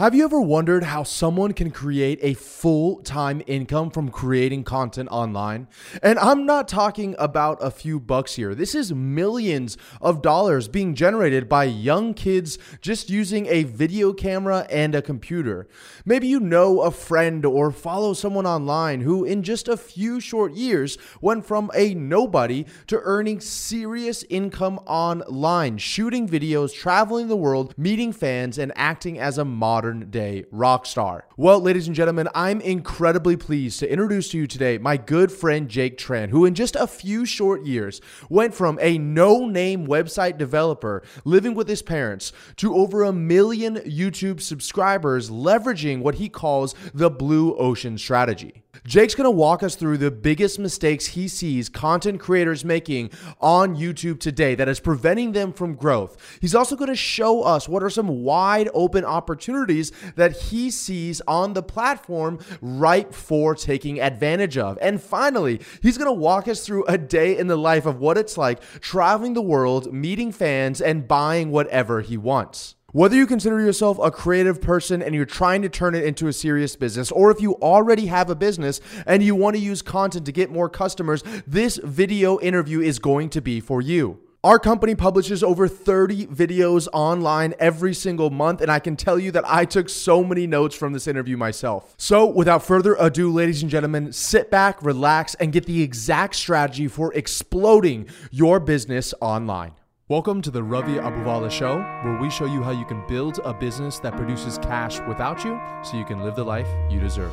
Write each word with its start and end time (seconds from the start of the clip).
Have 0.00 0.14
you 0.14 0.24
ever 0.24 0.40
wondered 0.40 0.82
how 0.82 1.02
someone 1.02 1.52
can 1.52 1.70
create 1.70 2.20
a 2.22 2.32
full 2.32 3.02
time 3.02 3.42
income 3.46 3.90
from 3.90 4.08
creating 4.08 4.64
content 4.64 5.10
online? 5.12 5.68
And 6.02 6.18
I'm 6.18 6.46
not 6.46 6.68
talking 6.68 7.14
about 7.18 7.58
a 7.60 7.70
few 7.70 8.00
bucks 8.00 8.36
here. 8.36 8.54
This 8.54 8.74
is 8.74 8.94
millions 8.94 9.76
of 10.00 10.22
dollars 10.22 10.68
being 10.68 10.94
generated 10.94 11.50
by 11.50 11.64
young 11.64 12.14
kids 12.14 12.56
just 12.80 13.10
using 13.10 13.44
a 13.48 13.64
video 13.64 14.14
camera 14.14 14.66
and 14.70 14.94
a 14.94 15.02
computer. 15.02 15.68
Maybe 16.06 16.28
you 16.28 16.40
know 16.40 16.80
a 16.80 16.90
friend 16.90 17.44
or 17.44 17.70
follow 17.70 18.14
someone 18.14 18.46
online 18.46 19.02
who, 19.02 19.26
in 19.26 19.42
just 19.42 19.68
a 19.68 19.76
few 19.76 20.18
short 20.18 20.54
years, 20.54 20.96
went 21.20 21.44
from 21.44 21.70
a 21.74 21.92
nobody 21.92 22.64
to 22.86 23.00
earning 23.02 23.38
serious 23.40 24.24
income 24.30 24.78
online, 24.86 25.76
shooting 25.76 26.26
videos, 26.26 26.72
traveling 26.72 27.28
the 27.28 27.36
world, 27.36 27.74
meeting 27.76 28.14
fans, 28.14 28.56
and 28.56 28.72
acting 28.76 29.18
as 29.18 29.36
a 29.36 29.44
modern 29.44 29.89
day 29.92 30.44
rock 30.50 30.86
star. 30.86 31.26
Well, 31.36 31.60
ladies 31.60 31.86
and 31.86 31.96
gentlemen, 31.96 32.28
I'm 32.34 32.60
incredibly 32.60 33.36
pleased 33.36 33.80
to 33.80 33.90
introduce 33.90 34.30
to 34.30 34.38
you 34.38 34.46
today 34.46 34.78
my 34.78 34.96
good 34.96 35.32
friend 35.32 35.68
Jake 35.68 35.98
Tran, 35.98 36.30
who 36.30 36.44
in 36.44 36.54
just 36.54 36.76
a 36.76 36.86
few 36.86 37.24
short 37.24 37.64
years 37.64 38.00
went 38.28 38.54
from 38.54 38.78
a 38.80 38.98
no 38.98 39.46
name 39.46 39.86
website 39.86 40.38
developer 40.38 41.02
living 41.24 41.54
with 41.54 41.68
his 41.68 41.82
parents 41.82 42.32
to 42.56 42.74
over 42.74 43.02
a 43.02 43.12
million 43.12 43.76
YouTube 43.76 44.40
subscribers, 44.40 45.30
leveraging 45.30 46.00
what 46.00 46.16
he 46.16 46.28
calls 46.28 46.74
the 46.94 47.10
blue 47.10 47.54
ocean 47.56 47.98
strategy. 47.98 48.62
Jake's 48.84 49.14
gonna 49.14 49.30
walk 49.30 49.62
us 49.62 49.74
through 49.74 49.98
the 49.98 50.10
biggest 50.10 50.58
mistakes 50.58 51.06
he 51.08 51.28
sees 51.28 51.68
content 51.68 52.18
creators 52.18 52.64
making 52.64 53.10
on 53.40 53.76
YouTube 53.76 54.20
today 54.20 54.54
that 54.54 54.68
is 54.68 54.80
preventing 54.80 55.32
them 55.32 55.52
from 55.52 55.74
growth. 55.74 56.16
He's 56.40 56.54
also 56.54 56.76
gonna 56.76 56.94
show 56.94 57.42
us 57.42 57.68
what 57.68 57.82
are 57.82 57.90
some 57.90 58.24
wide 58.24 58.70
open 58.72 59.04
opportunities 59.04 59.92
that 60.16 60.32
he 60.32 60.70
sees 60.70 61.20
on 61.28 61.52
the 61.52 61.62
platform 61.62 62.38
ripe 62.60 63.12
for 63.12 63.54
taking 63.54 64.00
advantage 64.00 64.56
of. 64.56 64.78
And 64.80 65.00
finally, 65.00 65.60
he's 65.82 65.98
gonna 65.98 66.12
walk 66.12 66.48
us 66.48 66.64
through 66.64 66.84
a 66.86 66.96
day 66.96 67.36
in 67.36 67.48
the 67.48 67.56
life 67.56 67.84
of 67.86 68.00
what 68.00 68.16
it's 68.16 68.38
like 68.38 68.60
traveling 68.80 69.34
the 69.34 69.42
world, 69.42 69.92
meeting 69.92 70.32
fans, 70.32 70.80
and 70.80 71.06
buying 71.06 71.50
whatever 71.50 72.00
he 72.00 72.16
wants. 72.16 72.76
Whether 72.92 73.14
you 73.14 73.28
consider 73.28 73.60
yourself 73.60 74.00
a 74.02 74.10
creative 74.10 74.60
person 74.60 75.00
and 75.00 75.14
you're 75.14 75.24
trying 75.24 75.62
to 75.62 75.68
turn 75.68 75.94
it 75.94 76.02
into 76.02 76.26
a 76.26 76.32
serious 76.32 76.74
business, 76.74 77.12
or 77.12 77.30
if 77.30 77.40
you 77.40 77.54
already 77.56 78.06
have 78.06 78.28
a 78.30 78.34
business 78.34 78.80
and 79.06 79.22
you 79.22 79.36
want 79.36 79.54
to 79.54 79.62
use 79.62 79.80
content 79.80 80.26
to 80.26 80.32
get 80.32 80.50
more 80.50 80.68
customers, 80.68 81.22
this 81.46 81.76
video 81.76 82.40
interview 82.40 82.80
is 82.80 82.98
going 82.98 83.30
to 83.30 83.40
be 83.40 83.60
for 83.60 83.80
you. 83.80 84.18
Our 84.42 84.58
company 84.58 84.96
publishes 84.96 85.44
over 85.44 85.68
30 85.68 86.26
videos 86.28 86.88
online 86.92 87.54
every 87.60 87.94
single 87.94 88.30
month, 88.30 88.60
and 88.60 88.72
I 88.72 88.80
can 88.80 88.96
tell 88.96 89.20
you 89.20 89.30
that 89.32 89.44
I 89.46 89.66
took 89.66 89.88
so 89.88 90.24
many 90.24 90.48
notes 90.48 90.74
from 90.74 90.92
this 90.92 91.06
interview 91.06 91.36
myself. 91.36 91.94
So, 91.96 92.26
without 92.26 92.64
further 92.64 92.96
ado, 92.98 93.30
ladies 93.30 93.62
and 93.62 93.70
gentlemen, 93.70 94.12
sit 94.12 94.50
back, 94.50 94.82
relax, 94.82 95.36
and 95.36 95.52
get 95.52 95.66
the 95.66 95.82
exact 95.82 96.34
strategy 96.34 96.88
for 96.88 97.12
exploding 97.14 98.08
your 98.32 98.58
business 98.58 99.14
online. 99.20 99.74
Welcome 100.10 100.42
to 100.42 100.50
the 100.50 100.60
Ravi 100.60 100.94
Abuvala 100.94 101.48
Show, 101.48 101.78
where 102.02 102.18
we 102.20 102.30
show 102.30 102.44
you 102.44 102.64
how 102.64 102.72
you 102.72 102.84
can 102.84 103.00
build 103.06 103.38
a 103.44 103.54
business 103.54 104.00
that 104.00 104.16
produces 104.16 104.58
cash 104.58 104.98
without 105.06 105.44
you 105.44 105.60
so 105.84 105.96
you 105.96 106.04
can 106.04 106.24
live 106.24 106.34
the 106.34 106.42
life 106.42 106.66
you 106.90 106.98
deserve. 106.98 107.30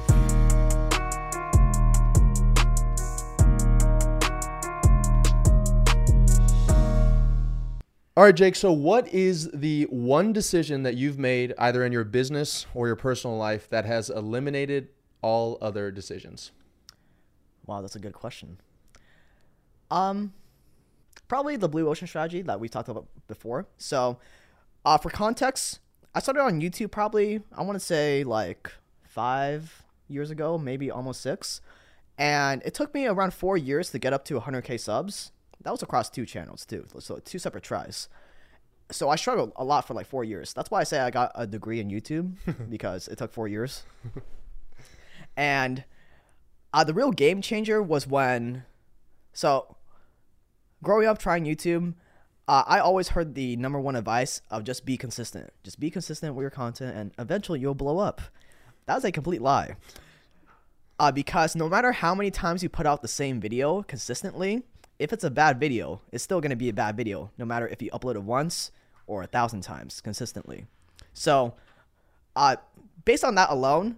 All 8.15 8.23
right, 8.23 8.35
Jake. 8.35 8.55
So, 8.55 8.71
what 8.71 9.07
is 9.07 9.49
the 9.51 9.85
one 9.89 10.31
decision 10.31 10.83
that 10.83 10.93
you've 10.93 11.17
made 11.17 11.55
either 11.57 11.83
in 11.83 11.91
your 11.91 12.03
business 12.03 12.67
or 12.75 12.85
your 12.85 12.95
personal 12.95 13.37
life 13.37 13.67
that 13.71 13.85
has 13.85 14.11
eliminated 14.11 14.89
all 15.23 15.57
other 15.63 15.89
decisions? 15.89 16.51
Wow, 17.65 17.81
that's 17.81 17.95
a 17.95 17.99
good 17.99 18.13
question. 18.13 18.59
Um, 19.89 20.33
probably 21.27 21.55
the 21.55 21.69
blue 21.69 21.87
ocean 21.87 22.07
strategy 22.07 22.41
that 22.43 22.59
we 22.59 22.69
talked 22.69 22.89
about 22.89 23.07
before. 23.27 23.67
So, 23.77 24.19
uh, 24.85 24.97
for 24.97 25.09
context, 25.09 25.79
I 26.15 26.19
started 26.19 26.41
on 26.41 26.61
YouTube 26.61 26.91
probably 26.91 27.41
I 27.55 27.63
want 27.63 27.75
to 27.75 27.85
say 27.85 28.23
like 28.23 28.71
five 29.03 29.83
years 30.07 30.31
ago, 30.31 30.57
maybe 30.57 30.89
almost 30.89 31.21
six, 31.21 31.61
and 32.17 32.61
it 32.65 32.73
took 32.73 32.93
me 32.93 33.07
around 33.07 33.33
four 33.33 33.57
years 33.57 33.91
to 33.91 33.99
get 33.99 34.13
up 34.13 34.25
to 34.25 34.39
100k 34.39 34.79
subs. 34.79 35.31
That 35.63 35.71
was 35.71 35.83
across 35.83 36.09
two 36.09 36.25
channels 36.25 36.65
too, 36.65 36.85
so 36.99 37.19
two 37.19 37.39
separate 37.39 37.63
tries. 37.63 38.09
So 38.89 39.09
I 39.09 39.17
struggled 39.17 39.51
a 39.57 39.65
lot 39.65 39.85
for 39.85 39.93
like 39.93 40.05
four 40.05 40.23
years. 40.23 40.53
That's 40.53 40.71
why 40.71 40.79
I 40.79 40.83
say 40.85 40.99
I 40.99 41.11
got 41.11 41.31
a 41.35 41.45
degree 41.45 41.81
in 41.81 41.89
YouTube 41.89 42.35
because 42.69 43.07
it 43.09 43.17
took 43.17 43.33
four 43.33 43.47
years. 43.47 43.83
and 45.35 45.83
uh, 46.73 46.83
the 46.83 46.93
real 46.93 47.11
game 47.11 47.41
changer 47.41 47.81
was 47.81 48.07
when, 48.07 48.63
so 49.33 49.76
growing 50.83 51.07
up 51.07 51.17
trying 51.17 51.45
YouTube, 51.45 51.93
uh, 52.47 52.63
I 52.65 52.79
always 52.79 53.09
heard 53.09 53.35
the 53.35 53.55
number 53.57 53.79
one 53.79 53.95
advice 53.95 54.41
of 54.49 54.63
just 54.63 54.85
be 54.85 54.97
consistent. 54.97 55.51
Just 55.63 55.79
be 55.79 55.89
consistent 55.89 56.35
with 56.35 56.43
your 56.43 56.51
content, 56.51 56.95
and 56.95 57.11
eventually 57.19 57.59
you'll 57.59 57.75
blow 57.75 57.99
up. 57.99 58.21
That 58.85 58.95
was 58.95 59.03
a 59.03 59.11
complete 59.11 59.41
lie. 59.41 59.75
Uh, 60.99 61.11
because 61.11 61.55
no 61.55 61.69
matter 61.69 61.91
how 61.91 62.15
many 62.15 62.31
times 62.31 62.63
you 62.63 62.69
put 62.69 62.85
out 62.85 63.01
the 63.01 63.07
same 63.07 63.39
video 63.39 63.83
consistently, 63.83 64.63
if 64.97 65.13
it's 65.13 65.23
a 65.23 65.29
bad 65.29 65.59
video, 65.59 66.01
it's 66.11 66.23
still 66.23 66.41
going 66.41 66.49
to 66.49 66.55
be 66.55 66.69
a 66.69 66.73
bad 66.73 66.97
video, 66.97 67.29
no 67.37 67.45
matter 67.45 67.67
if 67.67 67.81
you 67.81 67.91
upload 67.91 68.15
it 68.15 68.23
once 68.23 68.71
or 69.05 69.21
a 69.21 69.27
thousand 69.27 69.61
times 69.61 70.01
consistently. 70.01 70.65
So, 71.13 71.53
uh, 72.35 72.55
based 73.05 73.23
on 73.23 73.35
that 73.35 73.49
alone, 73.49 73.97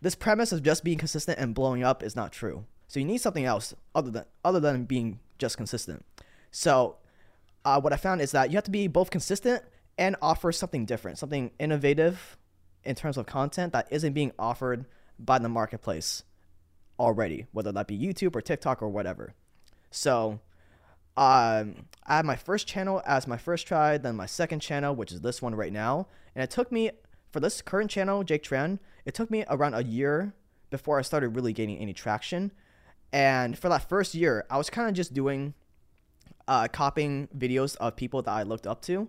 this 0.00 0.14
premise 0.14 0.52
of 0.52 0.62
just 0.62 0.84
being 0.84 0.98
consistent 0.98 1.38
and 1.38 1.54
blowing 1.54 1.82
up 1.82 2.02
is 2.02 2.14
not 2.14 2.32
true. 2.32 2.64
So 2.88 3.00
you 3.00 3.06
need 3.06 3.18
something 3.18 3.44
else 3.44 3.74
other 3.94 4.10
than 4.10 4.24
other 4.44 4.60
than 4.60 4.84
being 4.84 5.18
just 5.38 5.56
consistent. 5.56 6.04
So, 6.50 6.96
uh, 7.64 7.80
what 7.80 7.92
I 7.92 7.96
found 7.96 8.20
is 8.20 8.32
that 8.32 8.50
you 8.50 8.56
have 8.56 8.64
to 8.64 8.70
be 8.70 8.86
both 8.86 9.10
consistent 9.10 9.62
and 9.96 10.16
offer 10.20 10.52
something 10.52 10.84
different, 10.84 11.18
something 11.18 11.50
innovative 11.58 12.36
in 12.84 12.94
terms 12.94 13.16
of 13.16 13.26
content 13.26 13.72
that 13.72 13.88
isn't 13.90 14.12
being 14.12 14.32
offered 14.38 14.84
by 15.18 15.38
the 15.38 15.48
marketplace 15.48 16.24
already, 16.98 17.46
whether 17.52 17.72
that 17.72 17.86
be 17.86 17.98
YouTube 17.98 18.36
or 18.36 18.40
TikTok 18.40 18.82
or 18.82 18.88
whatever. 18.88 19.34
So, 19.90 20.40
um, 21.16 21.86
I 22.06 22.16
had 22.16 22.24
my 22.24 22.36
first 22.36 22.66
channel 22.66 23.00
as 23.06 23.26
my 23.26 23.36
first 23.36 23.66
try, 23.66 23.98
then 23.98 24.16
my 24.16 24.26
second 24.26 24.60
channel, 24.60 24.94
which 24.94 25.12
is 25.12 25.20
this 25.20 25.40
one 25.40 25.54
right 25.54 25.72
now. 25.72 26.08
And 26.34 26.42
it 26.42 26.50
took 26.50 26.72
me, 26.72 26.90
for 27.30 27.40
this 27.40 27.62
current 27.62 27.90
channel, 27.90 28.24
Jake 28.24 28.42
Tran, 28.42 28.80
it 29.04 29.14
took 29.14 29.30
me 29.30 29.44
around 29.48 29.74
a 29.74 29.84
year 29.84 30.34
before 30.70 30.98
I 30.98 31.02
started 31.02 31.28
really 31.28 31.52
gaining 31.52 31.78
any 31.78 31.92
traction. 31.92 32.50
And 33.14 33.58
for 33.58 33.70
that 33.70 33.88
first 33.88 34.14
year, 34.14 34.44
I 34.50 34.58
was 34.58 34.68
kind 34.68 34.88
of 34.88 34.94
just 34.94 35.14
doing, 35.14 35.54
uh, 36.46 36.68
copying 36.68 37.28
videos 37.36 37.76
of 37.76 37.96
people 37.96 38.20
that 38.20 38.30
I 38.30 38.42
looked 38.42 38.66
up 38.66 38.82
to. 38.82 39.08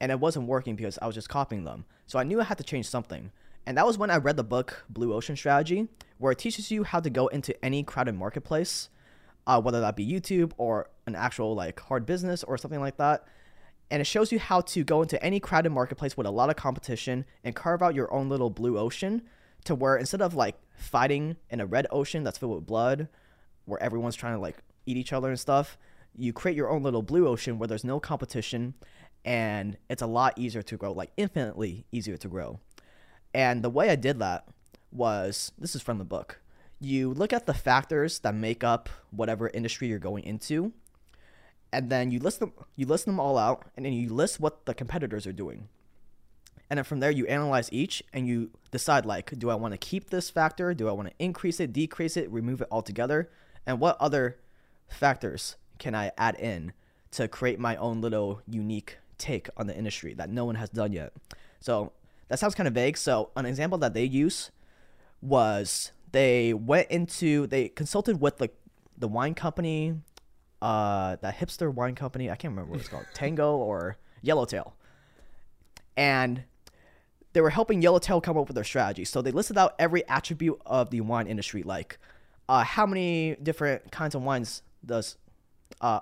And 0.00 0.12
it 0.12 0.20
wasn't 0.20 0.46
working 0.46 0.76
because 0.76 0.98
I 1.00 1.06
was 1.06 1.14
just 1.14 1.30
copying 1.30 1.64
them. 1.64 1.86
So 2.06 2.18
I 2.18 2.24
knew 2.24 2.40
I 2.40 2.44
had 2.44 2.58
to 2.58 2.64
change 2.64 2.86
something. 2.86 3.30
And 3.64 3.78
that 3.78 3.86
was 3.86 3.96
when 3.96 4.10
I 4.10 4.16
read 4.18 4.36
the 4.36 4.44
book 4.44 4.84
Blue 4.90 5.14
Ocean 5.14 5.36
Strategy, 5.36 5.88
where 6.18 6.32
it 6.32 6.38
teaches 6.38 6.70
you 6.70 6.84
how 6.84 7.00
to 7.00 7.08
go 7.08 7.28
into 7.28 7.64
any 7.64 7.82
crowded 7.82 8.14
marketplace 8.14 8.90
uh, 9.46 9.60
whether 9.60 9.80
that 9.80 9.96
be 9.96 10.06
YouTube 10.06 10.52
or 10.58 10.90
an 11.06 11.14
actual 11.14 11.54
like 11.54 11.78
hard 11.80 12.04
business 12.04 12.42
or 12.44 12.58
something 12.58 12.80
like 12.80 12.96
that. 12.96 13.24
And 13.90 14.00
it 14.00 14.06
shows 14.06 14.32
you 14.32 14.40
how 14.40 14.62
to 14.62 14.82
go 14.82 15.02
into 15.02 15.22
any 15.22 15.38
crowded 15.38 15.70
marketplace 15.70 16.16
with 16.16 16.26
a 16.26 16.30
lot 16.30 16.50
of 16.50 16.56
competition 16.56 17.24
and 17.44 17.54
carve 17.54 17.82
out 17.82 17.94
your 17.94 18.12
own 18.12 18.28
little 18.28 18.50
blue 18.50 18.78
ocean 18.78 19.22
to 19.64 19.74
where 19.76 19.96
instead 19.96 20.20
of 20.20 20.34
like 20.34 20.56
fighting 20.76 21.36
in 21.50 21.60
a 21.60 21.66
red 21.66 21.86
ocean 21.90 22.24
that's 22.24 22.38
filled 22.38 22.56
with 22.56 22.66
blood, 22.66 23.08
where 23.66 23.82
everyone's 23.82 24.16
trying 24.16 24.34
to 24.34 24.40
like 24.40 24.56
eat 24.86 24.96
each 24.96 25.12
other 25.12 25.28
and 25.28 25.38
stuff, 25.38 25.76
you 26.16 26.32
create 26.32 26.56
your 26.56 26.70
own 26.70 26.82
little 26.82 27.02
blue 27.02 27.28
ocean 27.28 27.58
where 27.58 27.68
there's 27.68 27.84
no 27.84 28.00
competition 28.00 28.74
and 29.24 29.76
it's 29.90 30.02
a 30.02 30.06
lot 30.06 30.38
easier 30.38 30.62
to 30.62 30.76
grow, 30.76 30.92
like 30.92 31.10
infinitely 31.16 31.84
easier 31.92 32.16
to 32.16 32.28
grow. 32.28 32.60
And 33.34 33.62
the 33.62 33.70
way 33.70 33.90
I 33.90 33.96
did 33.96 34.18
that 34.20 34.46
was 34.92 35.52
this 35.58 35.74
is 35.74 35.82
from 35.82 35.98
the 35.98 36.04
book. 36.04 36.40
You 36.80 37.12
look 37.12 37.32
at 37.32 37.46
the 37.46 37.54
factors 37.54 38.20
that 38.20 38.34
make 38.34 38.62
up 38.62 38.88
whatever 39.10 39.50
industry 39.52 39.88
you're 39.88 39.98
going 39.98 40.24
into 40.24 40.72
and 41.72 41.90
then 41.90 42.10
you 42.10 42.18
list 42.18 42.40
them 42.40 42.52
you 42.76 42.86
list 42.86 43.06
them 43.06 43.18
all 43.18 43.36
out 43.36 43.66
and 43.76 43.84
then 43.84 43.92
you 43.92 44.08
list 44.08 44.40
what 44.40 44.64
the 44.66 44.74
competitors 44.74 45.26
are 45.26 45.32
doing. 45.32 45.68
And 46.70 46.78
then 46.78 46.84
from 46.84 47.00
there 47.00 47.10
you 47.10 47.26
analyze 47.26 47.68
each 47.72 48.02
and 48.12 48.26
you 48.26 48.50
decide 48.70 49.04
like 49.04 49.36
do 49.38 49.50
i 49.50 49.54
want 49.54 49.72
to 49.72 49.78
keep 49.78 50.10
this 50.10 50.30
factor? 50.30 50.72
Do 50.72 50.88
i 50.88 50.92
want 50.92 51.08
to 51.08 51.14
increase 51.18 51.60
it 51.60 51.72
decrease 51.72 52.16
it 52.16 52.30
remove 52.30 52.62
it 52.62 52.68
altogether 52.70 53.30
and 53.66 53.80
what 53.80 53.96
other 54.00 54.38
factors 54.88 55.56
can 55.78 55.94
i 55.94 56.10
add 56.16 56.34
in 56.36 56.72
to 57.10 57.28
create 57.28 57.58
my 57.58 57.76
own 57.76 58.00
little 58.00 58.40
unique 58.46 58.98
take 59.18 59.48
on 59.56 59.66
the 59.66 59.76
industry 59.76 60.14
that 60.14 60.30
no 60.30 60.44
one 60.44 60.54
has 60.54 60.68
done 60.70 60.92
yet 60.92 61.12
so 61.60 61.92
that 62.28 62.38
sounds 62.38 62.54
kind 62.54 62.68
of 62.68 62.74
vague 62.74 62.96
so 62.96 63.30
an 63.36 63.46
example 63.46 63.78
that 63.78 63.94
they 63.94 64.04
use 64.04 64.50
was 65.20 65.92
they 66.12 66.54
went 66.54 66.88
into 66.88 67.46
they 67.46 67.68
consulted 67.68 68.20
with 68.20 68.40
like 68.40 68.54
the 68.98 69.08
wine 69.08 69.34
company, 69.34 69.94
uh, 70.62 71.16
that 71.16 71.36
hipster 71.36 71.72
wine 71.72 71.94
company. 71.94 72.30
I 72.30 72.36
can't 72.36 72.52
remember 72.52 72.72
what 72.72 72.80
it's 72.80 72.88
called, 72.88 73.06
Tango 73.14 73.56
or 73.56 73.96
Yellowtail, 74.22 74.74
and 75.96 76.44
they 77.32 77.40
were 77.40 77.50
helping 77.50 77.82
Yellowtail 77.82 78.20
come 78.20 78.38
up 78.38 78.48
with 78.48 78.54
their 78.54 78.64
strategy. 78.64 79.04
So 79.04 79.20
they 79.20 79.30
listed 79.30 79.58
out 79.58 79.74
every 79.78 80.06
attribute 80.08 80.60
of 80.64 80.90
the 80.90 81.02
wine 81.02 81.26
industry, 81.26 81.62
like 81.62 81.98
uh, 82.48 82.62
how 82.64 82.86
many 82.86 83.36
different 83.42 83.90
kinds 83.90 84.14
of 84.14 84.22
wines 84.22 84.62
does 84.84 85.16
uh, 85.80 86.00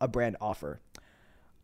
a 0.00 0.08
brand 0.08 0.36
offer, 0.40 0.80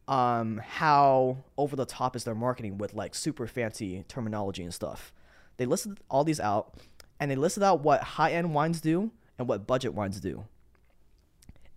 um, 0.08 0.60
how 0.64 1.38
over 1.58 1.76
the 1.76 1.86
top 1.86 2.16
is 2.16 2.24
their 2.24 2.34
marketing 2.34 2.78
with 2.78 2.94
like 2.94 3.14
super 3.14 3.46
fancy 3.46 4.04
terminology 4.08 4.62
and 4.62 4.72
stuff. 4.72 5.12
They 5.56 5.66
listed 5.66 5.98
all 6.10 6.24
these 6.24 6.40
out, 6.40 6.74
and 7.18 7.30
they 7.30 7.36
listed 7.36 7.62
out 7.62 7.80
what 7.80 8.02
high 8.02 8.32
end 8.32 8.54
wines 8.54 8.80
do 8.80 9.10
and 9.38 9.48
what 9.48 9.66
budget 9.66 9.94
wines 9.94 10.20
do. 10.20 10.44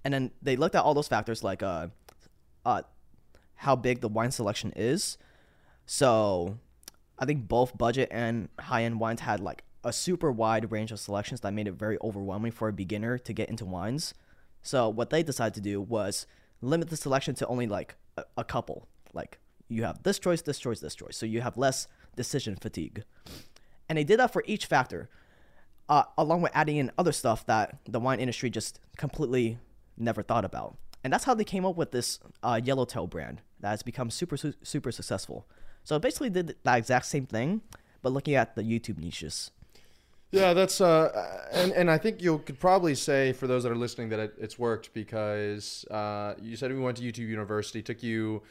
And 0.03 0.13
then 0.13 0.31
they 0.41 0.55
looked 0.55 0.75
at 0.75 0.83
all 0.83 0.93
those 0.93 1.07
factors 1.07 1.43
like 1.43 1.61
uh, 1.61 1.87
uh, 2.65 2.83
how 3.55 3.75
big 3.75 3.99
the 3.99 4.07
wine 4.07 4.31
selection 4.31 4.71
is. 4.75 5.17
So 5.85 6.57
I 7.17 7.25
think 7.25 7.47
both 7.47 7.77
budget 7.77 8.07
and 8.11 8.47
high 8.59 8.83
end 8.83 8.99
wines 8.99 9.21
had 9.21 9.39
like 9.41 9.63
a 9.83 9.93
super 9.93 10.31
wide 10.31 10.71
range 10.71 10.91
of 10.91 10.99
selections 10.99 11.41
that 11.41 11.53
made 11.53 11.67
it 11.67 11.73
very 11.73 11.97
overwhelming 12.01 12.51
for 12.51 12.67
a 12.67 12.73
beginner 12.73 13.17
to 13.17 13.33
get 13.33 13.49
into 13.49 13.65
wines. 13.65 14.13
So 14.61 14.89
what 14.89 15.09
they 15.09 15.23
decided 15.23 15.53
to 15.55 15.61
do 15.61 15.81
was 15.81 16.27
limit 16.61 16.89
the 16.89 16.97
selection 16.97 17.35
to 17.35 17.47
only 17.47 17.67
like 17.67 17.95
a, 18.17 18.23
a 18.37 18.43
couple. 18.43 18.87
Like 19.13 19.39
you 19.69 19.83
have 19.83 20.03
this 20.03 20.19
choice, 20.19 20.41
this 20.41 20.59
choice, 20.59 20.79
this 20.79 20.95
choice. 20.95 21.15
So 21.15 21.25
you 21.25 21.41
have 21.41 21.57
less 21.57 21.87
decision 22.15 22.55
fatigue. 22.55 23.03
And 23.87 23.97
they 23.97 24.03
did 24.03 24.19
that 24.19 24.33
for 24.33 24.43
each 24.45 24.65
factor, 24.65 25.09
uh, 25.87 26.03
along 26.17 26.41
with 26.41 26.51
adding 26.53 26.77
in 26.77 26.91
other 26.97 27.11
stuff 27.11 27.45
that 27.45 27.79
the 27.85 27.99
wine 27.99 28.19
industry 28.19 28.49
just 28.49 28.79
completely 28.97 29.57
never 29.97 30.21
thought 30.21 30.45
about. 30.45 30.77
And 31.03 31.13
that's 31.13 31.23
how 31.23 31.33
they 31.33 31.45
came 31.45 31.65
up 31.65 31.77
with 31.77 31.91
this 31.91 32.19
uh, 32.43 32.59
Yellowtail 32.61 33.07
brand 33.07 33.41
that 33.61 33.69
has 33.69 33.83
become 33.83 34.09
super, 34.09 34.37
super 34.37 34.91
successful. 34.91 35.47
So 35.83 35.97
basically 35.97 36.29
did 36.29 36.55
that 36.63 36.77
exact 36.77 37.05
same 37.05 37.25
thing, 37.25 37.61
but 38.01 38.11
looking 38.11 38.35
at 38.35 38.55
the 38.55 38.63
YouTube 38.63 38.99
niches. 38.99 39.51
Yeah, 40.31 40.53
that's 40.53 40.79
uh, 40.79 41.47
and 41.51 41.71
and 41.71 41.89
I 41.89 41.97
think 41.97 42.21
you 42.21 42.37
could 42.39 42.59
probably 42.59 42.93
say 42.93 43.33
for 43.33 43.47
those 43.47 43.63
that 43.63 43.71
are 43.71 43.75
listening 43.75 44.09
that 44.09 44.19
it, 44.19 44.33
it's 44.39 44.59
worked 44.59 44.93
because 44.93 45.85
uh, 45.89 46.35
you 46.39 46.55
said 46.55 46.71
we 46.71 46.79
went 46.79 46.97
to 46.97 47.03
YouTube 47.03 47.27
University, 47.29 47.81
took 47.81 48.03
you 48.03 48.43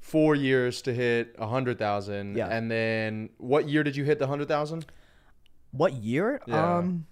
four 0.00 0.36
years 0.36 0.80
to 0.82 0.94
hit 0.94 1.34
a 1.38 1.46
hundred 1.46 1.78
thousand, 1.78 2.36
Yeah. 2.36 2.48
and 2.48 2.70
then 2.70 3.30
what 3.38 3.68
year 3.68 3.82
did 3.82 3.96
you 3.96 4.04
hit 4.04 4.18
the 4.20 4.26
hundred 4.28 4.46
thousand? 4.48 4.86
What 5.72 5.94
year? 5.94 6.40
Yeah. 6.46 6.76
Um, 6.78 7.06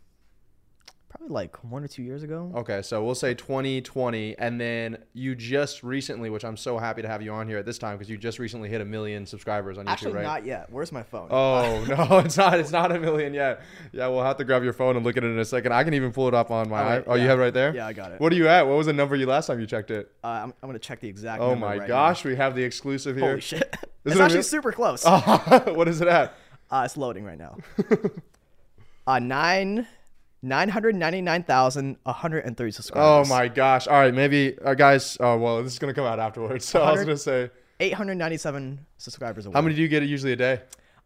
probably 1.12 1.32
like 1.32 1.62
one 1.62 1.85
or 1.85 1.88
two 1.88 2.03
years 2.03 2.23
ago. 2.23 2.50
Okay, 2.55 2.82
so 2.82 3.05
we'll 3.05 3.14
say 3.14 3.35
2020, 3.35 4.37
and 4.38 4.61
then 4.61 4.99
you 5.12 5.35
just 5.35 5.82
recently, 5.82 6.31
which 6.31 6.44
I'm 6.44 6.56
so 6.56 6.79
happy 6.79 7.03
to 7.03 7.09
have 7.09 7.23
you 7.23 7.32
on 7.32 7.47
here 7.47 7.59
at 7.59 7.67
this 7.67 7.79
time 7.79 7.99
because 7.99 8.11
you 8.11 8.17
just 8.17 8.38
recently 8.38 8.69
hit 8.69 8.81
a 8.81 8.85
million 8.85 9.26
subscribers 9.26 9.79
on 9.79 9.85
YouTube, 9.85 9.91
Actually, 9.91 10.12
right? 10.14 10.23
not 10.23 10.47
yet. 10.47 10.70
Where's 10.70 10.91
my 10.91 11.03
phone? 11.03 11.29
Oh 11.31 11.85
no, 12.11 12.19
it's 12.19 12.37
not. 12.37 12.59
It's 12.59 12.70
not 12.70 12.93
a 12.93 12.99
million 12.99 13.35
yet. 13.35 13.62
Yeah, 13.93 14.09
we'll 14.09 14.25
have 14.25 14.38
to 14.38 14.44
grab 14.44 14.64
your 14.64 14.73
phone 14.73 14.97
and 14.97 15.05
look 15.05 15.17
at 15.17 15.25
it 15.25 15.29
in 15.29 15.38
a 15.38 15.44
second. 15.44 15.73
I 15.73 15.85
can 15.85 15.94
even 15.94 16.12
pull 16.12 16.29
it 16.29 16.35
up 16.35 16.50
on 16.50 16.69
my. 16.69 16.82
Right, 16.82 17.05
oh, 17.06 17.15
you 17.15 17.29
have 17.29 17.38
it 17.38 17.43
right 17.43 17.55
there. 17.55 17.75
Yeah, 17.75 17.87
I 17.87 17.93
got 17.93 18.12
it. 18.12 18.20
What 18.20 18.32
are 18.32 18.37
you 18.37 18.49
at? 18.49 18.67
What 18.67 18.76
was 18.76 18.87
the 18.87 18.93
number 18.93 19.15
you 19.17 19.26
last 19.26 19.47
time 19.47 19.61
you 19.61 19.67
checked 19.67 19.91
it? 19.91 20.11
Uh, 20.25 20.29
I'm, 20.29 20.55
I'm 20.62 20.69
gonna 20.69 20.79
check 20.79 21.00
the 21.00 21.08
exact. 21.08 21.43
Oh 21.43 21.55
my 21.55 21.76
right 21.76 21.88
gosh, 21.88 22.25
we 22.25 22.37
have 22.37 22.55
the 22.55 22.62
exclusive 22.62 23.17
here. 23.17 23.29
Holy 23.29 23.41
shit! 23.41 23.62
Is 24.05 24.12
it's 24.12 24.20
it 24.20 24.23
actually 24.23 24.37
real- 24.38 24.43
super 24.43 24.73
close. 24.73 25.05
Uh, 25.06 25.61
what 25.75 25.87
is 25.87 26.00
it 26.00 26.08
at? 26.08 26.35
it's 26.73 26.97
loading 26.97 27.25
right 27.25 27.38
now. 27.38 27.56
uh, 29.06 29.20
nine. 29.20 29.87
999,130 30.43 32.69
Oh 32.69 32.71
subscribers. 32.71 33.29
my 33.29 33.49
gosh! 33.49 33.87
All 33.87 33.99
right, 33.99 34.15
maybe 34.15 34.56
uh, 34.65 34.75
guys. 34.75 35.17
Oh 35.21 35.37
well, 35.39 35.62
this 35.62 35.73
is 35.73 35.79
gonna 35.79 35.94
come 35.94 36.05
out 36.06 36.19
afterwards. 36.19 36.67
So 36.73 36.83
I 36.83 36.93
was 36.93 37.00
gonna 37.03 37.17
say, 37.17 37.50
897 37.81 38.87
subscribers 38.99 39.47
how 39.53 39.61
many 39.61 39.75
do 39.75 39.83
you 39.83 39.89
get 39.89 40.03
usually 40.05 40.33
a 40.33 40.37
day? 40.37 40.61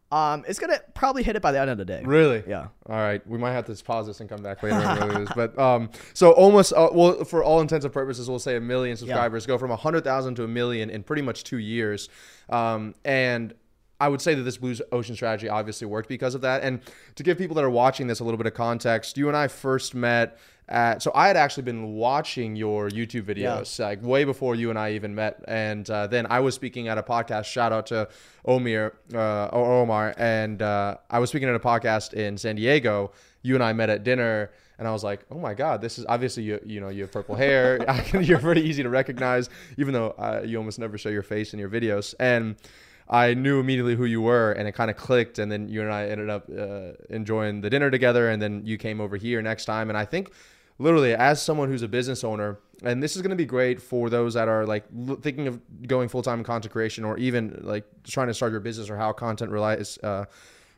Um, 0.09 0.45
it's 0.47 0.57
gonna 0.57 0.79
probably 0.95 1.21
hit 1.23 1.35
it 1.35 1.41
by 1.41 1.51
the 1.51 1.59
end 1.59 1.69
of 1.69 1.77
the 1.77 1.83
day. 1.85 2.01
Really? 2.05 2.41
Yeah. 2.47 2.67
All 2.89 2.95
right, 2.95 3.25
we 3.27 3.37
might 3.37 3.51
have 3.51 3.65
to 3.65 3.75
pause 3.83 4.07
this 4.07 4.21
and 4.21 4.29
come 4.29 4.41
back 4.41 4.63
later. 4.63 4.75
and. 4.77 5.27
But 5.35 5.57
um, 5.59 5.89
so 6.13 6.31
almost 6.31 6.71
uh, 6.73 6.89
well, 6.93 7.23
for 7.25 7.43
all 7.43 7.59
intents 7.61 7.83
and 7.83 7.93
purposes, 7.93 8.29
we'll 8.29 8.39
say 8.39 8.55
a 8.55 8.61
million 8.61 8.95
subscribers 8.97 9.45
go 9.45 9.57
from 9.57 9.71
a 9.71 9.75
hundred 9.75 10.03
thousand 10.05 10.35
to 10.35 10.45
a 10.45 10.47
million 10.47 10.89
in 10.89 11.03
pretty 11.03 11.21
much 11.21 11.43
two 11.43 11.57
years. 11.57 12.07
Um, 12.49 12.95
and 13.03 13.53
I 13.99 14.07
would 14.07 14.21
say 14.21 14.35
that 14.35 14.43
this 14.43 14.57
Blue 14.57 14.75
Ocean 14.91 15.15
strategy 15.15 15.49
obviously 15.49 15.87
worked 15.87 16.09
because 16.09 16.35
of 16.35 16.41
that. 16.41 16.63
And 16.63 16.81
to 17.15 17.23
give 17.23 17.37
people 17.37 17.55
that 17.55 17.63
are 17.63 17.69
watching 17.69 18.07
this 18.07 18.19
a 18.19 18.23
little 18.23 18.37
bit 18.37 18.47
of 18.47 18.53
context, 18.53 19.17
you 19.17 19.27
and 19.27 19.37
I 19.37 19.47
first 19.47 19.95
met. 19.95 20.37
At, 20.69 21.01
so 21.01 21.13
I 21.15 21.27
had 21.27 21.37
actually 21.37 21.63
been 21.63 21.93
watching 21.93 22.57
your 22.57 22.89
YouTube 22.89 23.23
videos 23.23 23.79
like 23.79 24.03
way 24.03 24.25
before 24.25 24.53
you 24.53 24.69
and 24.69 24.77
I 24.77 24.91
even 24.91 25.15
met, 25.15 25.41
and 25.47 25.89
uh, 25.89 26.07
then 26.07 26.27
I 26.29 26.41
was 26.41 26.55
speaking 26.55 26.89
at 26.89 26.97
a 26.97 27.03
podcast. 27.03 27.45
Shout 27.45 27.71
out 27.71 27.85
to 27.87 28.09
Omir 28.45 28.91
uh, 29.13 29.47
Omar, 29.53 30.13
and 30.17 30.61
uh, 30.61 30.97
I 31.09 31.19
was 31.19 31.29
speaking 31.29 31.47
at 31.47 31.55
a 31.55 31.59
podcast 31.59 32.13
in 32.15 32.37
San 32.37 32.57
Diego. 32.57 33.13
You 33.43 33.55
and 33.55 33.63
I 33.63 33.71
met 33.71 33.89
at 33.89 34.03
dinner, 34.03 34.51
and 34.77 34.85
I 34.85 34.91
was 34.91 35.05
like, 35.05 35.21
"Oh 35.31 35.39
my 35.39 35.53
God, 35.53 35.79
this 35.79 35.97
is 35.97 36.05
obviously 36.09 36.43
you. 36.43 36.59
You 36.65 36.81
know, 36.81 36.89
you 36.89 37.03
have 37.03 37.13
purple 37.13 37.35
hair. 37.35 37.79
You're 38.21 38.39
pretty 38.39 38.63
easy 38.67 38.83
to 38.83 38.89
recognize, 38.89 39.49
even 39.77 39.93
though 39.93 40.15
uh, 40.17 40.41
you 40.43 40.57
almost 40.57 40.79
never 40.79 40.97
show 40.97 41.07
your 41.07 41.23
face 41.23 41.53
in 41.53 41.59
your 41.59 41.69
videos." 41.69 42.13
And 42.19 42.57
I 43.09 43.33
knew 43.33 43.59
immediately 43.59 43.95
who 43.95 44.05
you 44.05 44.21
were, 44.21 44.51
and 44.51 44.67
it 44.67 44.73
kind 44.73 44.91
of 44.91 44.97
clicked. 44.97 45.39
And 45.39 45.51
then 45.51 45.69
you 45.69 45.81
and 45.81 45.91
I 45.91 46.07
ended 46.07 46.29
up 46.29 46.49
uh, 46.49 46.91
enjoying 47.09 47.61
the 47.61 47.69
dinner 47.69 47.89
together, 47.89 48.29
and 48.29 48.41
then 48.41 48.65
you 48.65 48.77
came 48.77 48.99
over 48.99 49.15
here 49.17 49.41
next 49.41 49.65
time. 49.65 49.89
And 49.89 49.97
I 49.97 50.05
think, 50.05 50.31
literally, 50.77 51.13
as 51.13 51.41
someone 51.41 51.69
who's 51.69 51.83
a 51.83 51.87
business 51.87 52.23
owner, 52.23 52.59
and 52.83 53.01
this 53.01 53.15
is 53.15 53.21
going 53.21 53.31
to 53.31 53.35
be 53.35 53.45
great 53.45 53.81
for 53.81 54.09
those 54.09 54.33
that 54.35 54.47
are 54.47 54.65
like 54.65 54.83
thinking 55.21 55.47
of 55.47 55.59
going 55.87 56.09
full 56.09 56.21
time 56.21 56.39
in 56.39 56.43
content 56.43 56.71
creation, 56.71 57.05
or 57.05 57.17
even 57.17 57.59
like 57.63 57.85
trying 58.03 58.27
to 58.27 58.33
start 58.33 58.51
your 58.51 58.59
business, 58.61 58.89
or 58.89 58.97
how 58.97 59.13
content 59.13 59.51
relies 59.51 59.97
uh, 60.03 60.25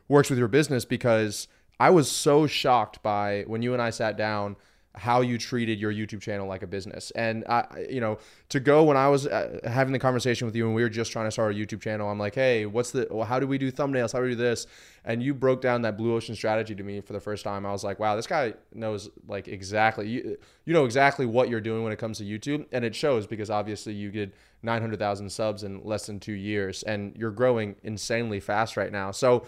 works 0.08 0.30
with 0.30 0.38
your 0.38 0.48
business, 0.48 0.84
because 0.84 1.48
I 1.80 1.90
was 1.90 2.10
so 2.10 2.46
shocked 2.46 3.02
by 3.02 3.44
when 3.46 3.62
you 3.62 3.72
and 3.72 3.82
I 3.82 3.90
sat 3.90 4.16
down 4.16 4.56
how 4.96 5.20
you 5.20 5.38
treated 5.38 5.78
your 5.78 5.92
YouTube 5.92 6.20
channel 6.20 6.48
like 6.48 6.62
a 6.62 6.66
business. 6.66 7.12
And 7.12 7.44
I, 7.48 7.86
you 7.88 8.00
know, 8.00 8.18
to 8.48 8.58
go 8.58 8.82
when 8.82 8.96
I 8.96 9.08
was 9.08 9.26
uh, 9.26 9.60
having 9.64 9.92
the 9.92 10.00
conversation 10.00 10.46
with 10.46 10.56
you 10.56 10.66
and 10.66 10.74
we 10.74 10.82
were 10.82 10.88
just 10.88 11.12
trying 11.12 11.26
to 11.26 11.30
start 11.30 11.54
a 11.54 11.58
YouTube 11.58 11.80
channel, 11.80 12.10
I'm 12.10 12.18
like, 12.18 12.34
hey, 12.34 12.66
what's 12.66 12.90
the, 12.90 13.06
well, 13.08 13.24
how 13.24 13.38
do 13.38 13.46
we 13.46 13.56
do 13.56 13.70
thumbnails? 13.70 14.12
How 14.12 14.18
do 14.18 14.24
we 14.24 14.30
do 14.30 14.36
this? 14.36 14.66
And 15.04 15.22
you 15.22 15.32
broke 15.32 15.60
down 15.60 15.82
that 15.82 15.96
blue 15.96 16.14
ocean 16.14 16.34
strategy 16.34 16.74
to 16.74 16.82
me 16.82 17.00
for 17.00 17.12
the 17.12 17.20
first 17.20 17.44
time. 17.44 17.64
I 17.64 17.70
was 17.70 17.84
like, 17.84 18.00
wow, 18.00 18.16
this 18.16 18.26
guy 18.26 18.54
knows 18.74 19.08
like 19.28 19.46
exactly, 19.46 20.08
you, 20.08 20.36
you 20.64 20.74
know 20.74 20.84
exactly 20.84 21.24
what 21.24 21.48
you're 21.48 21.60
doing 21.60 21.84
when 21.84 21.92
it 21.92 21.98
comes 21.98 22.18
to 22.18 22.24
YouTube. 22.24 22.66
And 22.72 22.84
it 22.84 22.94
shows 22.94 23.28
because 23.28 23.48
obviously 23.48 23.94
you 23.94 24.10
did 24.10 24.32
900,000 24.64 25.30
subs 25.30 25.62
in 25.62 25.84
less 25.84 26.06
than 26.06 26.18
two 26.18 26.32
years 26.32 26.82
and 26.82 27.16
you're 27.16 27.30
growing 27.30 27.76
insanely 27.84 28.40
fast 28.40 28.76
right 28.76 28.90
now. 28.90 29.12
So, 29.12 29.46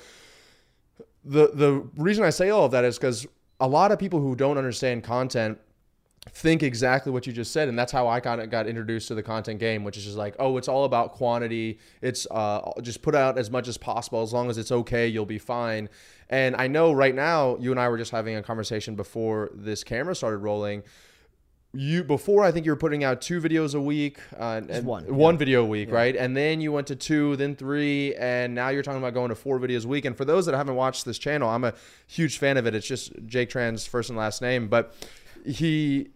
the 1.24 1.52
the 1.54 1.88
reason 1.96 2.24
I 2.24 2.30
say 2.30 2.50
all 2.50 2.64
of 2.64 2.72
that 2.72 2.84
is 2.84 2.99
because 2.99 3.28
a 3.62 3.69
lot 3.69 3.92
of 3.92 3.99
people 3.99 4.21
who 4.21 4.35
don't 4.35 4.59
understand 4.59 5.04
content 5.04 5.57
think 6.31 6.64
exactly 6.64 7.12
what 7.12 7.28
you 7.28 7.33
just 7.33 7.52
said, 7.52 7.69
and 7.69 7.78
that's 7.78 7.92
how 7.92 8.09
I 8.09 8.19
kind 8.19 8.40
of 8.40 8.50
got 8.50 8.66
introduced 8.66 9.07
to 9.09 9.14
the 9.14 9.23
content 9.23 9.61
game, 9.61 9.85
which 9.85 9.97
is 9.97 10.04
just 10.04 10.16
like, 10.16 10.35
oh, 10.40 10.57
it's 10.57 10.66
all 10.66 10.85
about 10.85 11.12
quantity. 11.12 11.78
It's 12.00 12.26
uh, 12.33 12.73
just 12.83 13.02
put 13.02 13.14
out 13.14 13.38
as 13.38 13.52
much 13.52 13.69
as 13.69 13.78
possible. 13.78 14.21
As 14.21 14.33
long 14.33 14.50
as 14.50 14.59
it's 14.59 14.73
okay, 14.73 15.07
you'll 15.07 15.26
be 15.26 15.38
fine. 15.38 15.88
And 16.28 16.57
I 16.57 16.66
know 16.66 16.92
right 16.92 17.14
now, 17.14 17.57
you 17.59 17.71
and 17.71 17.78
I 17.78 17.88
were 17.88 17.99
just 17.99 18.11
having 18.11 18.35
a 18.35 18.42
conversation 18.42 18.97
before 18.97 19.50
this 19.54 19.85
camera 19.85 20.16
started 20.16 20.38
rolling. 20.38 20.83
You 21.75 22.05
before 22.05 22.45
I 22.45 22.52
think 22.52 22.67
you 22.67 22.73
were 22.73 22.76
putting 22.76 23.02
out 23.02 23.23
two 23.23 23.41
videos 23.41 23.75
a 23.75 23.81
week, 23.81 24.19
uh, 24.38 24.61
and 24.69 24.85
one, 24.85 25.14
one 25.14 25.38
video 25.38 25.62
a 25.62 25.67
week, 25.67 25.91
right? 25.91 26.14
And 26.14 26.37
then 26.37 26.61
you 26.61 26.71
went 26.71 26.87
to 26.88 26.97
two, 26.97 27.35
then 27.37 27.57
three, 27.57 28.14
and 28.17 28.55
now 28.55 28.69
you're 28.69 28.83
talking 28.83 29.00
about 29.00 29.14
going 29.14 29.31
to 29.31 29.35
four 29.35 29.59
videos 29.59 29.87
a 29.87 29.88
week. 29.88 30.05
And 30.05 30.14
for 30.14 30.26
those 30.26 30.45
that 30.47 30.55
haven't 30.55 30.75
watched 30.75 31.07
this 31.07 31.19
channel, 31.19 31.49
I'm 31.49 31.64
a 31.64 31.73
huge 32.07 32.37
fan 32.37 32.59
of 32.59 32.67
it. 32.67 32.75
It's 32.75 32.87
just 32.87 33.12
Jake 33.25 33.49
Tran's 33.49 33.87
first 33.87 34.11
and 34.11 34.19
last 34.19 34.43
name, 34.43 34.69
but 34.69 34.95
he 35.47 36.11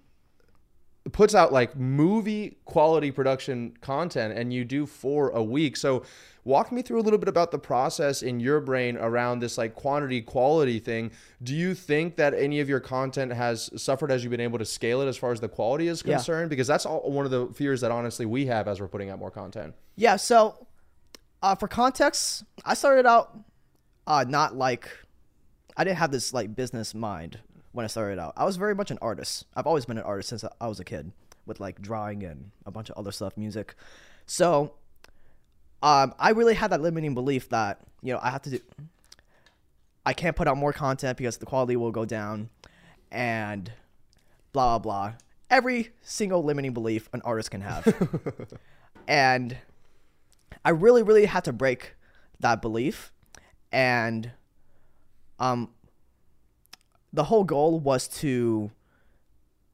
puts 1.13 1.35
out 1.35 1.53
like 1.53 1.77
movie 1.77 2.57
quality 2.65 3.11
production 3.11 3.77
content 3.81 4.37
and 4.37 4.53
you 4.53 4.65
do 4.65 4.87
four 4.87 5.31
a 5.31 5.43
week. 5.43 5.77
So 5.77 6.03
walk 6.45 6.71
me 6.73 6.83
through 6.83 7.01
a 7.01 7.03
little 7.03 7.19
bit 7.19 7.29
about 7.29 7.51
the 7.51 7.59
process 7.59 8.23
in 8.23 8.41
your 8.41 8.61
brain 8.61 8.97
around 8.97 9.41
this 9.41 9.57
like 9.59 9.75
quantity 9.75 10.21
quality 10.21 10.79
thing. 10.79 11.11
Do 11.43 11.55
you 11.55 11.75
think 11.75 12.17
that 12.17 12.35
any 12.35 12.61
of 12.61 12.69
your 12.69 12.81
content 12.81 13.33
has 13.33 13.71
suffered 13.81 14.11
as 14.11 14.23
you've 14.25 14.31
been 14.31 14.41
able 14.41 14.59
to 14.59 14.65
scale 14.65 15.01
it 15.01 15.07
as 15.07 15.17
far 15.17 15.33
as 15.33 15.41
the 15.41 15.49
quality 15.49 15.89
is 15.89 16.03
Yeah. 16.05 16.15
concerned? 16.17 16.51
Because 16.51 16.67
that's 16.67 16.87
all, 16.87 17.11
one 17.11 17.25
of 17.25 17.31
the 17.31 17.47
fears 17.55 17.81
that 17.83 17.91
honestly 17.91 18.27
we 18.27 18.47
have 18.47 18.69
as 18.69 18.81
we're 18.81 18.89
putting 18.89 19.11
out 19.11 19.19
more 19.19 19.31
content. 19.31 19.75
Yeah, 19.97 20.17
so 20.17 20.67
uh, 21.43 21.55
for 21.55 21.69
context, 21.69 22.45
I 22.65 22.75
started 22.75 23.07
out 23.07 23.39
uh, 24.07 24.25
not 24.29 24.57
like 24.57 24.89
I 25.77 25.85
didn't 25.85 25.99
have 25.99 26.11
this 26.11 26.33
like 26.33 26.55
business 26.57 26.95
mind 26.95 27.39
when 27.77 27.85
I 27.85 27.89
started 27.89 28.19
out. 28.19 28.33
I 28.37 28.45
was 28.45 28.57
very 28.57 28.75
much 28.75 28.91
an 28.91 28.99
artist. 29.03 29.45
I've 29.55 29.67
always 29.67 29.85
been 29.85 29.99
an 29.99 30.05
artist 30.05 30.31
since 30.31 30.45
I 30.61 30.67
was 30.67 30.81
a 30.81 30.85
kid 30.85 31.13
with 31.45 31.61
like 31.61 31.81
drawing 31.83 32.25
and 32.25 32.51
a 32.65 32.71
bunch 32.71 32.89
of 32.89 32.97
other 32.97 33.13
stuff, 33.13 33.37
music. 33.37 33.75
So 34.25 34.73
um, 35.83 36.15
I 36.19 36.31
really 36.31 36.55
had 36.55 36.73
that 36.73 36.81
limiting 36.81 37.15
belief 37.15 37.51
that 37.51 37.81
you 38.03 38.15
know 38.15 38.21
I 38.23 38.31
have 38.31 38.43
to 38.43 38.51
do. 38.51 38.61
I 40.07 40.15
can't 40.15 40.35
put 40.35 40.49
out 40.49 40.57
more 40.57 40.73
content 40.73 41.19
because 41.19 41.37
the 41.37 41.47
quality 41.47 41.77
will 41.77 41.93
go 41.93 42.07
down, 42.07 42.49
and 43.13 43.71
blah 44.53 44.79
blah 44.79 45.11
blah. 45.11 45.13
Every 45.51 45.91
single 46.01 46.43
limiting 46.43 46.73
belief 46.73 47.11
an 47.13 47.21
artist 47.25 47.51
can 47.51 47.61
have, 47.61 47.95
and 49.07 49.59
I 50.65 50.71
really, 50.71 51.03
really 51.03 51.27
had 51.27 51.45
to 51.45 51.53
break 51.53 51.95
that 52.41 52.63
belief 52.63 53.13
and 53.71 54.33
um, 55.39 55.71
the 57.17 57.25
whole 57.25 57.45
goal 57.45 57.81
was 57.81 58.07
to 58.07 58.71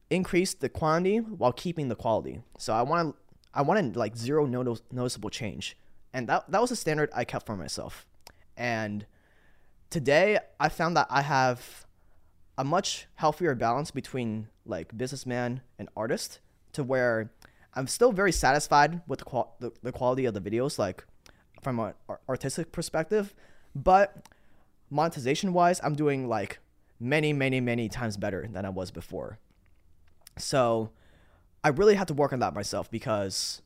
increase 0.09 0.53
the 0.53 0.69
quantity 0.69 1.17
while 1.17 1.51
keeping 1.51 1.89
the 1.89 1.95
quality. 1.95 2.41
So 2.57 2.73
I 2.73 2.81
wanted 2.81 3.13
I 3.53 3.61
wanted 3.61 3.95
like 3.95 4.15
zero 4.15 4.45
notice, 4.45 4.81
noticeable 4.91 5.29
change, 5.29 5.77
and 6.13 6.27
that 6.29 6.49
that 6.49 6.61
was 6.61 6.71
a 6.71 6.75
standard 6.75 7.09
I 7.13 7.25
kept 7.25 7.45
for 7.45 7.57
myself. 7.57 8.07
And 8.55 9.05
today 9.89 10.39
I 10.57 10.69
found 10.69 10.95
that 10.95 11.07
I 11.09 11.21
have 11.21 11.85
a 12.57 12.63
much 12.63 13.07
healthier 13.15 13.55
balance 13.55 13.91
between 13.91 14.47
like 14.65 14.97
businessman 14.97 15.61
and 15.77 15.89
artist 15.97 16.39
to 16.71 16.81
where 16.81 17.29
I'm 17.73 17.87
still 17.87 18.13
very 18.13 18.31
satisfied 18.31 19.01
with 19.05 19.19
the, 19.19 19.25
qual- 19.25 19.57
the, 19.59 19.71
the 19.81 19.91
quality 19.91 20.25
of 20.25 20.33
the 20.33 20.39
videos 20.39 20.79
like 20.79 21.03
from 21.61 21.79
an 21.79 21.93
artistic 22.29 22.71
perspective 22.71 23.33
but 23.75 24.27
monetization 24.91 25.51
wise 25.51 25.81
I'm 25.83 25.95
doing 25.95 26.27
like 26.27 26.59
many 27.03 27.33
many 27.33 27.59
many 27.59 27.89
times 27.89 28.17
better 28.17 28.47
than 28.51 28.65
I 28.65 28.69
was 28.69 28.91
before 28.91 29.39
so 30.37 30.89
I 31.63 31.69
really 31.69 31.95
had 31.95 32.07
to 32.09 32.13
work 32.13 32.33
on 32.33 32.39
that 32.39 32.53
myself 32.53 32.89
because 32.89 33.61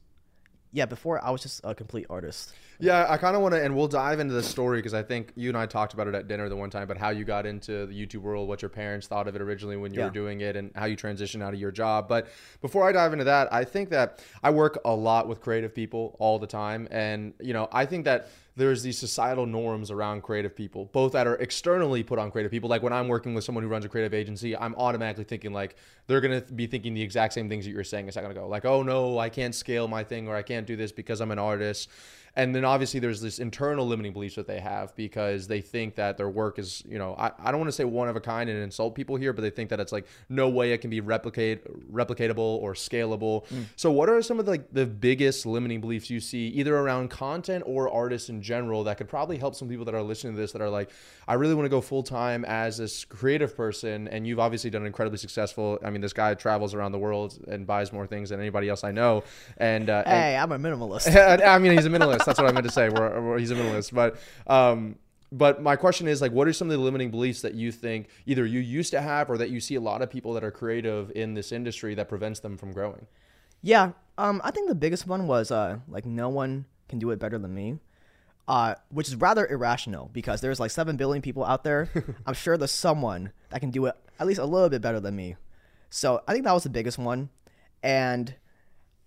yeah, 0.72 0.86
before 0.86 1.24
I 1.24 1.32
was 1.32 1.42
just 1.42 1.62
a 1.64 1.74
complete 1.74 2.06
artist. 2.10 2.54
Yeah, 2.80 3.08
I 3.10 3.18
kind 3.18 3.36
of 3.36 3.42
want 3.42 3.56
to, 3.56 3.64
and 3.64 3.76
we'll 3.76 3.88
dive 3.88 4.20
into 4.20 4.36
the 4.36 4.44
story 4.44 4.78
because 4.78 4.94
I 4.94 5.02
think 5.02 5.32
you 5.36 5.50
and 5.50 5.58
I 5.58 5.66
talked 5.66 5.94
about 5.94 6.08
it 6.08 6.14
at 6.14 6.28
dinner 6.28 6.48
the 6.50 6.56
one 6.56 6.70
time, 6.70 6.88
but 6.88 6.98
how 6.98 7.10
you 7.10 7.24
got 7.24 7.48
into 7.48 7.88
the 7.88 7.94
YouTube 7.94 8.22
world, 8.22 8.48
what 8.48 8.62
your 8.62 8.70
parents 8.70 9.08
thought 9.08 9.28
of 9.28 9.36
it 9.36 9.42
originally 9.42 9.78
when 9.78 9.94
you 9.94 10.02
yeah. 10.02 10.06
were 10.06 10.12
doing 10.12 10.42
it, 10.42 10.56
and 10.56 10.72
how 10.76 10.86
you 10.86 10.96
transitioned 10.96 11.42
out 11.42 11.54
of 11.54 11.60
your 11.60 11.72
job. 11.72 12.08
But 12.08 12.28
before 12.62 12.88
I 12.88 12.92
dive 12.92 13.14
into 13.14 13.26
that, 13.26 13.52
I 13.52 13.64
think 13.64 13.90
that 13.90 14.24
I 14.44 14.52
work 14.52 14.80
a 14.86 14.94
lot 14.94 15.28
with 15.28 15.42
creative 15.42 15.74
people 15.74 16.16
all 16.20 16.38
the 16.38 16.48
time, 16.48 16.88
and 16.92 17.34
you 17.42 17.54
know, 17.54 17.68
I 17.72 17.86
think 17.86 18.06
that 18.06 18.30
there's 18.58 18.82
these 18.82 18.98
societal 18.98 19.46
norms 19.46 19.92
around 19.92 20.24
creative 20.24 20.56
people, 20.56 20.86
both 20.86 21.12
that 21.14 21.28
are 21.28 21.36
externally 21.36 22.02
put 22.02 22.18
on 22.18 22.32
creative 22.32 22.52
people. 22.52 22.70
Like 22.70 22.82
when 22.82 22.92
I'm 22.92 23.08
working 23.08 23.36
with 23.36 23.44
someone 23.44 23.64
who 23.64 23.70
runs 23.70 23.86
a 23.86 23.90
creative 23.90 24.16
agency, 24.16 24.58
I'm 24.58 24.74
automatically 24.76 25.26
thinking 25.26 25.54
like 25.54 25.76
they're 26.08 26.22
gonna 26.22 26.42
be 26.42 26.66
thinking 26.66 26.96
the 26.96 27.02
exact 27.02 27.34
same 27.34 27.50
things 27.50 27.66
that 27.66 27.72
you're 27.72 27.84
saying 27.84 28.10
a 28.10 28.12
second 28.12 28.32
ago. 28.32 28.48
Like, 28.48 28.66
oh 28.66 28.82
no, 28.82 29.20
I 29.20 29.30
can't 29.30 29.54
scale 29.54 29.88
my 29.88 30.04
thing 30.04 30.28
or 30.28 30.36
I 30.36 30.42
can't 30.42 30.66
do 30.66 30.76
this 30.76 30.92
because 30.92 31.22
I'm 31.22 31.32
an 31.32 31.40
artist. 31.40 31.90
And 32.38 32.56
then 32.56 32.64
obviously 32.64 33.00
there's 33.00 33.20
this 33.20 33.40
internal 33.40 33.88
limiting 33.88 34.14
beliefs 34.14 34.36
that 34.36 34.46
they 34.46 34.60
have 34.60 34.96
because 34.96 35.48
they 35.48 35.60
think 35.60 35.96
that 35.96 36.18
their 36.18 36.30
work 36.30 36.60
is, 36.60 36.84
you 36.88 37.00
know, 37.00 37.16
I, 37.18 37.32
I 37.40 37.50
don't 37.50 37.60
want 37.60 37.70
to 37.70 37.74
say 37.74 37.84
one 37.84 38.08
of 38.08 38.16
a 38.16 38.20
kind 38.22 38.48
and 38.48 38.60
insult 38.62 38.94
people 38.94 39.16
here, 39.16 39.34
but 39.34 39.42
they 39.42 39.50
think 39.50 39.72
that 39.72 39.80
it's 39.80 39.92
like 39.92 40.06
no 40.30 40.48
way 40.48 40.72
it 40.72 40.78
can 40.78 40.92
be 40.92 41.02
replicate 41.02 41.66
replicatable 41.92 42.38
or 42.38 42.76
scalable. 42.76 43.48
Mm. 43.48 43.66
So 43.76 43.92
what 43.92 44.08
are 44.08 44.22
some 44.22 44.40
of 44.40 44.46
the, 44.46 44.52
like 44.52 44.72
the 44.72 44.86
biggest 44.86 45.48
limiting 45.48 45.82
beliefs 45.82 46.12
you 46.12 46.20
see 46.20 46.50
either 46.50 46.78
around 46.78 47.10
content 47.10 47.64
or 47.66 47.90
artists 47.90 48.30
in 48.30 48.44
general 48.44 48.84
that 48.84 49.00
could 49.00 49.10
probably 49.10 49.38
help 49.38 49.56
some 49.56 49.68
people 49.68 49.86
that 49.86 49.96
are 49.96 50.04
listening 50.04 50.36
to 50.36 50.40
this 50.40 50.52
that 50.52 50.62
are 50.62 50.70
like, 50.70 50.92
I 51.28 51.34
really 51.34 51.56
want 51.56 51.66
to 51.66 51.70
go 51.70 51.82
full 51.82 52.04
time 52.04 52.46
as 52.46 52.78
this 52.78 53.04
creative 53.04 53.58
person 53.58 54.08
and 54.10 54.28
you've 54.28 54.40
obviously 54.40 54.70
done 54.70 54.86
incredibly 54.86 55.18
successful. 55.18 55.80
I 55.84 55.90
mean, 55.90 56.02
this 56.02 56.14
guy 56.14 56.36
travels 56.36 56.76
around 56.76 56.92
the 56.92 57.00
world 57.00 57.44
and 57.48 57.66
buys 57.66 57.92
more 57.92 58.06
things 58.06 58.30
than 58.30 58.40
anybody 58.40 58.70
else 58.70 58.84
I 58.84 58.92
know. 58.92 59.24
And 59.58 59.90
uh, 59.90 60.04
hey, 60.06 60.36
and, 60.36 60.54
I'm 60.54 60.64
a 60.64 60.70
minimalist. 60.70 61.16
I 61.44 61.58
mean, 61.58 61.72
he's 61.72 61.88
a 61.88 61.90
minimalist. 61.90 62.27
That's 62.28 62.40
what 62.40 62.48
I 62.48 62.52
meant 62.52 62.68
to 62.68 62.72
say. 62.72 62.90
We're, 62.90 63.20
we're, 63.22 63.40
he's 63.40 63.50
a 63.50 63.56
minimalist, 63.56 63.94
but 63.94 64.18
um, 64.46 64.98
but 65.32 65.62
my 65.62 65.76
question 65.76 66.08
is 66.08 66.22
like, 66.22 66.32
what 66.32 66.48
are 66.48 66.54
some 66.54 66.70
of 66.70 66.78
the 66.78 66.84
limiting 66.84 67.10
beliefs 67.12 67.42
that 67.42 67.54
you 67.54 67.72
think 67.72 68.10
either 68.26 68.46
you 68.46 68.60
used 68.60 68.92
to 68.92 69.02
have 69.02 69.30
or 69.30 69.38
that 69.38 69.50
you 69.50 69.60
see 69.60 69.76
a 69.76 69.82
lot 69.82 70.02
of 70.02 70.10
people 70.10 70.34
that 70.34 70.44
are 70.44 70.52
creative 70.52 71.12
in 71.16 71.34
this 71.34 71.52
industry 71.52 71.96
that 71.96 72.08
prevents 72.08 72.40
them 72.40 72.58
from 72.58 72.72
growing? 72.72 73.08
Yeah, 73.62 73.92
um, 74.18 74.42
I 74.44 74.52
think 74.52 74.70
the 74.70 74.76
biggest 74.76 75.08
one 75.08 75.28
was 75.28 75.52
uh, 75.52 75.80
like 75.88 76.06
no 76.06 76.30
one 76.30 76.66
can 76.88 77.00
do 77.00 77.10
it 77.12 77.20
better 77.20 77.38
than 77.38 77.54
me. 77.54 77.80
Uh, 78.48 78.76
which 78.92 79.10
is 79.10 79.16
rather 79.18 79.46
irrational 79.46 80.10
because 80.14 80.40
there's 80.40 80.58
like 80.58 80.72
7 80.72 80.96
billion 80.96 81.22
people 81.22 81.44
out 81.44 81.66
there. 81.66 81.90
I'm 82.26 82.34
sure 82.34 82.58
there's 82.58 82.72
someone 82.72 83.34
that 83.50 83.60
can 83.60 83.72
do 83.72 83.88
it 83.88 83.96
at 84.20 84.26
least 84.26 84.40
a 84.40 84.46
little 84.46 84.70
bit 84.70 84.82
better 84.82 85.02
than 85.02 85.18
me. 85.18 85.36
So 85.90 86.24
I 86.28 86.32
think 86.32 86.46
that 86.46 86.54
was 86.54 86.64
the 86.64 86.70
biggest 86.70 86.98
one. 86.98 87.30
And 87.84 88.34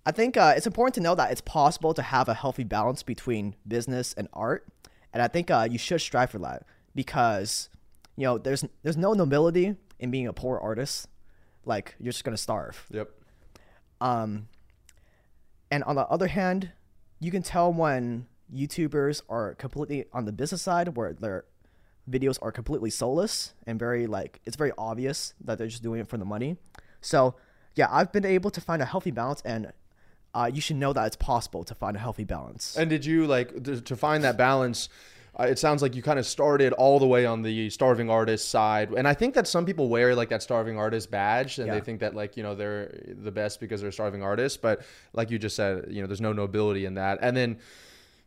I 0.06 0.12
think 0.12 0.36
uh, 0.36 0.54
it's 0.56 0.66
important 0.66 0.94
to 0.94 1.00
know 1.00 1.14
that 1.14 1.30
it's 1.30 1.40
possible 1.40 1.92
to 1.94 2.02
have 2.02 2.28
a 2.28 2.34
healthy 2.34 2.64
balance 2.64 3.02
between 3.02 3.54
business 3.66 4.14
and 4.14 4.28
art, 4.32 4.66
and 5.12 5.22
I 5.22 5.28
think 5.28 5.50
uh, 5.50 5.68
you 5.70 5.78
should 5.78 6.00
strive 6.00 6.30
for 6.30 6.38
that 6.38 6.64
because 6.94 7.68
you 8.16 8.24
know 8.24 8.38
there's 8.38 8.64
there's 8.82 8.96
no 8.96 9.12
nobility 9.12 9.76
in 9.98 10.10
being 10.10 10.26
a 10.26 10.32
poor 10.32 10.58
artist. 10.58 11.08
Like 11.64 11.94
you're 12.00 12.12
just 12.12 12.24
gonna 12.24 12.36
starve. 12.36 12.86
Yep. 12.90 13.10
Um. 14.00 14.48
And 15.70 15.84
on 15.84 15.94
the 15.94 16.06
other 16.06 16.26
hand, 16.26 16.72
you 17.20 17.30
can 17.30 17.42
tell 17.42 17.72
when 17.72 18.26
YouTubers 18.52 19.22
are 19.28 19.54
completely 19.54 20.06
on 20.12 20.24
the 20.24 20.32
business 20.32 20.62
side, 20.62 20.96
where 20.96 21.12
their 21.12 21.44
videos 22.10 22.38
are 22.42 22.50
completely 22.50 22.90
soulless 22.90 23.54
and 23.66 23.78
very 23.78 24.06
like 24.06 24.40
it's 24.44 24.56
very 24.56 24.72
obvious 24.76 25.34
that 25.40 25.58
they're 25.58 25.68
just 25.68 25.82
doing 25.82 26.00
it 26.00 26.08
for 26.08 26.16
the 26.16 26.24
money. 26.24 26.56
So 27.00 27.34
yeah, 27.74 27.86
I've 27.90 28.10
been 28.12 28.24
able 28.24 28.50
to 28.50 28.60
find 28.60 28.82
a 28.82 28.84
healthy 28.84 29.10
balance 29.10 29.42
and 29.44 29.72
uh, 30.34 30.50
you 30.52 30.60
should 30.60 30.76
know 30.76 30.92
that 30.92 31.06
it's 31.06 31.16
possible 31.16 31.64
to 31.64 31.74
find 31.74 31.96
a 31.96 32.00
healthy 32.00 32.24
balance. 32.24 32.76
And 32.76 32.88
did 32.88 33.04
you 33.04 33.26
like 33.26 33.64
to 33.64 33.96
find 33.96 34.24
that 34.24 34.36
balance? 34.36 34.88
Uh, 35.38 35.44
it 35.44 35.58
sounds 35.58 35.80
like 35.80 35.94
you 35.94 36.02
kind 36.02 36.18
of 36.18 36.26
started 36.26 36.72
all 36.72 36.98
the 36.98 37.06
way 37.06 37.24
on 37.24 37.42
the 37.42 37.70
starving 37.70 38.10
artist 38.10 38.50
side, 38.50 38.90
and 38.90 39.06
I 39.06 39.14
think 39.14 39.34
that 39.34 39.46
some 39.46 39.64
people 39.64 39.88
wear 39.88 40.14
like 40.14 40.28
that 40.30 40.42
starving 40.42 40.78
artist 40.78 41.10
badge, 41.10 41.58
and 41.58 41.68
yeah. 41.68 41.74
they 41.74 41.80
think 41.80 42.00
that 42.00 42.14
like 42.14 42.36
you 42.36 42.42
know 42.42 42.54
they're 42.54 42.94
the 43.06 43.30
best 43.30 43.60
because 43.60 43.80
they're 43.80 43.92
starving 43.92 44.22
artists. 44.22 44.58
But 44.58 44.82
like 45.12 45.30
you 45.30 45.38
just 45.38 45.56
said, 45.56 45.86
you 45.88 46.00
know, 46.00 46.06
there's 46.06 46.20
no 46.20 46.32
nobility 46.32 46.84
in 46.84 46.94
that. 46.94 47.20
And 47.22 47.36
then 47.36 47.58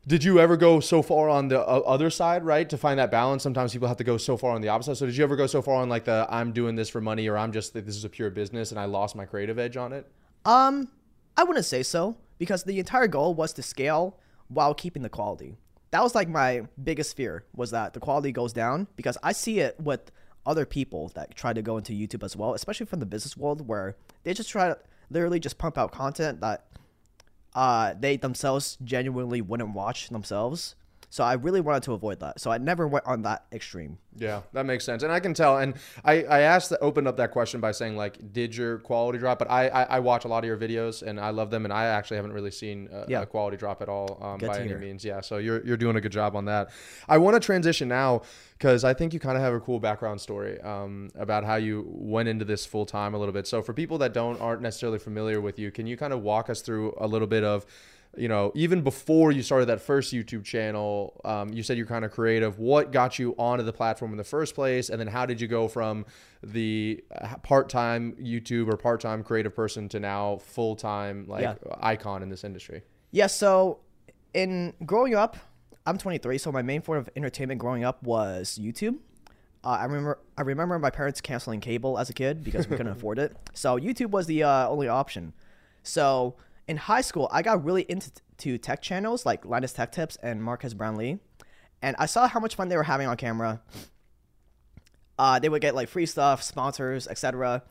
did 0.06 0.24
you 0.24 0.40
ever 0.40 0.58
go 0.58 0.80
so 0.80 1.02
far 1.02 1.30
on 1.30 1.48
the 1.48 1.60
uh, 1.60 1.80
other 1.86 2.10
side 2.10 2.44
right 2.44 2.70
to 2.70 2.78
find 2.78 3.00
that 3.00 3.10
balance 3.10 3.44
sometimes 3.44 3.72
people 3.72 3.88
have 3.88 3.98
to 3.98 4.04
go 4.04 4.18
so 4.18 4.36
far 4.36 4.52
on 4.52 4.62
the 4.62 4.68
opposite 4.68 4.96
so 4.96 5.06
did 5.06 5.16
you 5.16 5.24
ever 5.24 5.36
go 5.36 5.48
so 5.48 5.62
far 5.62 5.76
on 5.76 5.90
like 5.90 6.04
the 6.04 6.28
i'm 6.30 6.52
doing 6.52 6.76
this 6.76 6.90
for 6.90 7.00
money 7.00 7.28
or 7.28 7.38
i'm 7.38 7.52
just 7.52 7.74
this 7.74 7.96
is 7.96 8.04
a 8.04 8.10
pure 8.10 8.30
business 8.30 8.72
and 8.72 8.80
i 8.80 8.86
lost 8.86 9.16
my 9.16 9.26
creative 9.26 9.58
edge 9.58 9.78
on 9.78 9.94
it 9.94 10.06
um 10.46 10.90
I 11.36 11.44
wouldn't 11.44 11.66
say 11.66 11.84
so 11.84 12.18
because 12.38 12.64
the 12.64 12.80
entire 12.80 13.08
goal 13.08 13.34
was 13.34 13.54
to 13.54 13.64
scale 13.64 14.20
while 14.48 14.74
keeping 14.74 15.02
the 15.02 15.10
quality. 15.10 15.58
That 15.92 16.04
was 16.04 16.16
like 16.16 16.30
my 16.30 16.64
biggest 16.84 17.16
fear 17.16 17.46
was 17.56 17.72
that 17.72 17.94
the 17.94 18.00
quality 18.00 18.32
goes 18.32 18.54
down 18.54 18.88
because 18.96 19.18
I 19.24 19.32
see 19.32 19.60
it 19.60 19.80
with 19.80 20.12
other 20.46 20.66
people 20.66 21.10
that 21.16 21.36
try 21.36 21.54
to 21.54 21.62
go 21.62 21.78
into 21.78 21.94
YouTube 21.94 22.24
as 22.24 22.36
well, 22.36 22.54
especially 22.54 22.86
from 22.86 23.00
the 23.00 23.06
business 23.06 23.38
world 23.38 23.68
where 23.68 23.96
they 24.24 24.34
just 24.34 24.50
try 24.50 24.68
to 24.68 24.78
literally 25.10 25.40
just 25.40 25.58
pump 25.58 25.78
out 25.78 25.92
content 25.92 26.42
that 26.42 26.66
uh, 27.56 27.94
they 28.00 28.18
themselves 28.18 28.78
genuinely 28.84 29.42
wouldn't 29.42 29.74
watch 29.74 30.10
themselves. 30.10 30.76
So 31.14 31.24
I 31.24 31.34
really 31.34 31.62
wanted 31.62 31.84
to 31.84 31.94
avoid 31.94 32.22
that. 32.22 32.40
So 32.40 32.50
I 32.50 32.58
never 32.58 32.88
went 32.88 33.06
on 33.06 33.22
that 33.22 33.46
extreme. 33.52 34.00
Yeah, 34.16 34.42
that 34.54 34.66
makes 34.66 34.84
sense. 34.84 35.04
And 35.04 35.12
I 35.12 35.20
can 35.20 35.36
tell. 35.36 35.60
And 35.60 35.76
I, 36.04 36.24
I 36.24 36.40
asked, 36.40 36.74
opened 36.82 37.08
up 37.08 37.18
that 37.18 37.30
question 37.30 37.62
by 37.62 37.72
saying, 37.72 37.96
like, 37.96 38.34
did 38.34 38.56
your 38.56 38.80
quality 38.80 39.20
drop? 39.20 39.38
But 39.38 39.52
I, 39.52 39.68
I, 39.68 39.84
I 39.84 40.00
watch 40.00 40.26
a 40.26 40.28
lot 40.28 40.44
of 40.44 40.48
your 40.48 40.58
videos 40.58 41.04
and 41.04 41.20
I 41.20 41.30
love 41.30 41.52
them. 41.52 41.66
And 41.66 41.72
I 41.72 41.86
actually 41.86 42.18
haven't 42.18 42.34
really 42.34 42.50
seen 42.50 42.90
a, 42.92 43.06
yeah. 43.08 43.22
a 43.22 43.26
quality 43.28 43.58
drop 43.58 43.84
at 43.84 43.90
all 43.90 44.18
um, 44.24 44.40
by 44.40 44.58
any 44.58 44.70
hear. 44.70 44.80
means. 44.80 45.06
Yeah. 45.06 45.22
So 45.22 45.38
you're, 45.38 45.64
you're 45.64 45.78
doing 45.78 45.98
a 45.98 46.02
good 46.02 46.12
job 46.12 46.36
on 46.36 46.46
that. 46.46 46.72
I 47.08 47.20
want 47.20 47.36
to 47.36 47.40
transition 47.40 47.88
now 47.88 48.24
because 48.58 48.84
I 48.84 48.96
think 48.96 49.14
you 49.14 49.20
kind 49.20 49.38
of 49.38 49.44
have 49.44 49.54
a 49.54 49.60
cool 49.60 49.80
background 49.80 50.20
story 50.20 50.60
um, 50.62 51.12
about 51.14 51.44
how 51.44 51.58
you 51.58 51.86
went 51.90 52.28
into 52.28 52.44
this 52.44 52.66
full 52.66 52.88
time 52.88 53.14
a 53.14 53.20
little 53.20 53.34
bit. 53.34 53.46
So 53.46 53.62
for 53.62 53.74
people 53.74 54.00
that 54.00 54.16
don't 54.16 54.42
aren't 54.42 54.64
necessarily 54.64 54.98
familiar 54.98 55.40
with 55.42 55.60
you, 55.60 55.70
can 55.70 55.86
you 55.86 55.96
kind 55.96 56.12
of 56.12 56.24
walk 56.24 56.50
us 56.50 56.62
through 56.62 56.96
a 56.98 57.06
little 57.06 57.28
bit 57.28 57.44
of 57.44 57.68
you 58.16 58.28
know, 58.28 58.52
even 58.54 58.82
before 58.82 59.32
you 59.32 59.42
started 59.42 59.66
that 59.68 59.82
first 59.82 60.14
YouTube 60.14 60.44
channel, 60.44 61.20
um, 61.26 61.52
you 61.52 61.64
said 61.64 61.78
you're 61.78 61.88
kind 61.88 62.06
of 62.06 62.12
creative. 62.12 62.60
What 62.60 62.92
got 62.92 63.18
you 63.18 63.34
onto 63.38 63.64
the 63.64 63.74
platform 63.74 64.12
in 64.12 64.18
the 64.18 64.24
first 64.24 64.54
place? 64.54 64.90
And 64.90 65.00
then 65.00 65.08
how 65.08 65.26
did 65.26 65.42
you 65.42 65.48
go 65.48 65.68
from 65.68 66.06
the 66.44 67.04
uh, 67.20 67.38
part 67.38 67.70
time 67.70 68.14
YouTube 68.22 68.72
or 68.72 68.78
part 68.78 69.02
time 69.02 69.24
creative 69.24 69.56
person 69.56 69.90
to 69.90 70.00
now 70.00 70.38
full 70.38 70.76
time, 70.76 71.26
like, 71.28 71.42
yeah. 71.42 71.56
icon 71.80 72.22
in 72.22 72.30
this 72.30 72.44
industry? 72.44 72.84
Yeah. 73.12 73.28
So, 73.28 73.80
in 74.34 74.74
growing 74.86 75.16
up, 75.16 75.38
I'm 75.86 75.98
23, 75.98 76.38
so 76.38 76.52
my 76.52 76.62
main 76.62 76.82
form 76.82 77.00
of 77.00 77.10
entertainment 77.16 77.60
growing 77.60 77.84
up 77.84 78.04
was 78.04 78.60
YouTube. 78.62 78.98
Uh, 79.64 79.70
I 79.70 79.86
remember 79.86 80.20
I 80.38 80.42
remember 80.42 80.78
my 80.78 80.90
parents 80.90 81.22
canceling 81.22 81.62
cable 81.62 81.98
as 81.98 82.10
a 82.10 82.14
kid 82.14 82.44
because 82.44 82.68
we 82.68 82.76
couldn't 82.76 82.92
afford 82.98 83.18
it. 83.18 83.36
So 83.54 83.80
YouTube 83.80 84.12
was 84.12 84.28
the 84.28 84.44
uh, 84.44 84.68
only 84.68 84.88
option. 84.88 85.34
So 85.84 86.36
in 86.68 86.78
high 86.78 87.02
school, 87.02 87.30
I 87.32 87.42
got 87.42 87.64
really 87.64 87.84
into 87.84 88.58
tech 88.58 88.82
channels 88.82 89.26
like 89.26 89.46
Linus 89.46 89.74
Tech 89.74 89.92
Tips 89.92 90.18
and 90.22 90.44
Marques 90.44 90.74
Brownlee, 90.74 91.20
and 91.82 91.96
I 92.00 92.06
saw 92.06 92.28
how 92.28 92.40
much 92.40 92.56
fun 92.56 92.70
they 92.70 92.78
were 92.78 92.84
having 92.84 93.08
on 93.08 93.18
camera. 93.18 93.62
Uh, 95.20 95.40
they 95.40 95.50
would 95.50 95.62
get 95.62 95.76
like 95.76 95.90
free 95.90 96.06
stuff, 96.06 96.42
sponsors, 96.42 97.08
etc. 97.08 97.64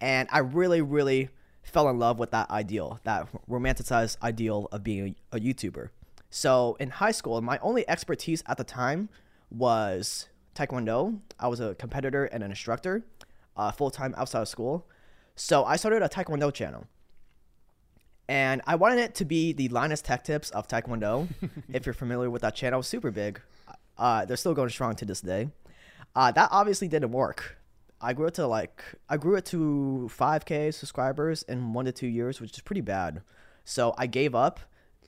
And 0.00 0.28
I 0.32 0.40
really, 0.40 0.82
really 0.82 1.30
fell 1.62 1.88
in 1.88 1.98
love 1.98 2.18
with 2.18 2.30
that 2.32 2.50
ideal, 2.50 3.00
that 3.04 3.28
romanticized 3.48 4.16
ideal 4.22 4.68
of 4.72 4.82
being 4.82 5.14
a, 5.32 5.36
a 5.36 5.40
YouTuber. 5.40 5.90
So 6.30 6.76
in 6.80 6.90
high 6.90 7.10
school, 7.12 7.40
my 7.40 7.58
only 7.58 7.88
expertise 7.88 8.42
at 8.46 8.56
the 8.56 8.64
time 8.64 9.08
was 9.50 10.28
Taekwondo. 10.54 11.20
I 11.38 11.48
was 11.48 11.60
a 11.60 11.74
competitor 11.74 12.24
and 12.26 12.42
an 12.42 12.50
instructor, 12.50 13.04
uh, 13.56 13.70
full 13.72 13.90
time 13.90 14.14
outside 14.16 14.42
of 14.42 14.48
school. 14.48 14.86
So 15.36 15.64
I 15.64 15.76
started 15.76 16.02
a 16.02 16.08
Taekwondo 16.08 16.52
channel 16.52 16.86
and 18.30 18.62
I 18.64 18.76
wanted 18.76 19.00
it 19.00 19.16
to 19.16 19.24
be 19.24 19.52
the 19.52 19.68
Linus 19.70 20.00
Tech 20.02 20.22
Tips 20.22 20.50
of 20.50 20.68
Taekwondo. 20.68 21.26
if 21.72 21.84
you're 21.84 21.92
familiar 21.92 22.30
with 22.30 22.42
that 22.42 22.54
channel, 22.54 22.80
super 22.80 23.10
big. 23.10 23.40
Uh, 23.98 24.24
they're 24.24 24.36
still 24.36 24.54
going 24.54 24.68
strong 24.68 24.94
to 24.94 25.04
this 25.04 25.20
day. 25.20 25.48
Uh, 26.14 26.30
that 26.30 26.48
obviously 26.52 26.86
didn't 26.86 27.10
work. 27.10 27.58
I 28.00 28.12
grew 28.12 28.26
it 28.26 28.34
to 28.34 28.46
like 28.46 28.84
I 29.08 29.16
grew 29.16 29.34
it 29.34 29.44
to 29.46 30.08
5k 30.16 30.72
subscribers 30.72 31.42
in 31.42 31.72
one 31.72 31.86
to 31.86 31.92
two 31.92 32.06
years, 32.06 32.40
which 32.40 32.52
is 32.52 32.60
pretty 32.60 32.80
bad. 32.82 33.22
So 33.64 33.94
I 33.98 34.06
gave 34.06 34.36
up 34.36 34.60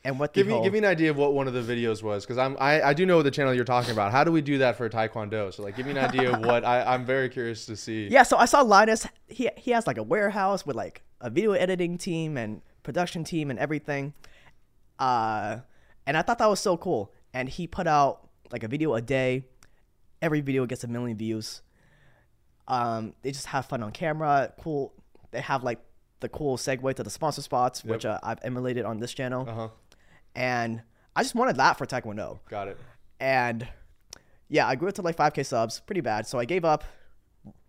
and 0.05 0.19
what 0.19 0.33
give 0.33 0.49
me 0.49 0.55
whole, 0.55 0.65
give 0.65 0.73
me 0.73 0.81
an 0.81 0.85
idea 0.85 1.09
of 1.09 1.17
what 1.17 1.33
one 1.33 1.47
of 1.47 1.55
the 1.55 1.63
videos 1.63 2.03
was 2.03 2.25
because 2.25 2.39
I'm 2.39 2.57
I, 2.59 2.83
I 2.83 2.93
do 2.93 3.07
know 3.07 3.23
the 3.23 3.31
channel 3.31 3.55
you're 3.55 3.65
talking 3.65 3.93
about. 3.93 4.11
How 4.11 4.25
do 4.25 4.33
we 4.33 4.43
do 4.43 4.59
that 4.59 4.77
for 4.77 4.91
Taekwondo? 4.91 5.55
So 5.55 5.63
like, 5.63 5.77
give 5.77 5.87
me 5.87 5.93
an 5.93 5.99
idea 5.99 6.33
of 6.33 6.45
what 6.45 6.65
I 6.65 6.83
I'm 6.83 7.05
very 7.05 7.29
curious 7.29 7.67
to 7.67 7.77
see. 7.77 8.09
Yeah, 8.09 8.25
so 8.25 8.37
I 8.37 8.47
saw 8.47 8.63
Linus. 8.63 9.07
He 9.29 9.49
he 9.57 9.71
has 9.71 9.87
like 9.87 9.99
a 9.99 10.03
warehouse 10.03 10.67
with 10.67 10.75
like 10.75 11.03
a 11.21 11.31
video 11.31 11.53
editing 11.53 11.97
team 11.99 12.37
and 12.37 12.63
production 12.83 13.25
team 13.25 13.51
and 13.51 13.59
everything. 13.59 14.15
Uh, 14.99 15.59
and 16.07 16.17
I 16.17 16.23
thought 16.23 16.39
that 16.39 16.49
was 16.49 16.61
so 16.61 16.77
cool. 16.77 17.13
And 17.35 17.49
he 17.49 17.67
put 17.67 17.87
out 17.87 18.29
like 18.51 18.63
a 18.63 18.69
video 18.69 18.95
a 18.95 19.01
day. 19.01 19.45
Every 20.21 20.41
video 20.41 20.67
gets 20.67 20.85
a 20.85 20.89
million 20.89 21.17
views. 21.17 21.63
Um, 22.69 23.15
they 23.23 23.33
just 23.33 23.47
have 23.47 23.67
fun 23.67 23.83
on 23.83 23.93
camera. 23.93 24.53
Cool. 24.61 24.93
They 25.31 25.41
have 25.41 25.65
like 25.65 25.81
the 26.21 26.29
cool 26.29 26.57
segue 26.57 26.95
to 26.95 27.03
the 27.03 27.11
sponsor 27.11 27.43
spots, 27.43 27.83
yep. 27.85 27.91
which 27.91 28.07
uh, 28.07 28.19
I've 28.23 28.39
emulated 28.43 28.85
on 28.85 28.99
this 29.01 29.13
channel. 29.13 29.49
Uh-huh 29.49 29.69
and 30.35 30.83
I 31.15 31.23
just 31.23 31.35
wanted 31.35 31.57
that 31.57 31.79
for 31.79 31.87
Taekwondo. 31.87 32.39
Got 32.49 32.69
it. 32.69 32.79
And 33.21 33.69
yeah, 34.49 34.67
I 34.67 34.75
grew 34.75 34.89
it 34.89 34.95
to 34.97 35.03
like 35.03 35.17
5K 35.17 35.45
subs, 35.47 35.81
pretty 35.81 36.01
bad. 36.01 36.27
So 36.27 36.39
I 36.39 36.45
gave 36.45 36.65
up, 36.65 36.85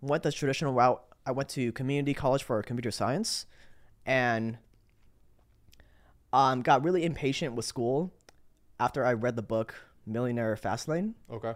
went 0.00 0.22
the 0.22 0.32
traditional 0.32 0.72
route. 0.72 1.02
I 1.26 1.32
went 1.32 1.48
to 1.50 1.72
community 1.72 2.14
college 2.14 2.42
for 2.42 2.62
computer 2.62 2.90
science, 2.90 3.46
and 4.04 4.58
um, 6.34 6.62
got 6.62 6.82
really 6.82 7.04
impatient 7.04 7.54
with 7.54 7.64
school 7.64 8.12
after 8.80 9.06
I 9.06 9.12
read 9.12 9.36
the 9.36 9.42
book 9.42 9.74
Millionaire 10.04 10.56
Fastlane. 10.60 11.14
Okay. 11.30 11.54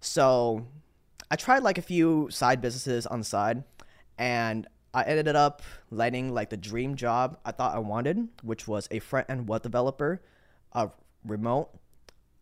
So 0.00 0.66
I 1.30 1.36
tried 1.36 1.62
like 1.62 1.78
a 1.78 1.82
few 1.82 2.28
side 2.28 2.60
businesses 2.60 3.06
on 3.06 3.20
the 3.20 3.24
side, 3.24 3.62
and 4.18 4.66
I 4.92 5.04
ended 5.04 5.36
up 5.36 5.62
landing 5.92 6.34
like 6.34 6.50
the 6.50 6.56
dream 6.56 6.96
job 6.96 7.38
I 7.44 7.52
thought 7.52 7.76
I 7.76 7.78
wanted, 7.78 8.28
which 8.42 8.66
was 8.66 8.88
a 8.90 8.98
front 8.98 9.30
end 9.30 9.48
web 9.48 9.62
developer 9.62 10.20
uh, 10.72 10.88
remote, 11.24 11.70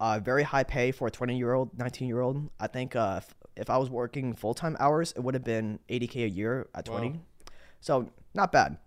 uh, 0.00 0.18
very 0.18 0.44
high 0.44 0.64
pay 0.64 0.92
for 0.92 1.08
a 1.08 1.10
20 1.10 1.36
year 1.36 1.52
old, 1.52 1.78
19 1.78 2.08
year 2.08 2.22
old. 2.22 2.48
I 2.58 2.68
think 2.68 2.96
uh, 2.96 3.20
if, 3.22 3.34
if 3.54 3.68
I 3.68 3.76
was 3.76 3.90
working 3.90 4.32
full 4.32 4.54
time 4.54 4.78
hours, 4.80 5.12
it 5.12 5.20
would 5.20 5.34
have 5.34 5.44
been 5.44 5.78
80k 5.90 6.24
a 6.24 6.28
year 6.30 6.68
at 6.74 6.86
20. 6.86 7.10
Wow. 7.10 7.16
So 7.80 8.10
not 8.32 8.50
bad. 8.50 8.78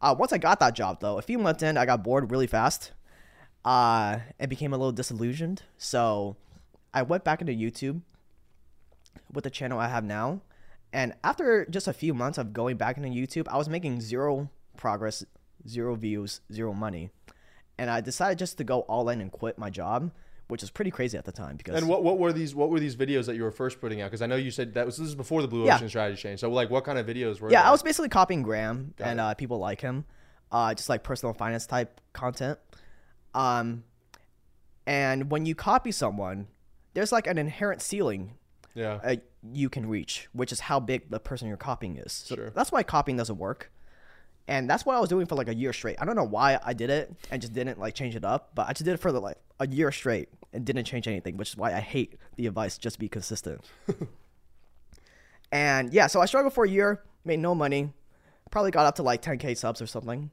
Uh, 0.00 0.14
once 0.18 0.32
I 0.32 0.38
got 0.38 0.60
that 0.60 0.74
job 0.74 1.00
though, 1.00 1.18
a 1.18 1.22
few 1.22 1.38
months 1.38 1.62
in, 1.62 1.76
I 1.76 1.86
got 1.86 2.02
bored 2.02 2.30
really 2.30 2.46
fast, 2.46 2.92
uh, 3.64 4.18
and 4.38 4.50
became 4.50 4.72
a 4.72 4.76
little 4.76 4.92
disillusioned. 4.92 5.62
So 5.78 6.36
I 6.92 7.02
went 7.02 7.24
back 7.24 7.40
into 7.40 7.52
YouTube 7.52 8.02
with 9.32 9.44
the 9.44 9.50
channel 9.50 9.78
I 9.78 9.88
have 9.88 10.04
now. 10.04 10.40
And 10.92 11.14
after 11.24 11.66
just 11.66 11.88
a 11.88 11.92
few 11.92 12.14
months 12.14 12.38
of 12.38 12.52
going 12.52 12.76
back 12.76 12.96
into 12.96 13.08
YouTube, 13.08 13.48
I 13.48 13.56
was 13.56 13.68
making 13.68 14.00
zero 14.00 14.50
progress, 14.76 15.24
zero 15.66 15.96
views, 15.96 16.40
zero 16.52 16.72
money 16.72 17.10
and 17.78 17.90
I 17.90 18.00
decided 18.00 18.38
just 18.38 18.58
to 18.58 18.64
go 18.64 18.80
all 18.80 19.08
in 19.08 19.20
and 19.20 19.30
quit 19.30 19.58
my 19.58 19.70
job, 19.70 20.10
which 20.48 20.62
is 20.62 20.70
pretty 20.70 20.90
crazy 20.90 21.16
at 21.16 21.24
the 21.24 21.32
time. 21.32 21.56
Because 21.56 21.76
and 21.76 21.88
what, 21.88 22.02
what 22.02 22.18
were 22.18 22.32
these 22.32 22.54
what 22.54 22.70
were 22.70 22.80
these 22.80 22.96
videos 22.96 23.26
that 23.26 23.36
you 23.36 23.42
were 23.42 23.50
first 23.50 23.80
putting 23.80 24.00
out? 24.00 24.10
Because 24.10 24.22
I 24.22 24.26
know 24.26 24.36
you 24.36 24.50
said 24.50 24.74
that 24.74 24.86
was 24.86 24.96
this 24.96 25.08
is 25.08 25.14
before 25.14 25.42
the 25.42 25.48
Blue 25.48 25.64
Ocean 25.64 25.82
yeah. 25.82 25.88
strategy 25.88 26.20
change. 26.20 26.40
So 26.40 26.50
like, 26.50 26.70
what 26.70 26.84
kind 26.84 26.98
of 26.98 27.06
videos 27.06 27.40
were? 27.40 27.50
Yeah, 27.50 27.62
they? 27.62 27.68
I 27.68 27.70
was 27.70 27.82
basically 27.82 28.08
copying 28.10 28.42
Graham 28.42 28.94
Got 28.96 29.08
and 29.08 29.20
uh, 29.20 29.34
people 29.34 29.58
like 29.58 29.80
him, 29.80 30.04
uh, 30.52 30.74
just 30.74 30.88
like 30.88 31.02
personal 31.02 31.32
finance 31.34 31.66
type 31.66 32.00
content. 32.12 32.58
Um, 33.34 33.84
and 34.86 35.30
when 35.30 35.46
you 35.46 35.54
copy 35.54 35.92
someone, 35.92 36.46
there's 36.92 37.12
like 37.12 37.26
an 37.26 37.38
inherent 37.38 37.82
ceiling. 37.82 38.34
Yeah. 38.74 39.00
Uh, 39.02 39.16
you 39.52 39.68
can 39.68 39.88
reach, 39.88 40.28
which 40.32 40.52
is 40.52 40.60
how 40.60 40.80
big 40.80 41.10
the 41.10 41.20
person 41.20 41.48
you're 41.48 41.56
copying 41.56 41.96
is. 41.96 42.12
So 42.12 42.34
sure. 42.34 42.50
that's 42.50 42.72
why 42.72 42.82
copying 42.82 43.16
doesn't 43.16 43.38
work. 43.38 43.70
And 44.46 44.68
that's 44.68 44.84
what 44.84 44.94
I 44.96 45.00
was 45.00 45.08
doing 45.08 45.26
for 45.26 45.36
like 45.36 45.48
a 45.48 45.54
year 45.54 45.72
straight. 45.72 45.96
I 45.98 46.04
don't 46.04 46.16
know 46.16 46.24
why 46.24 46.58
I 46.62 46.74
did 46.74 46.90
it 46.90 47.14
and 47.30 47.40
just 47.40 47.54
didn't 47.54 47.78
like 47.78 47.94
change 47.94 48.14
it 48.14 48.24
up, 48.24 48.50
but 48.54 48.68
I 48.68 48.72
just 48.72 48.84
did 48.84 48.92
it 48.92 48.98
for 48.98 49.10
the, 49.10 49.20
like 49.20 49.38
a 49.58 49.66
year 49.66 49.90
straight 49.90 50.28
and 50.52 50.64
didn't 50.64 50.84
change 50.84 51.08
anything, 51.08 51.36
which 51.36 51.50
is 51.50 51.56
why 51.56 51.72
I 51.72 51.80
hate 51.80 52.18
the 52.36 52.46
advice 52.46 52.76
just 52.76 52.98
be 52.98 53.08
consistent. 53.08 53.62
and 55.52 55.92
yeah, 55.92 56.06
so 56.08 56.20
I 56.20 56.26
struggled 56.26 56.52
for 56.52 56.64
a 56.64 56.68
year, 56.68 57.02
made 57.24 57.38
no 57.38 57.54
money, 57.54 57.90
probably 58.50 58.70
got 58.70 58.86
up 58.86 58.96
to 58.96 59.02
like 59.02 59.22
10k 59.22 59.56
subs 59.56 59.80
or 59.80 59.86
something. 59.86 60.30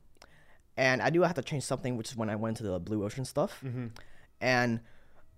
And 0.76 1.02
I 1.02 1.10
knew 1.10 1.24
I 1.24 1.28
had 1.28 1.36
to 1.38 1.42
change 1.42 1.64
something, 1.64 1.96
which 1.96 2.10
is 2.10 2.18
when 2.18 2.30
I 2.30 2.36
went 2.36 2.60
into 2.60 2.70
the 2.70 2.80
Blue 2.80 3.04
Ocean 3.04 3.26
stuff. 3.26 3.62
Mm-hmm. 3.64 3.88
And 4.42 4.82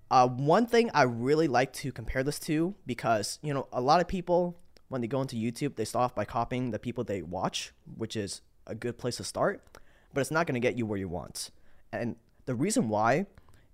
uh, 0.09 0.27
one 0.27 0.65
thing 0.65 0.91
I 0.93 1.03
really 1.03 1.47
like 1.47 1.73
to 1.73 1.91
compare 1.91 2.23
this 2.23 2.39
to 2.39 2.75
because 2.85 3.39
you 3.41 3.53
know 3.53 3.67
a 3.71 3.81
lot 3.81 3.99
of 3.99 4.07
people 4.07 4.55
when 4.89 5.01
they 5.01 5.07
go 5.07 5.21
into 5.21 5.35
YouTube 5.35 5.75
they 5.75 5.85
start 5.85 6.03
off 6.05 6.15
by 6.15 6.23
copying 6.23 6.71
the 6.71 6.79
people 6.79 7.03
they 7.03 7.21
watch, 7.21 7.73
which 7.97 8.15
is 8.15 8.41
a 8.67 8.75
good 8.75 8.97
place 8.97 9.17
to 9.17 9.23
start, 9.23 9.61
but 10.13 10.21
it's 10.21 10.31
not 10.31 10.47
going 10.47 10.55
to 10.55 10.59
get 10.59 10.77
you 10.77 10.85
where 10.85 10.97
you 10.97 11.07
want. 11.07 11.49
And 11.91 12.15
the 12.45 12.55
reason 12.55 12.89
why 12.89 13.25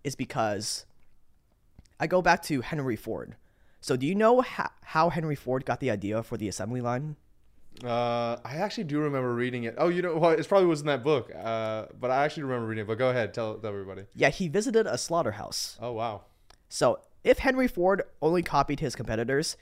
is 0.03 0.15
because 0.15 0.85
I 1.99 2.07
go 2.07 2.21
back 2.21 2.41
to 2.43 2.61
Henry 2.61 2.95
Ford. 2.95 3.35
So, 3.81 3.95
do 3.95 4.05
you 4.05 4.15
know 4.15 4.41
how, 4.41 4.69
how 4.81 5.09
Henry 5.09 5.35
Ford 5.35 5.65
got 5.65 5.79
the 5.79 5.89
idea 5.89 6.21
for 6.23 6.37
the 6.37 6.47
assembly 6.47 6.81
line? 6.81 7.15
Uh, 7.83 8.37
I 8.43 8.57
actually 8.57 8.83
do 8.85 8.99
remember 8.99 9.33
reading 9.33 9.63
it. 9.63 9.75
Oh, 9.77 9.87
you 9.87 10.01
know, 10.01 10.17
well, 10.17 10.31
it 10.31 10.47
probably 10.47 10.67
was 10.67 10.81
in 10.81 10.87
that 10.87 11.03
book. 11.03 11.31
Uh, 11.33 11.85
but 11.97 12.11
I 12.11 12.25
actually 12.25 12.43
remember 12.43 12.67
reading 12.67 12.83
it. 12.83 12.87
But 12.87 12.97
go 12.97 13.09
ahead, 13.09 13.33
tell, 13.33 13.55
tell 13.55 13.69
everybody. 13.69 14.03
Yeah, 14.13 14.29
he 14.29 14.49
visited 14.49 14.85
a 14.85 14.97
slaughterhouse. 14.97 15.77
Oh 15.81 15.93
wow. 15.93 16.23
So 16.67 16.99
if 17.23 17.39
Henry 17.39 17.67
Ford 17.67 18.03
only 18.21 18.43
copied 18.43 18.81
his 18.81 18.95
competitors, 18.95 19.55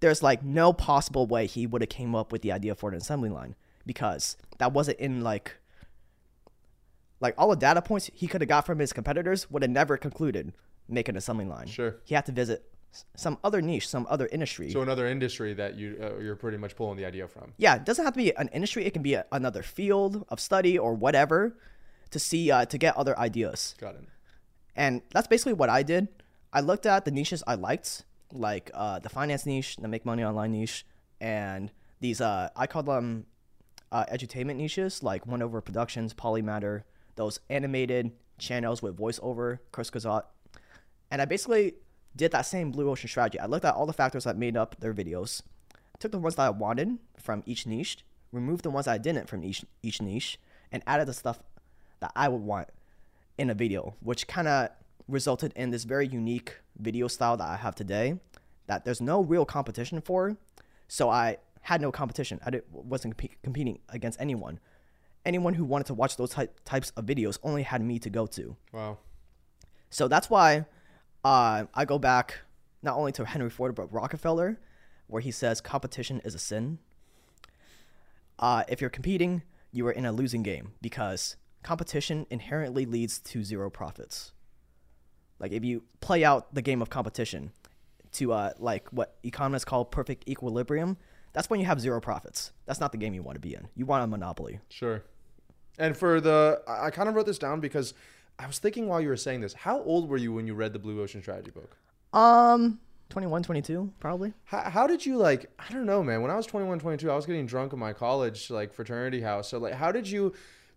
there's 0.00 0.22
like 0.22 0.42
no 0.44 0.72
possible 0.72 1.26
way 1.26 1.46
he 1.46 1.66
would 1.66 1.80
have 1.80 1.88
came 1.88 2.14
up 2.14 2.32
with 2.32 2.42
the 2.42 2.52
idea 2.52 2.74
for 2.74 2.90
an 2.90 2.96
assembly 2.96 3.30
line 3.30 3.54
because 3.86 4.36
that 4.58 4.72
wasn't 4.72 4.98
in 4.98 5.22
like 5.22 5.56
like 7.20 7.34
all 7.38 7.50
the 7.50 7.56
data 7.56 7.80
points 7.80 8.10
he 8.12 8.26
could 8.26 8.40
have 8.40 8.48
got 8.48 8.66
from 8.66 8.78
his 8.78 8.92
competitors 8.92 9.50
would 9.50 9.62
have 9.62 9.70
never 9.70 9.96
concluded 9.96 10.52
make 10.88 11.08
an 11.08 11.16
assembly 11.16 11.44
line. 11.44 11.68
Sure. 11.68 11.96
He 12.04 12.14
had 12.14 12.26
to 12.26 12.32
visit 12.32 12.64
some 13.16 13.38
other 13.42 13.62
niche, 13.62 13.88
some 13.88 14.06
other 14.10 14.28
industry. 14.30 14.70
So 14.70 14.82
another 14.82 15.06
industry 15.06 15.54
that 15.54 15.76
you 15.76 15.96
uh, 16.00 16.18
you're 16.18 16.36
pretty 16.36 16.58
much 16.58 16.76
pulling 16.76 16.96
the 16.96 17.06
idea 17.06 17.26
from. 17.26 17.54
Yeah, 17.56 17.76
it 17.76 17.84
doesn't 17.84 18.04
have 18.04 18.14
to 18.14 18.18
be 18.18 18.36
an 18.36 18.48
industry. 18.48 18.84
It 18.84 18.92
can 18.92 19.02
be 19.02 19.14
a, 19.14 19.24
another 19.32 19.62
field 19.62 20.26
of 20.28 20.40
study 20.40 20.78
or 20.78 20.94
whatever 20.94 21.56
to 22.10 22.18
see 22.18 22.50
uh, 22.50 22.66
to 22.66 22.76
get 22.78 22.96
other 22.96 23.18
ideas. 23.18 23.74
Got 23.80 23.94
it. 23.94 24.04
And 24.76 25.02
that's 25.12 25.26
basically 25.26 25.54
what 25.54 25.70
I 25.70 25.82
did. 25.82 26.08
I 26.52 26.60
looked 26.60 26.86
at 26.86 27.04
the 27.04 27.10
niches 27.10 27.42
I 27.46 27.54
liked, 27.54 28.04
like 28.32 28.70
uh, 28.74 28.98
the 28.98 29.08
finance 29.08 29.46
niche, 29.46 29.76
the 29.76 29.88
make 29.88 30.04
money 30.04 30.22
online 30.22 30.52
niche, 30.52 30.84
and 31.20 31.70
these 32.00 32.20
uh, 32.20 32.50
I 32.54 32.66
call 32.66 32.82
them 32.82 33.26
uh, 33.92 34.06
edutainment 34.06 34.56
niches 34.56 35.02
like 35.02 35.26
Wendover 35.26 35.60
Productions, 35.60 36.14
Polymatter, 36.14 36.82
those 37.14 37.38
animated 37.50 38.10
channels 38.38 38.82
with 38.82 38.96
voiceover, 38.96 39.58
Kurzgesagt. 39.72 40.24
And 41.10 41.20
I 41.20 41.26
basically 41.26 41.74
did 42.16 42.32
that 42.32 42.42
same 42.42 42.70
Blue 42.70 42.90
Ocean 42.90 43.08
strategy. 43.08 43.38
I 43.38 43.46
looked 43.46 43.66
at 43.66 43.74
all 43.74 43.86
the 43.86 43.92
factors 43.92 44.24
that 44.24 44.36
made 44.36 44.56
up 44.56 44.80
their 44.80 44.94
videos, 44.94 45.42
took 45.98 46.10
the 46.10 46.18
ones 46.18 46.36
that 46.36 46.42
I 46.42 46.50
wanted 46.50 46.98
from 47.18 47.42
each 47.46 47.66
niche, 47.66 47.98
removed 48.32 48.64
the 48.64 48.70
ones 48.70 48.86
that 48.86 48.92
I 48.92 48.98
didn't 48.98 49.28
from 49.28 49.44
each 49.44 49.64
each 49.82 50.00
niche, 50.00 50.40
and 50.72 50.82
added 50.86 51.06
the 51.06 51.12
stuff 51.12 51.40
that 52.00 52.12
I 52.16 52.28
would 52.28 52.40
want 52.40 52.68
in 53.36 53.50
a 53.50 53.54
video, 53.54 53.94
which 54.00 54.26
kind 54.26 54.48
of 54.48 54.70
resulted 55.06 55.52
in 55.54 55.70
this 55.70 55.84
very 55.84 56.06
unique 56.06 56.56
video 56.78 57.08
style 57.08 57.36
that 57.36 57.48
I 57.48 57.56
have 57.56 57.74
today 57.74 58.18
that 58.66 58.84
there's 58.84 59.00
no 59.00 59.20
real 59.20 59.44
competition 59.44 60.00
for. 60.00 60.36
So 60.88 61.10
I 61.10 61.36
had 61.62 61.80
no 61.80 61.90
competition. 61.90 62.40
I 62.44 62.60
wasn't 62.70 63.16
comp- 63.16 63.42
competing 63.42 63.78
against 63.88 64.20
anyone. 64.20 64.60
Anyone 65.24 65.54
who 65.54 65.64
wanted 65.64 65.86
to 65.86 65.94
watch 65.94 66.16
those 66.16 66.30
ty- 66.30 66.48
types 66.64 66.90
of 66.96 67.06
videos 67.06 67.38
only 67.42 67.62
had 67.62 67.80
me 67.80 67.98
to 68.00 68.10
go 68.10 68.26
to. 68.26 68.56
Wow. 68.72 68.98
So 69.90 70.08
that's 70.08 70.28
why 70.28 70.66
uh, 71.24 71.64
I 71.74 71.84
go 71.84 71.98
back 71.98 72.40
not 72.82 72.96
only 72.96 73.12
to 73.12 73.24
Henry 73.24 73.50
Ford 73.50 73.74
but 73.74 73.92
Rockefeller, 73.92 74.58
where 75.06 75.22
he 75.22 75.30
says 75.30 75.60
competition 75.60 76.20
is 76.24 76.34
a 76.34 76.38
sin. 76.38 76.78
Uh, 78.38 78.64
if 78.68 78.80
you're 78.80 78.90
competing, 78.90 79.42
you 79.70 79.86
are 79.86 79.92
in 79.92 80.04
a 80.04 80.12
losing 80.12 80.42
game 80.42 80.72
because 80.82 81.36
competition 81.62 82.26
inherently 82.30 82.84
leads 82.84 83.18
to 83.20 83.44
zero 83.44 83.70
profits. 83.70 84.32
Like 85.38 85.52
if 85.52 85.64
you 85.64 85.84
play 86.00 86.24
out 86.24 86.54
the 86.54 86.62
game 86.62 86.82
of 86.82 86.90
competition 86.90 87.52
to 88.12 88.32
uh, 88.32 88.52
like 88.58 88.88
what 88.90 89.16
economists 89.22 89.64
call 89.64 89.84
perfect 89.84 90.28
equilibrium, 90.28 90.96
that's 91.32 91.48
when 91.48 91.60
you 91.60 91.66
have 91.66 91.80
zero 91.80 92.00
profits. 92.00 92.52
That's 92.66 92.80
not 92.80 92.92
the 92.92 92.98
game 92.98 93.14
you 93.14 93.22
want 93.22 93.36
to 93.36 93.40
be 93.40 93.54
in. 93.54 93.68
You 93.74 93.86
want 93.86 94.04
a 94.04 94.06
monopoly. 94.06 94.60
Sure. 94.68 95.02
And 95.78 95.96
for 95.96 96.20
the, 96.20 96.62
I 96.66 96.90
kind 96.90 97.08
of 97.08 97.14
wrote 97.14 97.26
this 97.26 97.38
down 97.38 97.60
because 97.60 97.94
I 98.38 98.46
was 98.46 98.58
thinking 98.58 98.86
while 98.86 99.00
you 99.00 99.08
were 99.08 99.16
saying 99.16 99.40
this, 99.40 99.54
how 99.54 99.82
old 99.82 100.08
were 100.08 100.16
you 100.16 100.32
when 100.32 100.46
you 100.46 100.54
read 100.54 100.72
the 100.72 100.78
Blue 100.78 101.00
Ocean 101.00 101.22
Strategy 101.22 101.50
book? 101.50 101.76
Um, 102.12 102.80
21, 103.08 103.42
22, 103.42 103.92
probably. 104.00 104.32
How, 104.44 104.70
how 104.70 104.86
did 104.86 105.04
you 105.04 105.16
like, 105.16 105.50
I 105.58 105.72
don't 105.72 105.86
know, 105.86 106.02
man. 106.02 106.22
When 106.22 106.30
I 106.30 106.36
was 106.36 106.46
21, 106.46 106.78
22, 106.78 107.10
I 107.10 107.14
was 107.14 107.26
getting 107.26 107.46
drunk 107.46 107.72
in 107.72 107.78
my 107.78 107.92
college, 107.92 108.50
like 108.50 108.72
fraternity 108.74 109.20
house. 109.20 109.48
So 109.48 109.58
like, 109.58 109.74
how 109.74 109.92
did 109.92 110.08
you 110.08 110.34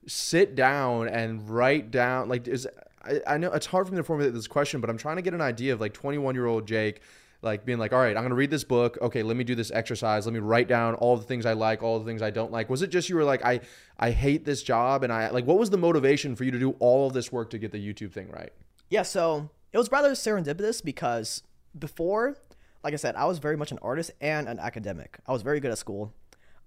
sit 0.08 0.56
down 0.56 1.08
and 1.10 1.50
write 1.50 1.92
down, 1.92 2.30
like, 2.30 2.48
is, 2.48 2.68
I, 3.04 3.22
I 3.28 3.38
know 3.38 3.52
it's 3.52 3.66
hard 3.66 3.88
for 3.88 3.94
me 3.94 3.98
to 3.98 4.04
formulate 4.04 4.34
this 4.34 4.48
question, 4.48 4.82
but 4.82 4.90
I'm 4.90 4.98
trying 4.98 5.18
to 5.18 5.22
get 5.22 5.34
an 5.34 5.42
idea 5.42 5.74
of 5.74 5.82
like 5.82 5.94
21 5.94 6.36
year 6.36 6.46
old 6.46 6.68
Jake, 6.68 7.02
like 7.46 7.64
being 7.64 7.80
like, 7.80 7.94
all 7.94 8.00
right, 8.00 8.18
I'm 8.18 8.24
gonna 8.24 8.36
read 8.36 8.52
this 8.52 8.64
book. 8.64 8.98
Okay, 9.02 9.24
let 9.24 9.38
me 9.38 9.44
do 9.44 9.56
this 9.56 9.72
exercise. 9.72 10.26
Let 10.26 10.34
me 10.34 10.40
write 10.40 10.68
down 10.68 10.96
all 10.96 11.16
the 11.16 11.24
things 11.24 11.46
I 11.46 11.54
like, 11.54 11.84
all 11.84 12.00
the 12.00 12.06
things 12.06 12.22
I 12.22 12.32
don't 12.32 12.52
like. 12.52 12.70
Was 12.70 12.82
it 12.82 12.88
just 12.88 13.08
you 13.08 13.16
were 13.16 13.24
like, 13.24 13.46
I 13.46 13.62
I 13.98 14.12
hate 14.12 14.44
this 14.44 14.64
job, 14.64 15.04
and 15.04 15.14
I 15.14 15.30
like, 15.30 15.46
what 15.46 15.58
was 15.58 15.70
the 15.70 15.78
motivation 15.78 16.36
for 16.36 16.44
you 16.44 16.52
to 16.52 16.60
do 16.60 16.76
all 16.80 17.08
of 17.08 17.14
this 17.14 17.32
work 17.32 17.52
to 17.52 17.58
get 17.58 17.72
the 17.72 17.78
YouTube 17.78 18.12
thing 18.12 18.30
right? 18.30 18.52
Yeah, 18.90 19.04
so 19.04 19.50
it 19.72 19.78
was 19.78 19.92
rather 19.92 20.12
serendipitous 20.12 20.84
because 20.84 21.44
before, 21.78 22.38
like 22.84 22.94
I 22.94 22.98
said, 22.98 23.16
I 23.16 23.26
was 23.26 23.40
very 23.40 23.58
much 23.58 23.72
an 23.72 23.80
artist 23.82 24.12
and 24.22 24.48
an 24.48 24.60
academic. 24.60 25.20
I 25.28 25.32
was 25.32 25.42
very 25.42 25.60
good 25.60 25.72
at 25.72 25.78
school. 25.78 26.14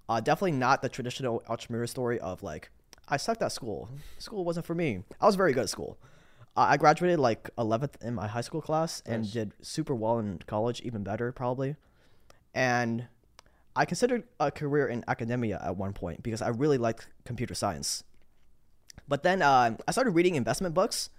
Uh, 0.08 0.20
definitely 0.20 0.52
not 0.52 0.80
the 0.82 0.88
traditional 0.88 1.42
entrepreneur 1.48 1.86
story 1.86 2.18
of 2.20 2.42
like, 2.42 2.70
I 3.08 3.16
sucked 3.16 3.42
at 3.42 3.52
school. 3.52 3.88
School 4.18 4.44
wasn't 4.44 4.66
for 4.66 4.74
me. 4.74 5.04
I 5.20 5.26
was 5.26 5.36
very 5.36 5.52
good 5.52 5.64
at 5.64 5.70
school. 5.70 5.98
I 6.62 6.76
graduated 6.76 7.18
like 7.18 7.50
11th 7.56 8.02
in 8.02 8.14
my 8.14 8.26
high 8.26 8.40
school 8.40 8.60
class 8.60 9.02
and 9.06 9.22
Nice. 9.22 9.32
did 9.32 9.52
super 9.62 9.94
well 9.94 10.18
in 10.18 10.40
college, 10.46 10.80
even 10.80 11.02
better 11.02 11.30
probably. 11.32 11.76
And 12.54 13.06
I 13.76 13.84
considered 13.84 14.24
a 14.40 14.50
career 14.50 14.86
in 14.88 15.04
academia 15.06 15.60
at 15.64 15.76
one 15.76 15.92
point 15.92 16.22
because 16.22 16.42
I 16.42 16.48
really 16.48 16.78
liked 16.78 17.08
computer 17.24 17.54
science. 17.54 18.02
But 19.06 19.22
then 19.22 19.42
uh, 19.42 19.76
I 19.86 19.90
started 19.92 20.10
reading 20.12 20.34
investment 20.34 20.74
books, 20.74 21.10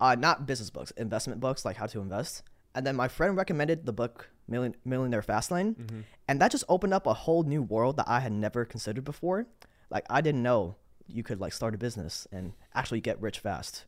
uh, 0.00 0.14
not 0.14 0.46
business 0.46 0.70
books, 0.70 0.90
investment 0.96 1.40
books 1.40 1.64
like 1.64 1.76
how 1.76 1.86
to 1.86 2.00
invest. 2.00 2.42
And 2.74 2.84
then 2.86 2.96
my 2.96 3.06
friend 3.08 3.36
recommended 3.36 3.86
the 3.86 3.92
book 3.92 4.30
Million- 4.48 4.74
Millionaire 4.84 5.22
Fastlane, 5.22 6.04
and 6.28 6.40
that 6.40 6.50
just 6.50 6.64
opened 6.68 6.92
up 6.92 7.06
a 7.06 7.14
whole 7.14 7.44
new 7.44 7.62
world 7.62 7.96
that 7.98 8.08
I 8.08 8.20
had 8.20 8.32
never 8.32 8.64
considered 8.64 9.04
before. 9.04 9.46
Like 9.90 10.04
I 10.10 10.20
didn't 10.20 10.42
know 10.42 10.74
you 11.06 11.22
could 11.22 11.40
like 11.40 11.52
start 11.52 11.74
a 11.74 11.78
business 11.78 12.26
and 12.32 12.52
actually 12.74 13.00
get 13.00 13.20
rich 13.22 13.38
fast. 13.38 13.84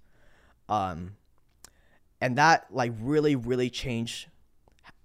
Um, 0.69 1.17
and 2.21 2.37
that 2.39 2.67
like 2.71 2.93
really 3.01 3.37
really 3.37 3.71
changed. 3.71 4.29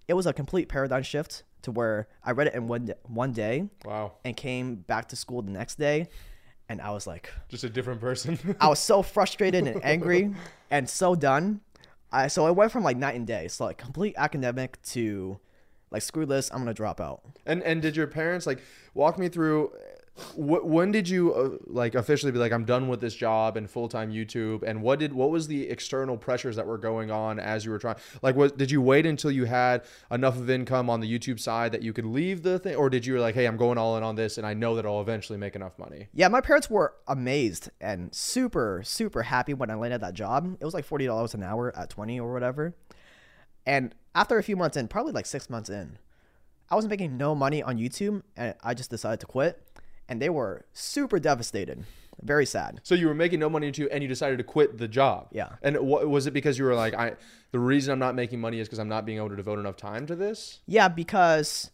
It 0.08 0.14
was 0.14 0.26
a 0.26 0.34
complete 0.34 0.68
paradigm 0.70 1.04
shift 1.04 1.44
to 1.62 1.72
where 1.72 2.08
I 2.24 2.32
read 2.32 2.48
it 2.48 2.56
in 2.56 2.68
one 2.68 2.94
one 3.04 3.32
day 3.34 3.70
Wow, 3.86 4.14
and 4.26 4.36
came 4.36 4.76
back 4.76 5.10
to 5.10 5.16
school 5.16 5.42
the 5.42 5.52
next 5.52 5.78
day, 5.78 6.10
and 6.70 6.82
I 6.82 6.92
was 6.92 7.08
like, 7.08 7.32
just 7.50 7.64
a 7.64 7.70
different 7.70 8.02
person. 8.02 8.40
I 8.60 8.68
was 8.68 8.80
so 8.80 9.02
frustrated 9.16 9.68
and 9.68 9.84
angry 9.84 10.34
and 10.70 10.90
so 10.90 11.16
done. 11.16 11.62
I 12.12 12.28
so 12.28 12.46
I 12.46 12.52
went 12.52 12.72
from 12.72 12.84
like 12.84 12.98
night 12.98 13.16
and 13.16 13.28
day. 13.28 13.48
So 13.48 13.66
like 13.66 13.78
complete 13.78 14.16
academic 14.18 14.82
to 14.84 15.40
like 15.92 16.02
screw 16.02 16.26
this, 16.26 16.50
I'm 16.52 16.60
gonna 16.60 16.74
drop 16.74 17.00
out. 17.00 17.22
And 17.46 17.62
and 17.64 17.82
did 17.82 17.96
your 17.96 18.08
parents 18.08 18.48
like 18.48 18.62
walk 18.94 19.20
me 19.20 19.30
through? 19.30 19.72
Wh- 20.36 20.66
when 20.66 20.92
did 20.92 21.08
you 21.10 21.34
uh, 21.34 21.58
like 21.68 21.96
officially 21.96 22.32
be 22.32 22.40
like 22.40 22.52
I'm 22.52 22.66
done 22.66 22.88
with 22.88 23.02
this 23.02 23.16
job 23.16 23.58
and 23.58 23.70
full 23.70 23.88
time 23.88 24.12
YouTube? 24.12 24.64
And 24.64 24.82
what 24.82 25.00
did 25.00 25.14
what 25.14 25.30
was 25.30 25.48
the 25.48 25.70
external 25.70 26.18
pressures 26.18 26.56
that 26.56 26.66
were 26.66 26.78
going 26.78 27.12
on 27.12 27.40
as 27.40 27.66
you 27.66 27.72
were 27.72 27.80
trying? 27.80 27.98
Like, 28.22 28.36
what 28.36 28.58
did 28.58 28.72
you 28.72 28.82
wait 28.82 29.06
until 29.06 29.32
you 29.32 29.46
had 29.46 29.84
enough 30.10 30.38
of 30.38 30.50
income 30.50 30.90
on 30.90 31.00
the 31.00 31.20
YouTube 31.20 31.40
side 31.40 31.72
that 31.72 31.82
you 31.82 31.94
could 31.94 32.06
leave 32.06 32.44
the 32.44 32.60
thing, 32.60 32.76
or 32.76 32.90
did 32.90 33.06
you 33.06 33.20
like, 33.20 33.36
hey, 33.36 33.46
I'm 33.46 33.58
going 33.58 33.78
all 33.78 33.98
in 33.98 34.04
on 34.04 34.16
this, 34.16 34.38
and 34.38 34.46
I 34.46 34.54
know 34.54 34.76
that 34.76 34.86
I'll 34.86 35.02
eventually 35.02 35.38
make 35.38 35.56
enough 35.56 35.78
money? 35.78 36.08
Yeah, 36.14 36.28
my 36.28 36.42
parents 36.42 36.70
were 36.70 36.94
amazed 37.08 37.70
and 37.80 38.14
super 38.14 38.82
super 38.84 39.24
happy 39.24 39.54
when 39.54 39.70
I 39.70 39.76
landed 39.76 40.02
that 40.02 40.14
job. 40.14 40.58
It 40.60 40.66
was 40.66 40.74
like 40.74 40.86
forty 40.86 41.06
dollars 41.06 41.34
an 41.34 41.44
hour 41.44 41.76
at 41.76 41.90
twenty 41.90 42.20
or 42.20 42.32
whatever. 42.34 42.76
And 43.66 43.94
after 44.16 44.38
a 44.38 44.44
few 44.44 44.56
months 44.56 44.76
in, 44.76 44.88
probably 44.88 45.14
like 45.14 45.26
six 45.26 45.50
months 45.50 45.70
in, 45.70 45.98
I 46.70 46.76
was 46.76 46.88
making 46.88 47.18
no 47.18 47.36
money 47.36 47.62
on 47.62 47.78
YouTube, 47.78 48.24
and 48.36 48.56
I 48.64 48.74
just 48.74 48.90
decided 48.90 49.20
to 49.20 49.26
quit. 49.26 49.62
And 50.12 50.22
they 50.22 50.30
were 50.30 50.66
super 50.74 51.20
devastated, 51.20 51.86
very 52.22 52.46
sad. 52.46 52.82
So 52.84 52.96
you 52.96 53.08
were 53.08 53.14
making 53.14 53.40
no 53.40 53.50
money 53.50 53.72
too, 53.72 53.90
and 53.90 54.04
you 54.04 54.10
decided 54.10 54.40
to 54.40 54.44
quit 54.44 54.78
the 54.78 54.90
job. 54.90 55.30
Yeah. 55.32 55.52
And 55.62 55.80
what 55.80 56.06
was 56.10 56.28
it 56.28 56.34
because 56.34 56.60
you 56.60 56.66
were 56.66 56.76
like, 56.76 56.94
I 56.94 57.14
the 57.52 57.60
reason 57.60 57.94
I'm 57.94 58.00
not 58.00 58.14
making 58.14 58.42
money 58.42 58.60
is 58.60 58.68
because 58.68 58.80
I'm 58.80 58.90
not 58.90 59.06
being 59.06 59.20
able 59.20 59.30
to 59.30 59.38
devote 59.38 59.58
enough 59.58 59.78
time 59.78 60.06
to 60.08 60.16
this? 60.18 60.60
Yeah, 60.68 60.90
because 60.90 61.72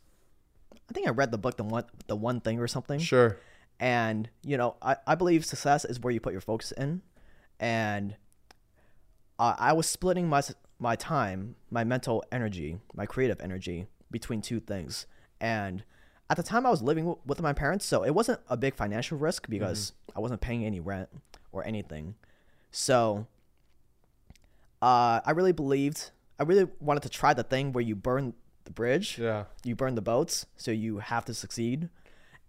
I 0.87 0.93
think 0.93 1.07
I 1.07 1.09
read 1.09 1.31
the 1.31 1.39
book 1.39 1.57
the 1.57 1.63
one 1.63 1.85
the 2.05 2.15
one 2.15 2.39
thing 2.39 2.59
or 2.59 2.67
something. 2.67 2.99
Sure. 2.99 3.39
And, 3.79 4.29
you 4.43 4.55
know, 4.55 4.75
I, 4.83 4.97
I 5.07 5.15
believe 5.15 5.43
success 5.43 5.83
is 5.83 5.99
where 5.99 6.13
you 6.13 6.19
put 6.19 6.31
your 6.31 6.41
focus 6.41 6.71
in. 6.73 7.01
And 7.59 8.17
uh, 9.39 9.55
I 9.57 9.73
was 9.73 9.87
splitting 9.87 10.27
my, 10.27 10.43
my 10.77 10.95
time, 10.95 11.55
my 11.71 11.83
mental 11.83 12.23
energy, 12.31 12.77
my 12.93 13.07
creative 13.07 13.41
energy 13.41 13.87
between 14.11 14.41
two 14.41 14.59
things. 14.59 15.07
And 15.41 15.83
at 16.29 16.37
the 16.37 16.43
time, 16.43 16.65
I 16.65 16.69
was 16.69 16.81
living 16.81 17.05
w- 17.05 17.19
with 17.25 17.41
my 17.41 17.53
parents. 17.53 17.85
So 17.85 18.03
it 18.03 18.11
wasn't 18.11 18.39
a 18.49 18.57
big 18.57 18.75
financial 18.75 19.17
risk 19.17 19.47
because 19.49 19.93
I 20.15 20.19
wasn't 20.19 20.41
paying 20.41 20.65
any 20.65 20.79
rent 20.79 21.09
or 21.51 21.65
anything. 21.65 22.15
So 22.71 23.27
uh, 24.81 25.21
I 25.25 25.31
really 25.31 25.51
believed, 25.53 26.11
I 26.39 26.43
really 26.43 26.67
wanted 26.79 27.03
to 27.03 27.09
try 27.09 27.33
the 27.33 27.43
thing 27.43 27.71
where 27.73 27.83
you 27.83 27.95
burn 27.95 28.33
the 28.65 28.71
bridge, 28.71 29.17
Yeah. 29.17 29.45
you 29.63 29.75
burn 29.75 29.95
the 29.95 30.01
boats, 30.01 30.45
so 30.57 30.71
you 30.71 30.99
have 30.99 31.25
to 31.25 31.33
succeed. 31.33 31.89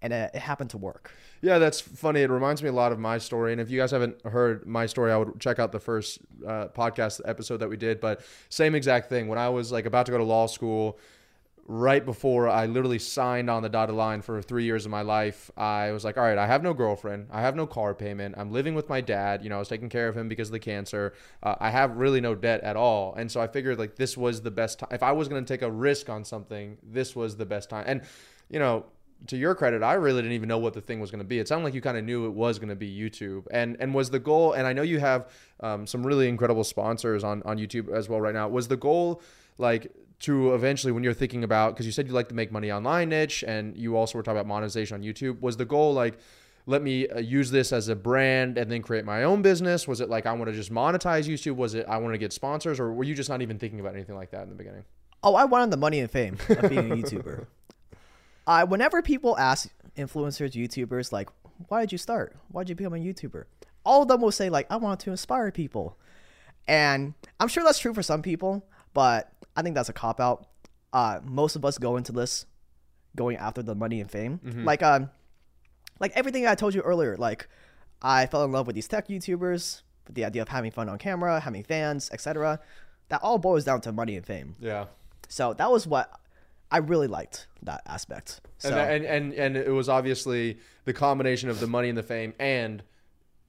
And 0.00 0.12
it, 0.12 0.30
it 0.34 0.40
happened 0.40 0.70
to 0.70 0.78
work. 0.78 1.10
Yeah, 1.42 1.58
that's 1.58 1.80
funny. 1.80 2.20
It 2.22 2.30
reminds 2.30 2.62
me 2.62 2.68
a 2.68 2.72
lot 2.72 2.92
of 2.92 3.00
my 3.00 3.18
story. 3.18 3.50
And 3.50 3.60
if 3.60 3.68
you 3.68 3.80
guys 3.80 3.90
haven't 3.90 4.24
heard 4.24 4.64
my 4.64 4.86
story, 4.86 5.10
I 5.10 5.16
would 5.16 5.40
check 5.40 5.58
out 5.58 5.72
the 5.72 5.80
first 5.80 6.18
uh, 6.46 6.68
podcast 6.68 7.20
episode 7.24 7.56
that 7.58 7.68
we 7.68 7.76
did. 7.76 8.00
But 8.00 8.20
same 8.48 8.76
exact 8.76 9.08
thing. 9.08 9.26
When 9.26 9.38
I 9.40 9.48
was 9.48 9.72
like 9.72 9.86
about 9.86 10.06
to 10.06 10.12
go 10.12 10.18
to 10.18 10.24
law 10.24 10.46
school, 10.46 10.98
right 11.70 12.02
before 12.02 12.48
I 12.48 12.64
literally 12.64 12.98
signed 12.98 13.50
on 13.50 13.62
the 13.62 13.68
dotted 13.68 13.94
line 13.94 14.22
for 14.22 14.40
three 14.40 14.64
years 14.64 14.86
of 14.86 14.90
my 14.90 15.02
life, 15.02 15.50
I 15.54 15.92
was 15.92 16.02
like, 16.02 16.16
all 16.16 16.24
right, 16.24 16.38
I 16.38 16.46
have 16.46 16.62
no 16.62 16.72
girlfriend. 16.72 17.28
I 17.30 17.42
have 17.42 17.54
no 17.54 17.66
car 17.66 17.94
payment. 17.94 18.36
I'm 18.38 18.50
living 18.50 18.74
with 18.74 18.88
my 18.88 19.02
dad. 19.02 19.44
You 19.44 19.50
know, 19.50 19.56
I 19.56 19.58
was 19.58 19.68
taking 19.68 19.90
care 19.90 20.08
of 20.08 20.16
him 20.16 20.30
because 20.30 20.48
of 20.48 20.52
the 20.52 20.60
cancer. 20.60 21.12
Uh, 21.42 21.56
I 21.60 21.68
have 21.68 21.98
really 21.98 22.22
no 22.22 22.34
debt 22.34 22.62
at 22.62 22.76
all. 22.76 23.14
And 23.16 23.30
so 23.30 23.38
I 23.42 23.48
figured 23.48 23.78
like 23.78 23.96
this 23.96 24.16
was 24.16 24.40
the 24.40 24.50
best 24.50 24.78
time. 24.78 24.88
If 24.92 25.02
I 25.02 25.12
was 25.12 25.28
going 25.28 25.44
to 25.44 25.54
take 25.54 25.60
a 25.60 25.70
risk 25.70 26.08
on 26.08 26.24
something, 26.24 26.78
this 26.82 27.14
was 27.14 27.36
the 27.36 27.44
best 27.44 27.68
time. 27.68 27.84
And, 27.86 28.00
you 28.48 28.58
know, 28.58 28.86
to 29.26 29.36
your 29.36 29.54
credit, 29.54 29.82
I 29.82 29.94
really 29.94 30.22
didn't 30.22 30.36
even 30.36 30.48
know 30.48 30.58
what 30.58 30.72
the 30.72 30.80
thing 30.80 31.00
was 31.00 31.10
going 31.10 31.18
to 31.18 31.28
be. 31.28 31.38
It 31.38 31.48
sounded 31.48 31.64
like 31.64 31.74
you 31.74 31.82
kind 31.82 31.98
of 31.98 32.04
knew 32.04 32.24
it 32.24 32.32
was 32.32 32.58
going 32.58 32.70
to 32.70 32.76
be 32.76 32.90
YouTube, 32.90 33.46
and 33.50 33.76
and 33.80 33.92
was 33.92 34.10
the 34.10 34.20
goal. 34.20 34.52
And 34.52 34.64
I 34.64 34.72
know 34.72 34.82
you 34.82 35.00
have 35.00 35.28
um, 35.58 35.88
some 35.88 36.06
really 36.06 36.28
incredible 36.28 36.62
sponsors 36.62 37.24
on 37.24 37.42
on 37.42 37.58
YouTube 37.58 37.92
as 37.92 38.08
well 38.08 38.20
right 38.20 38.32
now. 38.32 38.48
Was 38.48 38.68
the 38.68 38.76
goal 38.76 39.20
like 39.58 39.92
to 40.20 40.54
eventually, 40.54 40.92
when 40.92 41.04
you're 41.04 41.14
thinking 41.14 41.44
about, 41.44 41.74
because 41.74 41.86
you 41.86 41.92
said 41.92 42.08
you 42.08 42.12
like 42.12 42.28
to 42.28 42.34
make 42.34 42.50
money 42.50 42.72
online 42.72 43.10
niche, 43.10 43.44
and 43.46 43.76
you 43.76 43.96
also 43.96 44.18
were 44.18 44.22
talking 44.22 44.38
about 44.38 44.48
monetization 44.48 44.96
on 44.96 45.02
YouTube. 45.02 45.40
Was 45.40 45.56
the 45.56 45.64
goal 45.64 45.92
like? 45.94 46.18
Let 46.66 46.82
me 46.82 47.08
uh, 47.08 47.18
use 47.18 47.50
this 47.50 47.72
as 47.72 47.88
a 47.88 47.96
brand 47.96 48.58
and 48.58 48.70
then 48.70 48.82
create 48.82 49.06
my 49.06 49.22
own 49.24 49.40
business. 49.40 49.88
Was 49.88 50.02
it 50.02 50.10
like 50.10 50.26
I 50.26 50.32
want 50.34 50.50
to 50.50 50.52
just 50.52 50.70
monetize 50.70 51.26
YouTube? 51.26 51.56
Was 51.56 51.72
it 51.72 51.86
I 51.88 51.96
want 51.96 52.12
to 52.12 52.18
get 52.18 52.30
sponsors, 52.30 52.78
or 52.78 52.92
were 52.92 53.04
you 53.04 53.14
just 53.14 53.30
not 53.30 53.40
even 53.40 53.58
thinking 53.58 53.80
about 53.80 53.94
anything 53.94 54.16
like 54.16 54.32
that 54.32 54.42
in 54.42 54.50
the 54.50 54.54
beginning? 54.54 54.84
Oh, 55.22 55.34
I 55.34 55.46
wanted 55.46 55.70
the 55.70 55.78
money 55.78 56.00
and 56.00 56.10
fame 56.10 56.36
of 56.48 56.68
being 56.68 56.92
a 56.92 56.96
YouTuber. 56.96 57.46
I 58.46 58.64
whenever 58.64 59.00
people 59.00 59.38
ask 59.38 59.70
influencers, 59.96 60.52
YouTubers, 60.52 61.12
like, 61.12 61.28
why 61.68 61.80
did 61.80 61.92
you 61.92 61.98
start? 61.98 62.36
Why 62.48 62.62
did 62.62 62.70
you 62.70 62.74
become 62.76 62.94
a 62.94 62.98
YouTuber? 62.98 63.44
All 63.84 64.02
of 64.02 64.08
them 64.08 64.20
will 64.20 64.32
say, 64.32 64.50
like, 64.50 64.66
I 64.70 64.76
want 64.76 65.00
to 65.00 65.10
inspire 65.10 65.50
people. 65.50 65.96
And 66.66 67.14
I'm 67.40 67.48
sure 67.48 67.64
that's 67.64 67.78
true 67.78 67.94
for 67.94 68.02
some 68.02 68.22
people, 68.22 68.66
but 68.92 69.32
I 69.58 69.62
think 69.62 69.74
that's 69.74 69.88
a 69.88 69.92
cop 69.92 70.20
out. 70.20 70.46
Uh, 70.92 71.18
most 71.24 71.56
of 71.56 71.64
us 71.64 71.78
go 71.78 71.96
into 71.96 72.12
this 72.12 72.46
going 73.16 73.36
after 73.36 73.60
the 73.60 73.74
money 73.74 74.00
and 74.00 74.08
fame. 74.08 74.38
Like 74.64 74.82
um 74.84 75.10
like 75.98 76.12
everything 76.14 76.46
I 76.46 76.54
told 76.54 76.74
you 76.74 76.80
earlier, 76.82 77.16
like 77.16 77.48
I 78.00 78.26
fell 78.26 78.44
in 78.44 78.52
love 78.52 78.68
with 78.68 78.76
these 78.76 78.86
tech 78.86 79.08
YouTubers, 79.08 79.82
with 80.06 80.14
the 80.14 80.24
idea 80.24 80.42
of 80.42 80.48
having 80.48 80.70
fun 80.70 80.88
on 80.88 80.96
camera, 80.98 81.40
having 81.40 81.64
fans, 81.64 82.08
etc. 82.12 82.60
That 83.08 83.20
all 83.22 83.38
boils 83.38 83.64
down 83.64 83.80
to 83.80 83.92
money 83.92 84.14
and 84.16 84.24
fame. 84.24 84.54
Yeah. 84.60 84.86
So 85.28 85.54
that 85.54 85.70
was 85.72 85.88
what 85.88 86.08
I 86.70 86.78
really 86.78 87.08
liked 87.08 87.48
that 87.62 87.82
aspect. 87.84 88.40
So 88.58 88.68
And, 88.68 89.04
and 89.04 89.04
and 89.04 89.34
and 89.34 89.56
it 89.56 89.72
was 89.72 89.88
obviously 89.88 90.58
the 90.84 90.92
combination 90.92 91.50
of 91.50 91.58
the 91.58 91.66
money 91.66 91.88
and 91.88 91.98
the 91.98 92.04
fame, 92.04 92.32
and 92.38 92.84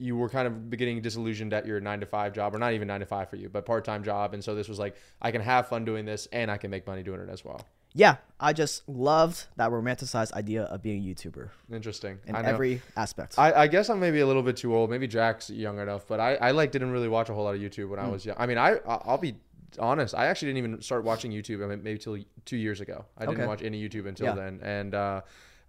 you 0.00 0.16
were 0.16 0.28
kind 0.28 0.46
of 0.48 0.70
getting 0.70 1.00
disillusioned 1.02 1.52
at 1.52 1.66
your 1.66 1.78
nine 1.80 2.00
to 2.00 2.06
five 2.06 2.32
job, 2.32 2.54
or 2.54 2.58
not 2.58 2.72
even 2.72 2.88
nine 2.88 3.00
to 3.00 3.06
five 3.06 3.28
for 3.30 3.36
you, 3.36 3.48
but 3.48 3.66
part 3.66 3.84
time 3.84 4.02
job. 4.02 4.32
And 4.34 4.42
so 4.42 4.54
this 4.54 4.68
was 4.68 4.78
like, 4.78 4.96
I 5.20 5.30
can 5.30 5.42
have 5.42 5.68
fun 5.68 5.84
doing 5.84 6.04
this, 6.06 6.26
and 6.32 6.50
I 6.50 6.56
can 6.56 6.70
make 6.70 6.86
money 6.86 7.02
doing 7.02 7.20
it 7.20 7.28
as 7.28 7.44
well. 7.44 7.60
yeah, 7.92 8.16
I 8.38 8.52
just 8.52 8.88
loved 8.88 9.46
that 9.56 9.70
romanticized 9.70 10.32
idea 10.32 10.62
of 10.62 10.80
being 10.80 11.02
a 11.02 11.06
YouTuber 11.14 11.50
Interesting. 11.72 12.18
in 12.26 12.34
every 12.36 12.80
aspect. 12.96 13.34
I, 13.38 13.52
I 13.52 13.66
guess 13.66 13.90
I'm 13.90 14.00
maybe 14.00 14.20
a 14.20 14.26
little 14.26 14.42
bit 14.44 14.56
too 14.56 14.74
old. 14.74 14.90
Maybe 14.90 15.06
Jack's 15.08 15.50
young 15.50 15.78
enough, 15.80 16.06
but 16.06 16.18
I, 16.20 16.36
I 16.36 16.50
like 16.52 16.70
didn't 16.72 16.92
really 16.92 17.08
watch 17.08 17.28
a 17.28 17.34
whole 17.34 17.44
lot 17.44 17.54
of 17.56 17.60
YouTube 17.60 17.88
when 17.90 17.98
I 17.98 18.08
was 18.08 18.24
young. 18.24 18.36
I 18.38 18.46
mean, 18.46 18.58
I 18.58 18.78
I'll 18.86 19.18
be 19.18 19.34
honest. 19.78 20.14
I 20.14 20.26
actually 20.26 20.52
didn't 20.52 20.58
even 20.68 20.82
start 20.82 21.04
watching 21.04 21.30
YouTube. 21.32 21.62
I 21.64 21.66
mean, 21.68 21.82
maybe 21.82 21.98
till 21.98 22.16
two 22.44 22.56
years 22.56 22.80
ago. 22.80 23.04
I 23.18 23.26
didn't 23.26 23.40
Okay. 23.40 23.46
watch 23.46 23.62
any 23.62 23.78
YouTube 23.86 24.06
until 24.06 24.26
Yeah. 24.28 24.34
then, 24.34 24.60
and 24.62 24.94
uh, 24.94 25.20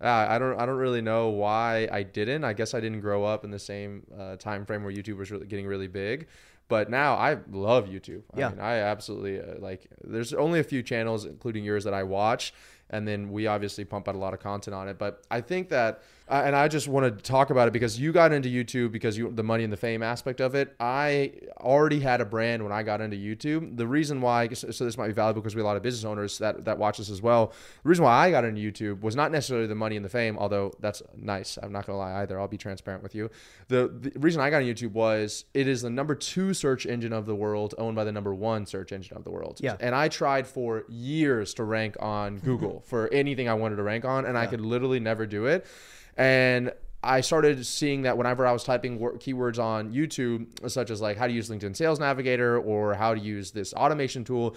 uh, 0.02 0.08
I 0.30 0.40
don't 0.40 0.60
I 0.60 0.66
don't 0.66 0.78
really 0.78 1.02
know 1.02 1.30
why 1.30 1.88
I 1.92 2.04
didn't. 2.04 2.44
I 2.44 2.54
guess 2.54 2.74
I 2.74 2.80
didn't 2.80 3.02
grow 3.02 3.24
up 3.24 3.44
in 3.44 3.52
the 3.52 3.60
same 3.60 4.06
uh, 4.20 4.36
time 4.38 4.66
frame 4.66 4.84
where 4.84 4.92
YouTube 4.94 5.18
was 5.18 5.32
really 5.32 5.46
getting 5.46 5.68
really 5.68 5.88
big. 5.88 6.28
But 6.68 6.90
now 6.90 7.16
I 7.16 7.38
love 7.52 7.88
YouTube. 7.90 8.24
I 8.34 8.40
Yeah. 8.40 8.50
mean, 8.50 8.60
I 8.60 8.76
absolutely 8.78 9.42
uh, 9.42 9.60
like. 9.60 9.88
There's 10.04 10.34
only 10.34 10.60
a 10.60 10.64
few 10.64 10.82
channels, 10.82 11.26
including 11.26 11.64
yours, 11.66 11.84
that 11.84 11.94
I 11.94 12.04
watch, 12.04 12.54
and 12.90 13.06
then 13.06 13.30
we 13.32 13.46
obviously 13.48 13.84
pump 13.84 14.08
out 14.08 14.16
a 14.16 14.18
lot 14.18 14.34
of 14.34 14.40
content 14.40 14.74
on 14.74 14.88
it. 14.88 14.98
But 14.98 15.22
I 15.30 15.42
think 15.42 15.68
that, 15.70 16.02
uh, 16.32 16.44
and 16.46 16.56
I 16.56 16.70
just 16.70 16.88
want 16.88 17.04
to 17.04 17.24
talk 17.24 17.50
about 17.50 17.68
it 17.68 17.74
because 17.74 18.00
you 18.00 18.14
got 18.14 18.32
into 18.32 18.48
YouTube 18.48 18.94
because 18.94 19.18
you 19.18 19.30
the 19.30 19.44
money 19.44 19.66
and 19.66 19.74
the 19.74 19.78
fame 19.78 20.02
aspect 20.02 20.40
of 20.40 20.56
it. 20.56 20.74
I 20.80 21.34
already 21.60 22.00
had 22.00 22.22
a 22.22 22.26
brand 22.26 22.64
when 22.64 22.72
I 22.72 22.84
got 22.84 23.02
into 23.02 23.18
YouTube. 23.18 23.76
The 23.76 23.86
reason 23.86 24.22
why, 24.22 24.48
so 24.48 24.86
this 24.86 24.98
might 24.98 25.08
be 25.08 25.14
valuable 25.14 25.42
because 25.42 25.56
we 25.56 25.60
have 25.60 25.66
a 25.66 25.68
lot 25.68 25.76
of 25.76 25.84
business 25.84 26.06
owners 26.06 26.38
that 26.38 26.64
that 26.64 26.78
watch 26.78 27.00
this 27.00 27.10
as 27.10 27.22
well. 27.22 27.48
The 27.84 27.90
reason 27.90 28.06
why 28.06 28.14
I 28.14 28.32
got 28.32 28.46
into 28.46 28.62
YouTube 28.62 29.02
was 29.02 29.14
not 29.14 29.34
necessarily 29.34 29.68
the 29.68 29.76
money 29.76 29.98
and 29.98 30.06
the 30.06 30.10
fame, 30.10 30.38
although 30.38 30.72
that's 30.80 31.04
nice. 31.18 31.60
I'm 31.62 31.74
not 31.74 31.86
gonna 31.86 32.00
lie 32.00 32.22
either. 32.22 32.40
I'll 32.40 32.48
be 32.48 32.58
transparent 32.58 33.04
with 33.04 33.14
you. 33.14 33.30
The, 33.68 33.90
the 33.90 34.18
reason 34.18 34.42
I 34.42 34.50
got 34.50 34.62
into 34.62 34.88
YouTube 34.88 34.94
was 34.94 35.44
it 35.54 35.68
is 35.68 35.82
the 35.82 35.90
number 35.90 36.16
two 36.16 36.54
search 36.54 36.86
engine 36.86 37.12
of 37.12 37.26
the 37.26 37.36
world, 37.36 37.76
owned 37.78 37.98
by 37.98 38.06
the 38.06 38.12
number 38.14 38.34
one 38.34 38.66
search 38.66 38.94
engine 38.94 39.18
of 39.18 39.26
the 39.26 39.32
world. 39.32 39.60
Yeah. 39.62 39.76
And 39.82 39.94
I 39.94 40.08
tried 40.08 40.48
for 40.48 40.86
years 40.88 41.54
to 41.56 41.66
rank 41.66 41.98
on 42.00 42.40
Google 42.40 42.80
for 42.86 43.10
anything 43.10 43.50
I 43.50 43.54
wanted 43.56 43.76
to 43.76 43.84
rank 43.84 44.06
on, 44.06 44.26
and 44.26 44.38
I 44.38 44.48
could 44.48 44.62
literally 44.62 45.02
never 45.02 45.26
do 45.26 45.48
it. 45.48 45.66
And 46.18 46.72
I 47.04 47.22
started 47.22 47.66
seeing 47.66 48.04
that 48.04 48.18
whenever 48.18 48.46
I 48.46 48.52
was 48.52 48.64
typing 48.64 49.00
wor- 49.00 49.18
keywords 49.18 49.58
on 49.58 49.92
YouTube, 49.92 50.70
such 50.70 50.92
as 50.92 51.02
like 51.02 51.18
how 51.18 51.28
to 51.28 51.34
use 51.34 51.50
LinkedIn 51.50 51.76
Sales 51.76 52.00
Navigator 52.00 52.60
or 52.60 52.94
how 52.94 53.14
to 53.16 53.20
use 53.20 53.52
this 53.52 53.74
automation 53.74 54.24
tool, 54.24 54.56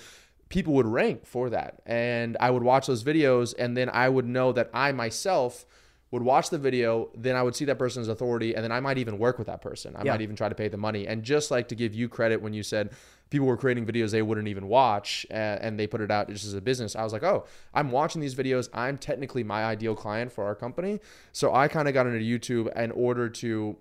people 0.51 0.75
would 0.75 0.87
rank 0.87 1.25
for 1.27 1.49
that. 1.51 1.81
And 1.87 2.37
I 2.40 2.51
would 2.51 2.62
watch 2.62 2.87
those 2.87 3.03
videos, 3.03 3.55
and 3.59 3.77
then 3.77 3.88
I 3.88 4.09
would 4.09 4.27
know 4.27 4.53
that 4.53 4.71
I 4.75 4.93
myself 4.93 5.64
would 6.11 6.23
watch 6.23 6.51
the 6.51 6.59
video, 6.59 7.11
then 7.17 7.35
I 7.35 7.43
would 7.43 7.57
see 7.57 7.64
that 7.64 7.79
person's 7.79 8.07
authority, 8.09 8.55
and 8.55 8.62
then 8.62 8.71
I 8.71 8.79
might 8.79 8.99
even 8.99 9.19
work 9.19 9.37
with 9.37 9.49
that 9.49 9.61
person. 9.62 9.97
I 9.97 10.05
Yeah. 10.05 10.12
might 10.12 10.21
even 10.21 10.37
try 10.37 10.49
to 10.49 10.55
pay 10.55 10.69
the 10.69 10.77
money. 10.77 11.09
And 11.09 11.25
just 11.25 11.51
like 11.51 11.69
to 11.69 11.75
give 11.75 11.93
you 11.93 12.09
credit 12.09 12.40
when 12.40 12.53
you 12.53 12.62
said 12.62 12.90
people 13.30 13.46
were 13.46 13.56
creating 13.56 13.87
videos 13.87 14.10
they 14.10 14.22
wouldn't 14.22 14.48
even 14.48 14.68
watch 14.68 15.26
uh, 15.30 15.34
and 15.34 15.78
they 15.78 15.87
put 15.87 16.00
it 16.00 16.10
out 16.10 16.28
just 16.28 16.44
as 16.44 16.54
a 16.54 16.60
business, 16.60 16.94
I 16.94 17.02
was 17.02 17.12
like, 17.12 17.22
oh, 17.22 17.46
I'm 17.72 17.90
watching 17.90 18.20
these 18.20 18.34
videos. 18.34 18.68
I'm 18.72 18.98
technically 18.98 19.42
my 19.42 19.64
ideal 19.64 19.94
client 19.94 20.32
for 20.32 20.44
our 20.44 20.54
company. 20.54 21.00
So 21.32 21.54
I 21.54 21.68
kind 21.68 21.88
of 21.88 21.94
got 21.94 22.06
into 22.06 22.20
YouTube 22.20 22.74
in 22.76 22.90
order 22.92 23.28
to 23.28 23.76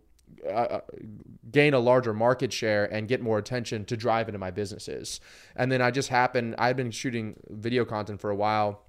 uh, 0.52 0.80
gain 1.52 1.74
a 1.74 1.80
larger 1.80 2.14
market 2.14 2.52
share 2.52 2.86
and 2.86 3.08
get 3.08 3.22
more 3.22 3.38
attention 3.38 3.86
to 3.86 3.98
drive 3.98 4.28
into 4.28 4.40
my 4.40 4.52
businesses. 4.52 5.20
And 5.56 5.72
then 5.72 5.82
I 5.82 5.92
just 5.92 6.10
happened, 6.10 6.56
I've 6.58 6.78
been 6.78 6.92
shooting 6.92 7.36
video 7.50 7.86
content 7.86 8.20
for 8.20 8.30
a 8.30 8.36
while 8.36 8.82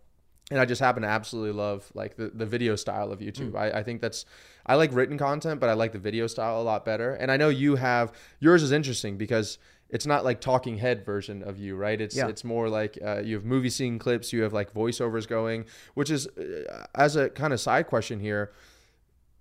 and 0.50 0.60
I 0.60 0.66
just 0.66 0.80
happen 0.80 1.02
to 1.02 1.08
absolutely 1.08 1.52
love 1.52 1.90
like 1.94 2.16
the, 2.16 2.30
the 2.34 2.44
video 2.44 2.76
style 2.76 3.12
of 3.12 3.20
YouTube. 3.20 3.56
I, 3.56 3.78
I 3.78 3.82
think 3.82 4.02
that's 4.02 4.26
I 4.66 4.74
like 4.74 4.92
written 4.92 5.16
content, 5.16 5.58
but 5.58 5.70
I 5.70 5.72
like 5.72 5.92
the 5.92 5.98
video 5.98 6.26
style 6.26 6.60
a 6.60 6.62
lot 6.62 6.84
better. 6.84 7.14
And 7.14 7.30
I 7.30 7.36
know 7.36 7.48
you 7.48 7.76
have 7.76 8.12
yours 8.40 8.62
is 8.62 8.70
interesting 8.70 9.16
because 9.16 9.58
it's 9.94 10.06
not 10.06 10.24
like 10.24 10.40
talking 10.40 10.76
head 10.76 11.06
version 11.06 11.42
of 11.42 11.56
you, 11.56 11.76
right? 11.76 12.00
It's 12.00 12.16
Yeah. 12.16 12.28
it's 12.28 12.44
more 12.44 12.68
like 12.68 12.98
uh, 13.02 13.20
you 13.20 13.36
have 13.36 13.44
movie 13.44 13.70
scene 13.70 13.98
clips, 13.98 14.32
you 14.32 14.42
have 14.42 14.52
like 14.52 14.74
voiceovers 14.74 15.26
going, 15.26 15.64
which 15.94 16.10
is 16.10 16.26
uh, 16.26 16.86
as 16.94 17.16
a 17.16 17.30
kind 17.30 17.52
of 17.52 17.60
side 17.60 17.86
question 17.86 18.20
here 18.20 18.52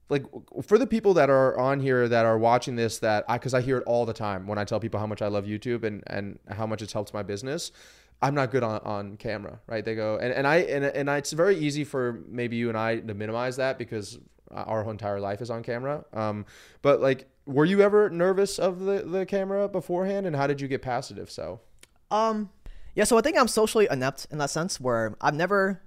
like 0.10 0.26
for 0.62 0.78
the 0.78 0.86
people 0.86 1.13
that 1.16 1.30
are 1.30 1.58
on 1.58 1.80
here 1.80 2.08
that 2.08 2.26
are 2.26 2.38
watching 2.38 2.76
this 2.76 3.00
that 3.00 3.26
I 3.28 3.38
because 3.38 3.54
I 3.54 3.62
hear 3.62 3.78
it 3.78 3.84
all 3.86 4.06
the 4.06 4.13
time 4.13 4.46
when 4.46 4.60
I 4.60 4.63
tell 4.63 4.80
people 4.80 5.00
how 5.00 5.08
much 5.08 5.22
I 5.22 5.28
love 5.28 5.46
YouTube 5.46 5.84
and 5.84 6.04
and 6.08 6.38
how 6.50 6.68
much 6.68 6.82
it's 6.82 6.94
helped 6.94 7.13
my 7.13 7.24
business. 7.24 7.72
I'm 8.22 8.36
not 8.36 8.52
good 8.52 8.63
on, 8.63 8.80
on 8.84 9.18
camera, 9.18 9.60
right? 9.68 9.84
They 9.84 9.96
go 9.96 10.18
and, 10.18 10.32
and 10.34 10.46
I 10.46 10.58
and, 10.58 10.86
and 10.86 11.10
I, 11.10 11.18
it's 11.18 11.32
very 11.32 11.58
easy 11.58 11.84
for 11.84 12.22
maybe 12.28 12.56
you 12.58 12.70
and 12.70 12.78
I 12.78 13.00
to 13.00 13.13
minimize 13.13 13.56
that 13.58 13.78
because 13.78 14.20
our 14.52 14.84
whole 14.84 14.92
entire 14.92 15.20
life 15.20 15.42
is 15.42 15.50
on 15.50 15.63
camera. 15.63 16.06
Um, 16.13 16.46
but 16.82 17.02
like, 17.02 17.28
were 17.46 17.66
you 17.66 17.82
ever 17.82 18.10
nervous 18.10 18.58
of 18.60 18.82
the 18.82 19.02
the 19.02 19.26
camera 19.26 19.68
beforehand, 19.68 20.26
and 20.26 20.36
how 20.36 20.48
did 20.48 20.62
you 20.62 20.68
get 20.68 20.82
past 20.82 21.12
it? 21.12 21.18
If 21.18 21.32
so, 21.32 21.62
Um, 22.12 22.50
yeah, 22.96 23.04
so 23.04 23.18
I 23.18 23.22
think 23.22 23.38
I'm 23.38 23.48
socially 23.48 23.88
inept 23.90 24.28
in 24.32 24.38
that 24.38 24.50
sense, 24.50 24.80
where 24.80 25.16
I've 25.20 25.34
never 25.34 25.82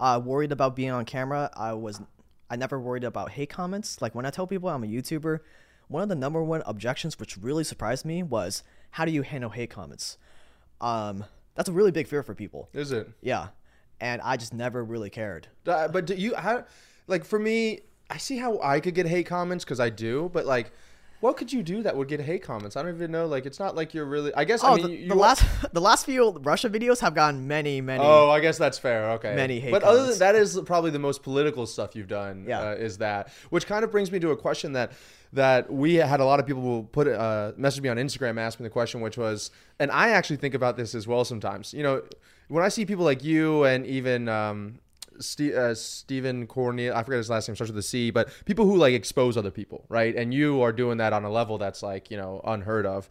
uh, 0.00 0.20
worried 0.24 0.52
about 0.52 0.74
being 0.74 0.90
on 0.90 1.04
camera. 1.04 1.50
I 1.54 1.72
was, 1.74 2.00
I 2.50 2.56
never 2.56 2.80
worried 2.80 3.04
about 3.04 3.30
hate 3.30 3.50
comments. 3.50 4.02
Like 4.02 4.14
when 4.14 4.26
I 4.26 4.30
tell 4.30 4.46
people 4.46 4.68
I'm 4.68 4.82
a 4.82 4.86
YouTuber, 4.86 5.38
one 5.88 6.02
of 6.02 6.08
the 6.08 6.16
number 6.16 6.42
one 6.42 6.62
objections, 6.66 7.18
which 7.18 7.36
really 7.36 7.64
surprised 7.64 8.04
me, 8.04 8.22
was 8.22 8.64
how 8.90 9.04
do 9.04 9.12
you 9.12 9.22
handle 9.22 9.50
hate 9.50 9.70
comments? 9.70 10.18
Um, 10.80 11.24
that's 11.54 11.68
a 11.68 11.72
really 11.72 11.92
big 11.92 12.08
fear 12.08 12.22
for 12.22 12.34
people. 12.34 12.68
is 12.72 12.90
it? 12.90 13.08
Yeah, 13.20 13.48
and 14.00 14.20
I 14.22 14.36
just 14.36 14.52
never 14.52 14.82
really 14.82 15.10
cared. 15.10 15.48
Uh, 15.66 15.86
but 15.88 16.06
do 16.06 16.14
you 16.14 16.34
how 16.34 16.64
like 17.06 17.24
for 17.24 17.38
me 17.38 17.80
i 18.12 18.16
see 18.18 18.36
how 18.38 18.60
i 18.62 18.78
could 18.80 18.94
get 18.94 19.06
hate 19.06 19.26
comments 19.26 19.64
because 19.64 19.80
i 19.80 19.88
do 19.88 20.30
but 20.32 20.44
like 20.46 20.70
what 21.20 21.36
could 21.36 21.52
you 21.52 21.62
do 21.62 21.84
that 21.84 21.96
would 21.96 22.08
get 22.08 22.20
hate 22.20 22.42
comments 22.42 22.76
i 22.76 22.82
don't 22.82 22.94
even 22.94 23.10
know 23.12 23.26
like 23.26 23.46
it's 23.46 23.60
not 23.60 23.74
like 23.76 23.94
you're 23.94 24.04
really 24.04 24.34
i 24.34 24.44
guess 24.44 24.62
Oh, 24.64 24.72
i 24.72 24.76
mean 24.76 24.86
the, 24.86 24.90
you, 24.92 25.08
the 25.08 25.14
you- 25.14 25.20
last 25.20 25.44
the 25.72 25.80
last 25.80 26.04
few 26.04 26.30
Russia 26.42 26.68
videos 26.68 27.00
have 27.00 27.14
gotten 27.14 27.46
many, 27.46 27.80
many. 27.80 28.02
oh 28.04 28.28
i 28.30 28.40
guess 28.40 28.58
that's 28.58 28.78
fair 28.78 29.10
okay 29.12 29.34
Many 29.34 29.60
hate 29.60 29.70
but 29.70 29.82
other 29.82 30.06
than 30.08 30.18
that 30.18 30.34
is 30.34 30.60
probably 30.66 30.90
the 30.90 30.98
most 30.98 31.22
political 31.22 31.64
stuff 31.66 31.94
you've 31.96 32.08
done 32.08 32.44
Yeah. 32.48 32.60
uh, 32.60 32.74
is 32.74 32.98
that 32.98 33.30
which 33.50 33.66
kind 33.66 33.84
of 33.84 33.90
brings 33.90 34.10
me 34.12 34.18
to 34.20 34.30
a 34.30 34.36
question 34.36 34.72
that 34.72 34.92
that 35.32 35.72
we 35.72 35.94
had 35.94 36.20
a 36.20 36.24
lot 36.26 36.40
of 36.40 36.46
people 36.46 36.82
put 36.92 37.08
uh, 37.08 37.52
message 37.56 37.82
me 37.82 37.88
on 37.88 37.96
instagram 37.96 38.38
ask 38.38 38.58
me 38.60 38.64
the 38.64 38.70
question 38.70 39.00
which 39.00 39.16
was 39.16 39.50
and 39.78 39.90
i 39.92 40.10
actually 40.10 40.36
think 40.36 40.54
about 40.54 40.76
this 40.76 40.94
as 40.94 41.06
well 41.06 41.24
sometimes 41.24 41.72
you 41.72 41.82
know 41.84 42.02
when 42.48 42.62
i 42.64 42.68
see 42.68 42.84
people 42.84 43.04
like 43.04 43.22
you 43.24 43.64
and 43.64 43.86
even 43.86 44.28
um, 44.28 44.78
Ste- 45.20 45.54
uh, 45.54 45.74
Stephen 45.74 46.46
Cornel, 46.46 46.94
I 46.94 47.02
forget 47.02 47.18
his 47.18 47.30
last 47.30 47.48
name, 47.48 47.54
starts 47.54 47.70
with 47.70 47.78
a 47.78 47.82
C, 47.82 48.10
but 48.10 48.28
people 48.44 48.64
who 48.66 48.76
like 48.76 48.94
expose 48.94 49.36
other 49.36 49.50
people, 49.50 49.84
right? 49.88 50.14
And 50.14 50.32
you 50.32 50.62
are 50.62 50.72
doing 50.72 50.98
that 50.98 51.12
on 51.12 51.24
a 51.24 51.30
level 51.30 51.58
that's 51.58 51.82
like, 51.82 52.10
you 52.10 52.16
know, 52.16 52.40
unheard 52.44 52.86
of. 52.86 53.08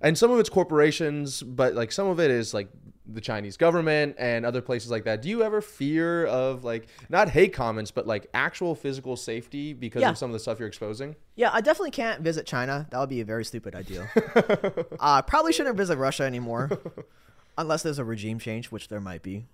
And 0.00 0.18
some 0.18 0.32
of 0.32 0.40
it's 0.40 0.48
corporations, 0.50 1.42
but 1.44 1.74
like 1.74 1.92
some 1.92 2.08
of 2.08 2.18
it 2.18 2.30
is 2.30 2.52
like 2.52 2.68
the 3.06 3.20
Chinese 3.20 3.56
government 3.56 4.16
and 4.18 4.44
other 4.44 4.60
places 4.60 4.90
like 4.90 5.04
that. 5.04 5.22
Do 5.22 5.28
you 5.28 5.42
ever 5.44 5.60
fear 5.60 6.26
of 6.26 6.64
like 6.64 6.88
not 7.08 7.28
hate 7.28 7.52
comments, 7.52 7.90
but 7.92 8.04
like 8.06 8.26
actual 8.34 8.74
physical 8.74 9.16
safety 9.16 9.72
because 9.72 10.02
Yeah. 10.02 10.10
of 10.10 10.18
some 10.18 10.30
of 10.30 10.32
the 10.34 10.40
stuff 10.40 10.58
you're 10.58 10.66
exposing? 10.68 11.14
Yeah, 11.36 11.50
I 11.52 11.60
definitely 11.60 11.92
can't 11.92 12.20
visit 12.20 12.46
China. 12.46 12.86
That 12.90 12.98
would 12.98 13.08
be 13.10 13.20
a 13.20 13.24
very 13.24 13.44
stupid 13.44 13.74
idea. 13.76 14.08
uh, 15.00 15.22
probably 15.22 15.52
shouldn't 15.52 15.76
visit 15.76 15.96
Russia 15.98 16.24
anymore, 16.24 16.70
unless 17.58 17.82
there's 17.84 17.98
a 18.00 18.04
regime 18.04 18.38
change, 18.40 18.72
which 18.72 18.88
there 18.88 19.00
might 19.00 19.22
be, 19.22 19.44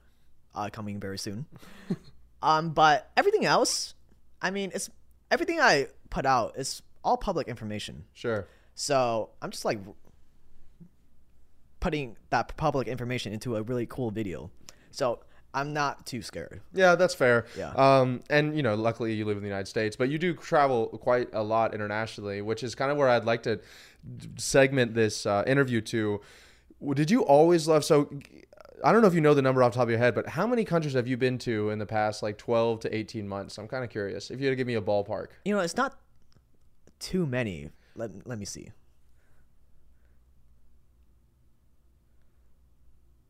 uh, 0.58 0.70
coming 0.70 1.00
very 1.00 1.18
soon. 1.18 1.46
Um, 2.40 2.70
but 2.70 3.10
everything 3.16 3.44
else, 3.44 3.94
I 4.40 4.50
mean, 4.50 4.70
it's 4.72 4.88
everything 5.30 5.60
I 5.60 5.88
put 6.10 6.24
out 6.24 6.56
is 6.56 6.82
all 7.02 7.16
public 7.16 7.48
information. 7.48 8.04
Sure. 8.14 8.46
So 8.74 9.30
I'm 9.42 9.50
just 9.50 9.64
like 9.64 9.80
putting 11.80 12.16
that 12.30 12.56
public 12.56 12.88
information 12.88 13.32
into 13.32 13.56
a 13.56 13.62
really 13.62 13.86
cool 13.86 14.10
video. 14.10 14.50
So 14.90 15.20
I'm 15.54 15.72
not 15.72 16.06
too 16.06 16.22
scared. 16.22 16.60
Yeah, 16.72 16.94
that's 16.94 17.14
fair. 17.14 17.46
Yeah. 17.56 17.70
Um, 17.70 18.22
and 18.30 18.56
you 18.56 18.62
know, 18.62 18.74
luckily 18.74 19.14
you 19.14 19.24
live 19.24 19.36
in 19.36 19.42
the 19.42 19.48
United 19.48 19.66
States, 19.66 19.96
but 19.96 20.08
you 20.08 20.18
do 20.18 20.34
travel 20.34 20.86
quite 20.86 21.28
a 21.32 21.42
lot 21.42 21.74
internationally, 21.74 22.42
which 22.42 22.62
is 22.62 22.74
kind 22.74 22.90
of 22.90 22.96
where 22.96 23.08
I'd 23.08 23.24
like 23.24 23.42
to 23.44 23.60
segment 24.36 24.94
this 24.94 25.26
uh, 25.26 25.44
interview 25.46 25.80
to. 25.82 26.20
Did 26.94 27.10
you 27.10 27.22
always 27.22 27.66
love? 27.66 27.84
So, 27.84 28.08
I 28.84 28.92
don't 28.92 29.02
know 29.02 29.08
if 29.08 29.14
you 29.14 29.20
know 29.20 29.34
the 29.34 29.42
number 29.42 29.62
off 29.62 29.72
the 29.72 29.76
top 29.76 29.84
of 29.84 29.90
your 29.90 29.98
head, 29.98 30.14
but 30.14 30.28
how 30.28 30.46
many 30.46 30.64
countries 30.64 30.94
have 30.94 31.08
you 31.08 31.16
been 31.16 31.38
to 31.38 31.70
in 31.70 31.78
the 31.78 31.86
past 31.86 32.22
like 32.22 32.38
12 32.38 32.80
to 32.80 32.94
18 32.94 33.26
months? 33.26 33.58
I'm 33.58 33.66
kind 33.68 33.82
of 33.84 33.90
curious. 33.90 34.30
If 34.30 34.40
you 34.40 34.46
had 34.46 34.52
to 34.52 34.56
give 34.56 34.66
me 34.66 34.74
a 34.74 34.80
ballpark. 34.82 35.28
You 35.44 35.54
know, 35.54 35.60
it's 35.60 35.76
not 35.76 35.98
too 36.98 37.26
many. 37.26 37.70
Let, 37.96 38.26
let 38.26 38.38
me 38.38 38.44
see. 38.44 38.70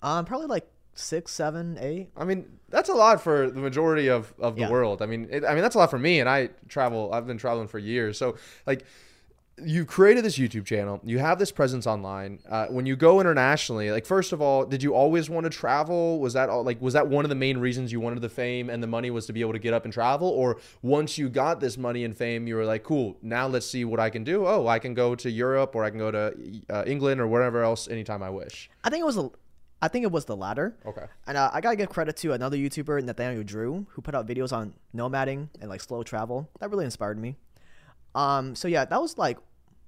Um, 0.03 0.25
probably 0.25 0.47
like 0.47 0.67
six, 0.95 1.33
seven, 1.33 1.79
eight. 1.81 2.11
I 2.17 2.25
mean, 2.25 2.47
that's 2.69 2.89
a 2.89 2.95
lot 2.95 3.21
for 3.21 3.51
the 3.51 3.61
majority 3.61 4.09
of, 4.09 4.33
of 4.39 4.55
the 4.57 4.63
Yeah. 4.63 4.71
world. 4.71 5.03
I 5.03 5.07
mean, 5.07 5.29
it, 5.31 5.45
I 5.45 5.55
mean 5.55 5.63
that's 5.63 5.75
a 5.75 5.79
lot 5.79 5.91
for 5.91 5.99
me, 5.99 6.21
and 6.21 6.29
I 6.29 6.51
travel. 6.69 7.13
I've 7.13 7.27
been 7.27 7.39
traveling 7.39 7.69
for 7.69 7.79
years. 7.79 8.19
So, 8.19 8.37
like, 8.67 8.85
you've 9.65 9.87
created 9.87 10.25
this 10.25 10.39
YouTube 10.39 10.65
channel. 10.65 11.01
You 11.05 11.19
have 11.19 11.39
this 11.39 11.51
presence 11.51 11.87
online. 11.87 12.41
Uh, 12.49 12.67
when 12.67 12.87
you 12.87 12.97
go 12.97 13.21
internationally, 13.21 13.91
like, 13.91 14.07
first 14.07 14.33
of 14.33 14.41
all, 14.41 14.65
did 14.65 14.83
you 14.83 14.95
always 14.95 15.29
want 15.29 15.45
to 15.45 15.51
travel? 15.51 16.21
Was 16.21 16.33
that 16.35 16.49
all? 16.49 16.63
Like, 16.65 16.81
was 16.81 16.95
that 16.95 17.09
one 17.09 17.25
of 17.25 17.29
the 17.29 17.35
main 17.35 17.59
reasons 17.59 17.93
you 17.93 18.01
wanted 18.01 18.21
the 18.21 18.29
fame 18.29 18.71
and 18.71 18.83
the 18.83 18.87
money 18.87 19.11
was 19.11 19.27
to 19.27 19.33
be 19.33 19.41
able 19.41 19.53
to 19.53 19.59
get 19.59 19.75
up 19.75 19.85
and 19.85 19.93
travel? 19.93 20.29
Or 20.29 20.61
once 20.83 21.19
you 21.19 21.29
got 21.29 21.61
this 21.61 21.77
money 21.77 22.05
and 22.05 22.17
fame, 22.17 22.47
you 22.47 22.57
were 22.57 22.65
like, 22.65 22.83
cool. 22.83 23.17
Now 23.23 23.47
let's 23.47 23.67
see 23.67 23.85
what 23.85 24.01
I 24.01 24.11
can 24.11 24.25
do. 24.25 24.47
Oh, 24.47 24.67
I 24.67 24.79
can 24.79 24.95
go 24.95 25.15
to 25.15 25.31
Europe, 25.31 25.75
or 25.75 25.85
I 25.85 25.91
can 25.91 25.99
go 25.99 26.11
to 26.11 26.35
uh, 26.71 26.85
England, 26.87 27.21
or 27.21 27.27
wherever 27.27 27.63
else 27.63 27.89
anytime 27.89 28.23
I 28.23 28.31
wish. 28.31 28.71
I 28.85 28.91
think 28.91 29.03
it 29.03 29.07
was 29.07 29.19
a, 29.19 29.31
I 29.81 29.89
think 29.89 30.05
it 30.05 30.11
was 30.11 30.25
the 30.25 30.37
latter. 30.37 30.77
Okay. 30.85 31.05
And 31.27 31.37
uh, 31.37 31.51
I 31.53 31.61
gotta 31.61 31.77
give 31.77 31.89
credit 31.89 32.17
to 32.19 32.33
another 32.33 32.57
YouTuber, 32.57 33.03
Nathaniel 33.05 33.45
Drew, 33.45 33.87
who 33.91 34.03
put 34.03 34.15
out 34.15 34.27
videos 34.27 34.53
on 34.53 34.75
nomading 34.95 35.49
and 35.61 35.71
like 35.71 35.81
slow 35.81 36.03
travel. 36.03 36.49
That 36.59 36.71
really 36.71 36.85
inspired 36.85 37.19
me. 37.19 37.37
Um, 38.15 38.55
so 38.55 38.69
yeah, 38.69 38.85
that 38.85 39.01
was 39.01 39.19
like 39.19 39.39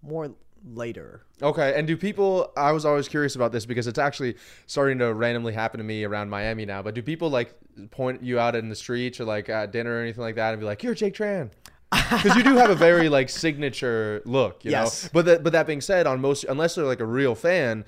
more 0.02 0.32
later. 0.64 1.22
Okay, 1.42 1.72
and 1.76 1.86
do 1.86 1.96
people? 1.96 2.52
I 2.56 2.72
was 2.72 2.84
always 2.84 3.08
curious 3.08 3.34
about 3.36 3.52
this 3.52 3.66
because 3.66 3.86
it's 3.86 3.98
actually 3.98 4.36
starting 4.66 4.98
to 4.98 5.12
randomly 5.14 5.52
happen 5.52 5.78
to 5.78 5.84
me 5.84 6.04
around 6.04 6.28
Miami 6.30 6.66
now. 6.66 6.82
But 6.82 6.94
do 6.94 7.02
people 7.02 7.30
like 7.30 7.54
point 7.90 8.22
you 8.22 8.38
out 8.38 8.54
in 8.56 8.68
the 8.68 8.74
streets 8.76 9.20
or 9.20 9.24
like 9.24 9.48
at 9.48 9.72
dinner 9.72 9.96
or 9.98 10.00
anything 10.02 10.22
like 10.22 10.34
that 10.36 10.50
and 10.52 10.60
be 10.60 10.66
like, 10.66 10.82
"You're 10.82 10.94
Jake 10.94 11.14
Tran"? 11.14 11.50
because 11.92 12.36
you 12.36 12.44
do 12.44 12.54
have 12.56 12.70
a 12.70 12.74
very 12.74 13.08
like 13.08 13.28
signature 13.28 14.22
look, 14.24 14.64
you 14.64 14.70
Yes. 14.70 15.04
know. 15.04 15.10
But 15.12 15.24
that 15.26 15.42
but 15.42 15.52
that 15.54 15.66
being 15.66 15.80
said, 15.80 16.06
on 16.06 16.20
most 16.20 16.44
unless 16.44 16.74
they're 16.76 16.84
like 16.84 17.00
a 17.00 17.06
real 17.06 17.34
fan, 17.34 17.84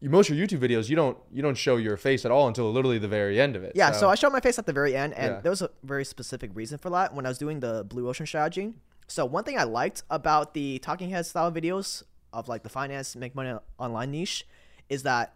most 0.00 0.30
of 0.30 0.36
your 0.38 0.46
YouTube 0.46 0.60
videos 0.60 0.88
you 0.88 0.96
don't 0.96 1.18
you 1.32 1.42
don't 1.42 1.56
show 1.56 1.76
your 1.76 1.96
face 1.98 2.24
at 2.24 2.30
all 2.30 2.48
until 2.48 2.72
literally 2.72 2.98
the 2.98 3.08
very 3.08 3.38
end 3.40 3.54
of 3.56 3.62
it. 3.62 3.72
Yeah, 3.74 3.90
so 3.92 4.08
I 4.08 4.14
showed 4.14 4.32
my 4.32 4.40
face 4.40 4.58
at 4.58 4.64
the 4.66 4.72
very 4.72 4.96
end, 4.96 5.12
and 5.14 5.34
Yeah. 5.34 5.40
there 5.40 5.50
was 5.50 5.60
a 5.60 5.70
very 5.82 6.04
specific 6.04 6.50
reason 6.54 6.78
for 6.78 6.88
that 6.90 7.14
when 7.14 7.26
I 7.26 7.28
was 7.28 7.38
doing 7.38 7.60
the 7.60 7.84
Blue 7.84 8.08
Ocean 8.08 8.26
strategy. 8.26 8.72
So 9.12 9.26
one 9.26 9.44
thing 9.44 9.58
I 9.58 9.64
liked 9.64 10.04
about 10.08 10.54
the 10.54 10.78
talking 10.78 11.10
head 11.10 11.26
style 11.26 11.52
videos 11.52 12.02
of 12.32 12.48
like 12.48 12.62
the 12.62 12.70
finance 12.70 13.14
make 13.14 13.34
money 13.34 13.54
online 13.78 14.10
niche 14.10 14.46
is 14.88 15.02
that 15.02 15.34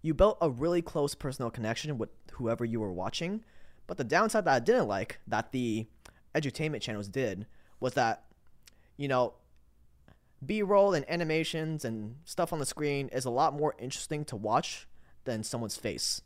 you 0.00 0.14
built 0.14 0.38
a 0.40 0.48
really 0.48 0.80
close 0.80 1.14
personal 1.14 1.50
connection 1.50 1.98
with 1.98 2.08
whoever 2.32 2.64
you 2.64 2.80
were 2.80 2.90
watching. 2.90 3.44
But 3.86 3.98
the 3.98 4.04
downside 4.04 4.46
that 4.46 4.54
I 4.54 4.60
didn't 4.60 4.88
like 4.88 5.20
that 5.26 5.52
the 5.52 5.86
edutainment 6.34 6.80
channels 6.80 7.06
did 7.06 7.46
was 7.80 7.92
that 7.92 8.24
you 8.96 9.08
know 9.08 9.34
b-roll 10.46 10.94
and 10.94 11.04
animations 11.10 11.84
and 11.84 12.16
stuff 12.24 12.50
on 12.50 12.60
the 12.60 12.66
screen 12.66 13.08
is 13.08 13.26
a 13.26 13.30
lot 13.30 13.52
more 13.52 13.74
interesting 13.78 14.24
to 14.24 14.36
watch 14.36 14.88
than 15.24 15.42
someone's 15.42 15.76
face 15.76 16.22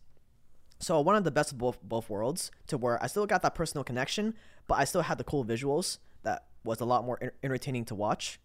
so 0.79 1.01
one 1.01 1.17
of 1.17 1.25
the 1.25 1.31
best 1.31 1.51
of 1.51 1.59
both 1.59 1.83
both 1.83 2.11
worlds 2.11 2.51
to 2.67 2.77
where 2.77 3.03
I 3.03 3.07
still 3.07 3.25
got 3.25 3.43
that 3.43 3.55
personal 3.55 3.85
connection, 3.85 4.35
but 4.67 4.75
I 4.81 4.85
still 4.85 5.03
had 5.03 5.17
the 5.17 5.25
cool 5.25 5.45
visuals 5.45 5.99
that 6.23 6.47
was 6.65 6.81
a 6.81 6.85
lot 6.85 7.05
more 7.05 7.19
en- 7.21 7.31
entertaining 7.43 7.85
to 7.87 7.95
watch. 7.95 8.39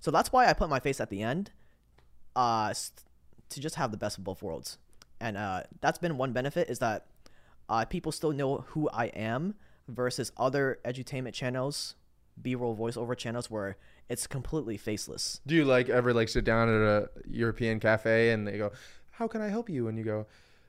So 0.00 0.10
that's 0.10 0.32
why 0.32 0.46
I 0.46 0.52
put 0.52 0.68
my 0.68 0.80
face 0.80 1.00
at 1.00 1.10
the 1.10 1.22
end, 1.22 1.50
uh, 2.34 2.72
to 3.48 3.60
just 3.60 3.76
have 3.76 3.90
the 3.90 3.96
best 3.96 4.18
of 4.18 4.24
both 4.24 4.42
worlds. 4.42 4.78
And 5.20 5.36
uh, 5.36 5.62
that's 5.80 5.98
been 5.98 6.18
one 6.18 6.32
benefit 6.32 6.68
is 6.68 6.78
that 6.80 7.06
uh, 7.68 7.84
people 7.86 8.12
still 8.12 8.32
know 8.32 8.64
who 8.68 8.88
I 8.90 9.06
am 9.06 9.54
versus 9.88 10.32
other 10.36 10.78
edutainment 10.84 11.32
channels, 11.32 11.96
B-roll 12.40 12.76
voiceover 12.76 13.16
channels 13.16 13.50
where 13.50 13.76
it's 14.08 14.26
completely 14.26 14.76
faceless. 14.76 15.40
Do 15.46 15.54
you 15.54 15.64
like 15.64 15.88
ever 15.88 16.12
like 16.12 16.28
sit 16.28 16.44
down 16.44 16.68
at 16.68 16.80
a 16.80 17.08
European 17.26 17.80
cafe 17.80 18.30
and 18.30 18.46
they 18.46 18.58
go, 18.58 18.72
"How 19.12 19.26
can 19.26 19.40
I 19.40 19.48
help 19.48 19.68
you?" 19.68 19.88
And 19.88 19.96
you 19.98 20.04
go, 20.04 20.26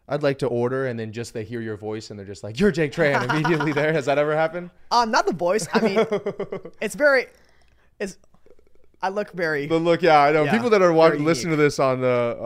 "I'd 0.08 0.24
like 0.24 0.40
to 0.40 0.48
order," 0.48 0.88
and 0.88 1.00
then 1.00 1.12
just 1.12 1.34
they 1.34 1.44
hear 1.44 1.62
your 1.62 1.78
voice 1.78 2.10
and 2.10 2.18
they're 2.20 2.26
just 2.26 2.44
like, 2.44 2.60
"You're 2.60 2.72
Jake 2.72 2.92
Tran." 2.92 3.30
Immediately 3.30 3.74
there. 3.74 3.94
Has 3.94 4.06
that 4.06 4.18
ever 4.18 4.36
happened? 4.36 4.70
Um, 4.92 5.12
not 5.12 5.26
the 5.28 5.34
voice. 5.34 5.68
I 5.74 5.82
mean, 5.82 5.98
it's 6.82 6.96
very, 6.96 7.28
it's. 8.00 8.18
I 9.00 9.10
look 9.10 9.32
very. 9.32 9.68
The 9.68 9.78
look, 9.78 10.02
yeah, 10.02 10.22
I 10.22 10.32
know. 10.32 10.46
Yeah, 10.46 10.52
People 10.52 10.72
that 10.72 10.82
are 10.82 10.92
wa- 10.92 11.10
very 11.10 11.20
listening 11.20 11.52
to 11.52 11.56
this 11.56 11.78
on 11.78 12.02
the 12.02 12.38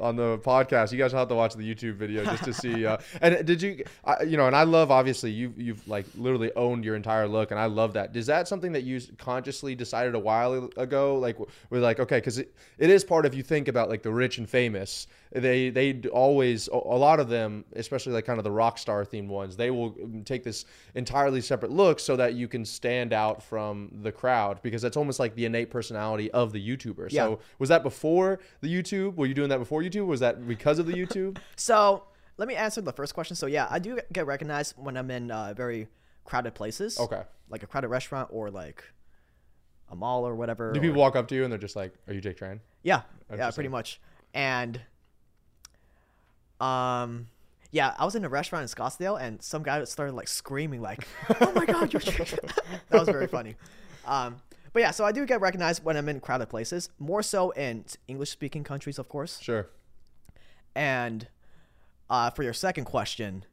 uh, 0.00 0.04
on 0.04 0.16
the 0.16 0.38
podcast, 0.38 0.90
you 0.90 0.98
guys 0.98 1.12
will 1.12 1.20
have 1.20 1.28
to 1.28 1.36
watch 1.36 1.54
the 1.54 1.62
YouTube 1.62 1.94
video 1.94 2.24
just 2.24 2.42
to 2.44 2.52
see. 2.52 2.84
Uh, 2.84 2.96
and 3.22 3.46
did 3.46 3.62
you, 3.62 3.84
I 4.04 4.24
you 4.24 4.36
know, 4.36 4.48
and 4.48 4.56
I 4.56 4.64
love 4.64 4.90
obviously 4.90 5.30
you 5.30 5.54
you've 5.56 5.86
like 5.86 6.06
literally 6.16 6.52
owned 6.56 6.84
your 6.84 6.96
entire 6.96 7.28
look, 7.28 7.52
and 7.52 7.60
I 7.60 7.66
love 7.66 7.92
that. 7.92 8.16
Is 8.16 8.26
that 8.26 8.48
something 8.48 8.72
that 8.72 8.82
you 8.82 9.00
consciously 9.18 9.76
decided 9.76 10.16
a 10.16 10.18
while 10.18 10.68
ago? 10.76 11.16
Like 11.16 11.38
we're 11.70 11.78
like 11.78 12.00
okay, 12.00 12.16
because 12.16 12.38
it, 12.38 12.56
it 12.78 12.90
is 12.90 13.04
part 13.04 13.24
of 13.24 13.32
you 13.32 13.44
think 13.44 13.68
about 13.68 13.88
like 13.88 14.02
the 14.02 14.12
rich 14.12 14.38
and 14.38 14.50
famous. 14.50 15.06
They 15.30 15.70
they 15.70 16.00
always 16.12 16.66
a 16.72 16.74
a 16.74 16.98
lot 16.98 17.20
of 17.20 17.28
them, 17.28 17.64
especially 17.76 18.14
like 18.14 18.24
kind 18.24 18.38
of 18.38 18.44
the 18.44 18.50
rock 18.50 18.78
star 18.78 19.04
themed 19.04 19.28
ones, 19.28 19.56
they 19.56 19.70
will 19.70 19.94
um, 20.02 20.24
take 20.24 20.42
this 20.42 20.64
entirely 20.96 21.40
separate 21.40 21.70
look 21.70 22.00
so 22.00 22.16
that 22.16 22.34
you 22.34 22.48
can 22.48 22.64
stand 22.64 23.12
out 23.12 23.40
from 23.40 23.92
the 24.02 24.10
crowd 24.10 24.60
because 24.62 24.82
that's 24.82 24.96
almost 24.96 25.20
like 25.20 25.36
the 25.36 25.44
innate 25.44 25.70
personality 25.70 25.99
of 26.00 26.52
the 26.52 26.60
YouTuber. 26.76 27.10
Yeah. 27.12 27.24
So 27.24 27.40
was 27.58 27.68
that 27.68 27.82
before 27.82 28.40
the 28.60 28.68
YouTube? 28.72 29.16
Were 29.16 29.26
you 29.26 29.34
doing 29.34 29.48
that 29.50 29.58
before 29.58 29.82
YouTube? 29.82 30.06
Was 30.06 30.20
that 30.20 30.46
because 30.46 30.78
of 30.78 30.86
the 30.86 30.92
YouTube? 30.94 31.38
So 31.56 32.04
let 32.36 32.48
me 32.48 32.54
answer 32.56 32.80
the 32.80 32.92
first 32.92 33.14
question. 33.14 33.36
So 33.36 33.46
yeah, 33.46 33.66
I 33.70 33.78
do 33.78 33.98
get 34.12 34.26
recognized 34.26 34.74
when 34.76 34.96
I'm 34.96 35.10
in 35.10 35.30
uh, 35.30 35.52
very 35.54 35.88
crowded 36.24 36.54
places. 36.54 36.98
Okay. 36.98 37.22
Like 37.48 37.62
a 37.62 37.66
crowded 37.66 37.88
restaurant 37.88 38.28
or 38.32 38.50
like 38.50 38.82
a 39.90 39.96
mall 39.96 40.26
or 40.26 40.34
whatever. 40.34 40.72
Do 40.72 40.78
or- 40.78 40.82
people 40.82 41.00
walk 41.00 41.16
up 41.16 41.28
to 41.28 41.34
you 41.34 41.44
and 41.44 41.52
they're 41.52 41.58
just 41.58 41.76
like, 41.76 41.92
"Are 42.08 42.14
you 42.14 42.20
Jake 42.20 42.38
Tran?" 42.38 42.60
Yeah, 42.82 43.02
yeah, 43.30 43.50
pretty 43.50 43.68
much. 43.68 44.00
And 44.32 44.80
um 46.60 47.28
yeah, 47.72 47.94
I 47.98 48.04
was 48.04 48.14
in 48.16 48.24
a 48.24 48.28
restaurant 48.28 48.62
in 48.62 48.68
Scottsdale 48.68 49.20
and 49.20 49.40
some 49.42 49.62
guy 49.62 49.82
started 49.84 50.14
like 50.14 50.28
screaming 50.28 50.80
like, 50.80 51.06
"Oh 51.40 51.52
my 51.52 51.66
god, 51.66 51.92
you're 51.92 52.00
That 52.02 52.50
was 52.92 53.08
very 53.08 53.26
funny. 53.26 53.56
Um 54.06 54.36
but 54.72 54.80
yeah, 54.80 54.90
so 54.90 55.04
I 55.04 55.12
do 55.12 55.26
get 55.26 55.40
recognized 55.40 55.84
when 55.84 55.96
I'm 55.96 56.08
in 56.08 56.20
crowded 56.20 56.48
places, 56.48 56.90
more 56.98 57.22
so 57.22 57.50
in 57.50 57.84
English 58.08 58.30
speaking 58.30 58.64
countries, 58.64 58.98
of 58.98 59.08
course. 59.08 59.40
Sure. 59.40 59.68
And 60.74 61.28
uh, 62.08 62.30
for 62.30 62.42
your 62.42 62.52
second 62.52 62.84
question, 62.84 63.44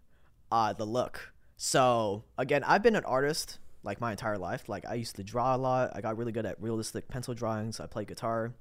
uh, 0.51 0.73
the 0.73 0.85
look. 0.85 1.33
So 1.55 2.23
again, 2.37 2.63
I've 2.63 2.83
been 2.83 2.95
an 2.95 3.05
artist 3.05 3.59
like 3.83 3.99
my 3.99 4.11
entire 4.11 4.37
life. 4.37 4.69
Like 4.69 4.85
I 4.85 4.95
used 4.95 5.15
to 5.15 5.23
draw 5.23 5.55
a 5.55 5.57
lot. 5.57 5.91
I 5.95 6.01
got 6.01 6.17
really 6.17 6.31
good 6.31 6.45
at 6.45 6.61
realistic 6.61 7.07
pencil 7.07 7.33
drawings. 7.33 7.79
I 7.79 7.87
play 7.87 8.05
guitar, 8.05 8.53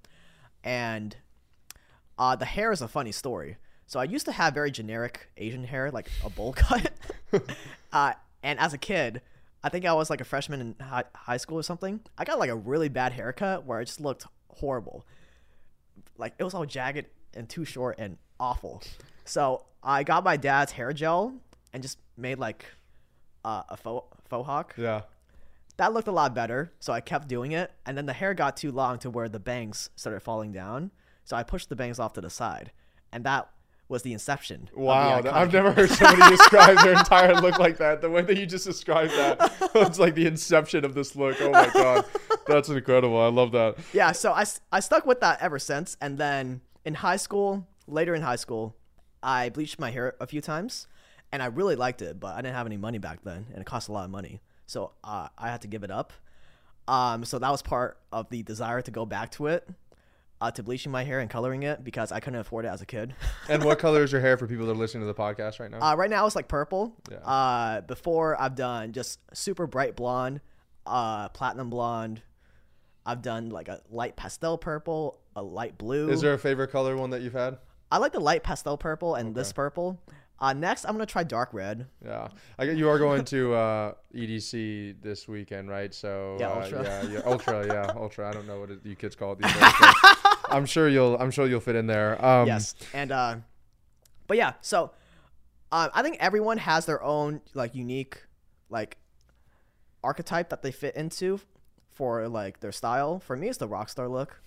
and 0.65 1.17
uh, 2.19 2.37
the 2.37 2.45
hair 2.45 2.73
is 2.73 2.81
a 2.81 2.89
funny 2.89 3.13
story. 3.13 3.57
So 3.87 4.01
I 4.01 4.05
used 4.05 4.27
to 4.27 4.33
have 4.33 4.55
very 4.55 4.71
generic 4.71 5.31
Asian 5.37 5.65
hair, 5.65 5.91
like 5.91 6.11
a 6.25 6.31
bowl 6.31 6.53
cut. 6.57 6.93
uh, 7.93 8.13
and 8.43 8.59
as 8.59 8.73
a 8.73 8.79
kid, 8.79 9.21
I 9.67 9.69
think 9.69 9.85
I 9.85 9.93
was 9.95 10.11
like 10.11 10.21
a 10.21 10.25
freshman 10.25 10.61
in 10.61 10.77
high, 10.81 11.05
high 11.15 11.37
school 11.39 11.59
or 11.59 11.63
something. 11.63 12.01
I 12.17 12.25
got 12.25 12.39
like 12.39 12.51
a 12.51 12.57
really 12.57 12.89
bad 12.89 13.13
haircut 13.13 13.65
where 13.65 13.81
it 13.81 13.87
just 13.87 14.01
looked 14.01 14.25
horrible 14.49 15.05
like 16.19 16.35
it 16.39 16.45
was 16.45 16.55
all 16.55 16.65
jagged 16.65 17.07
and 17.35 17.49
too 17.49 17.65
short 17.65 17.97
and 17.99 18.19
awful. 18.39 18.83
So 19.25 19.65
I 19.83 20.03
got 20.03 20.25
my 20.25 20.37
dad's 20.37 20.73
hair 20.73 20.93
gel 20.93 21.35
and 21.73 21.83
just 21.83 21.99
made 22.17 22.39
like 22.39 22.65
uh, 23.45 23.63
a 23.69 23.77
faux, 23.77 24.17
faux 24.29 24.47
hawk. 24.47 24.75
Yeah. 24.77 25.03
That 25.77 25.93
looked 25.93 26.09
a 26.09 26.13
lot 26.13 26.35
better, 26.35 26.73
so 26.81 26.93
I 26.93 27.03
kept 27.03 27.29
doing 27.29 27.53
it. 27.53 27.71
And 27.85 27.99
then 27.99 28.07
the 28.07 28.15
hair 28.15 28.33
got 28.33 28.57
too 28.57 28.73
long 28.73 28.99
to 29.01 29.11
where 29.11 29.29
the 29.29 29.39
bangs 29.39 29.91
started 29.95 30.21
falling 30.21 30.53
down. 30.53 30.91
So 31.25 31.37
I 31.37 31.43
pushed 31.43 31.69
the 31.69 31.77
bangs 31.77 31.99
off 31.99 32.15
to 32.15 32.21
the 32.21 32.31
side, 32.31 32.73
and 33.13 33.25
that 33.25 33.51
was 33.89 34.03
the 34.03 34.13
inception. 34.13 34.63
of 34.63 34.71
the 34.75 34.81
Wow, 34.81 35.23
I've 35.33 35.53
never 35.53 35.73
heard 35.73 35.91
somebody 36.03 36.37
describe 36.37 36.79
their 36.79 36.95
entire 36.95 37.35
look 37.35 37.59
like 37.59 37.77
that. 37.79 38.01
The 38.01 38.11
way 38.11 38.23
that 38.23 38.37
you 38.37 38.47
just 38.47 38.65
described 38.65 39.13
that, 39.13 39.53
it's 39.75 39.99
like 39.99 40.15
the 40.15 40.27
inception 40.27 40.85
of 40.85 40.95
this 40.95 41.15
look. 41.15 41.37
Oh 41.41 41.51
my 41.51 41.71
god, 41.73 42.05
that's 42.47 42.69
incredible. 42.69 43.21
I 43.21 43.29
love 43.29 43.53
that. 43.53 43.77
yeah, 43.93 44.13
so 44.13 44.33
I, 44.33 44.45
I 44.73 44.81
stuck 44.81 45.07
with 45.07 45.21
that 45.21 45.41
ever 45.41 45.59
since. 45.59 45.97
And 46.01 46.19
then 46.19 46.61
in 46.85 46.95
high 46.95 47.17
school, 47.17 47.67
later 47.87 48.15
in 48.15 48.23
high 48.23 48.37
school, 48.37 48.75
I 49.23 49.51
bleached 49.51 49.79
my 49.79 49.91
hair 49.91 50.15
a 50.21 50.27
few 50.27 50.41
times 50.41 50.87
and 51.33 51.43
I 51.43 51.47
really 51.47 51.77
liked 51.77 52.03
it, 52.03 52.19
but 52.21 52.35
I 52.35 52.43
didn't 52.43 52.55
have 52.55 52.67
any 52.67 52.77
money 52.77 52.99
back 52.99 53.23
then 53.25 53.47
and 53.51 53.61
it 53.61 53.67
cost 53.67 53.89
a 53.89 53.93
lot 53.93 54.05
of 54.05 54.11
money. 54.11 54.41
So 54.67 54.93
uh, 55.05 55.29
I 55.37 55.49
had 55.49 55.63
to 55.63 55.69
give 55.69 55.85
it 55.85 55.91
up. 55.91 56.13
Um, 56.89 57.25
so 57.25 57.39
that 57.39 57.51
was 57.51 57.63
part 57.63 57.99
of 58.13 58.29
the 58.31 58.43
desire 58.43 58.81
to 58.81 58.91
go 58.91 59.05
back 59.05 59.33
to 59.33 59.49
it, 59.49 59.69
uh, 60.41 60.51
to 60.51 60.63
bleaching 60.63 60.93
my 60.93 61.03
hair 61.05 61.21
and 61.21 61.31
coloring 61.31 61.63
it 61.63 61.83
because 61.83 62.13
I 62.13 62.21
couldn't 62.21 62.41
afford 62.41 62.65
it 62.65 62.69
as 62.69 62.83
a 62.83 62.87
kid. 62.87 63.15
And 63.49 63.65
what 63.65 63.79
color 63.79 64.03
is 64.03 64.13
your 64.13 64.21
hair 64.21 64.37
for 64.37 64.47
people 64.47 64.67
that 64.67 64.73
are 64.73 64.77
listening 64.77 65.03
to 65.03 65.07
the 65.07 65.15
podcast 65.15 65.61
right 65.61 65.71
now? 65.71 65.81
Uh, 65.81 65.95
right 65.97 66.11
now 66.11 66.27
it's 66.27 66.37
like 66.37 66.49
purple. 66.49 66.95
Yeah. 67.11 67.19
Uh, 67.19 67.81
before 67.83 68.41
I've 68.41 68.55
done 68.55 68.93
just 68.93 69.21
super 69.33 69.67
bright 69.67 69.97
blonde, 69.97 70.41
uh, 70.85 71.29
platinum 71.31 71.71
blonde. 71.71 72.23
I've 73.05 73.23
done 73.23 73.51
like 73.51 73.69
a 73.69 73.81
light 73.89 74.17
pastel 74.17 74.59
purple, 74.59 75.21
a 75.37 75.43
light 75.43 75.79
blue. 75.79 76.11
is 76.11 76.21
there 76.21 76.35
a 76.35 76.39
favorite 76.39 76.73
color 76.73 76.97
one 76.97 77.11
that 77.11 77.23
you've 77.23 77.33
had? 77.35 77.59
I 77.91 77.99
like 77.99 78.13
the 78.13 78.21
light 78.21 78.43
pastel 78.43 78.77
purple 78.77 79.15
and 79.15 79.33
this 79.35 79.53
purple. 79.53 80.01
Uh, 80.39 80.53
next, 80.53 80.85
I'm 80.85 80.93
gonna 80.93 81.07
try 81.07 81.23
dark 81.23 81.49
red. 81.55 81.87
Yeah, 82.05 82.29
I 82.59 82.65
you 82.65 82.89
are 82.91 82.99
going 82.99 83.25
to 83.27 83.55
uh, 83.55 83.95
EDC 84.15 84.97
this 85.01 85.27
weekend, 85.27 85.71
right? 85.71 85.95
So 85.95 86.37
Yeah, 86.39 86.49
uh, 86.51 86.61
Ultra. 86.63 86.83
yeah, 86.83 87.03
yeah, 87.09 87.21
ultra, 87.25 87.67
yeah, 87.67 87.93
ultra. 87.97 88.29
I 88.29 88.33
don't 88.33 88.47
know 88.47 88.61
what 88.61 88.71
it, 88.71 88.81
you 88.85 88.97
kids 88.97 89.17
call 89.17 89.33
it 89.33 89.39
these 89.41 89.53
days. 89.55 89.63
I'm 90.57 90.67
sure 90.67 90.89
you'll, 90.89 91.17
I'm 91.19 91.31
sure 91.31 91.47
you'll 91.47 91.61
fit 91.61 91.77
in 91.77 91.87
there. 91.87 92.25
Um, 92.25 92.47
yes, 92.47 92.75
and 92.95 93.13
uh, 93.13 93.37
but 94.27 94.37
yeah, 94.37 94.55
so 94.61 94.93
uh, 95.71 95.89
I 95.93 96.03
think 96.03 96.17
everyone 96.21 96.59
has 96.59 96.87
their 96.87 97.03
own 97.03 97.41
like 97.55 97.75
unique 97.75 98.23
like 98.71 98.97
archetype 100.03 100.51
that 100.51 100.63
they 100.63 100.73
fit 100.73 100.97
into 100.97 101.41
for 101.93 102.29
like 102.29 102.61
their 102.61 102.73
style. 102.73 103.21
For 103.21 103.37
me, 103.37 103.49
it's 103.49 103.59
the 103.59 103.69
rock 103.69 103.89
star 103.89 104.09
look. 104.09 104.41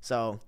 So 0.00 0.40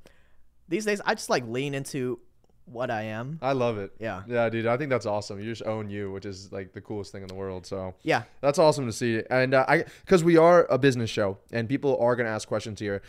these 0.68 0.84
days, 0.84 1.00
I 1.04 1.14
just 1.14 1.30
like 1.30 1.46
lean 1.46 1.74
into 1.74 2.18
what 2.66 2.90
I 2.90 3.02
am. 3.02 3.38
I 3.42 3.52
love 3.52 3.78
it. 3.78 3.92
Yeah. 3.98 4.22
yeah, 4.26 4.48
dude. 4.48 4.66
I 4.66 4.76
think 4.76 4.90
that's 4.90 5.06
awesome. 5.06 5.38
You 5.38 5.46
just 5.46 5.64
own 5.64 5.90
you, 5.90 6.10
which 6.10 6.24
is 6.24 6.50
like 6.50 6.72
the 6.72 6.80
coolest 6.80 7.12
thing 7.12 7.22
in 7.22 7.28
the 7.28 7.34
world. 7.34 7.66
So 7.66 7.94
Yeah, 8.02 8.22
That's 8.40 8.58
awesome 8.58 8.86
to 8.86 8.92
see. 8.92 9.22
And 9.30 9.54
uh, 9.54 9.64
I, 9.68 9.84
because 10.04 10.24
we 10.24 10.36
are 10.36 10.66
a 10.70 10.78
business 10.78 11.10
show 11.10 11.38
and 11.52 11.68
people 11.68 11.98
are 11.98 12.16
going 12.16 12.26
to 12.26 12.32
ask 12.32 12.48
questions 12.48 12.80
here. 12.80 13.02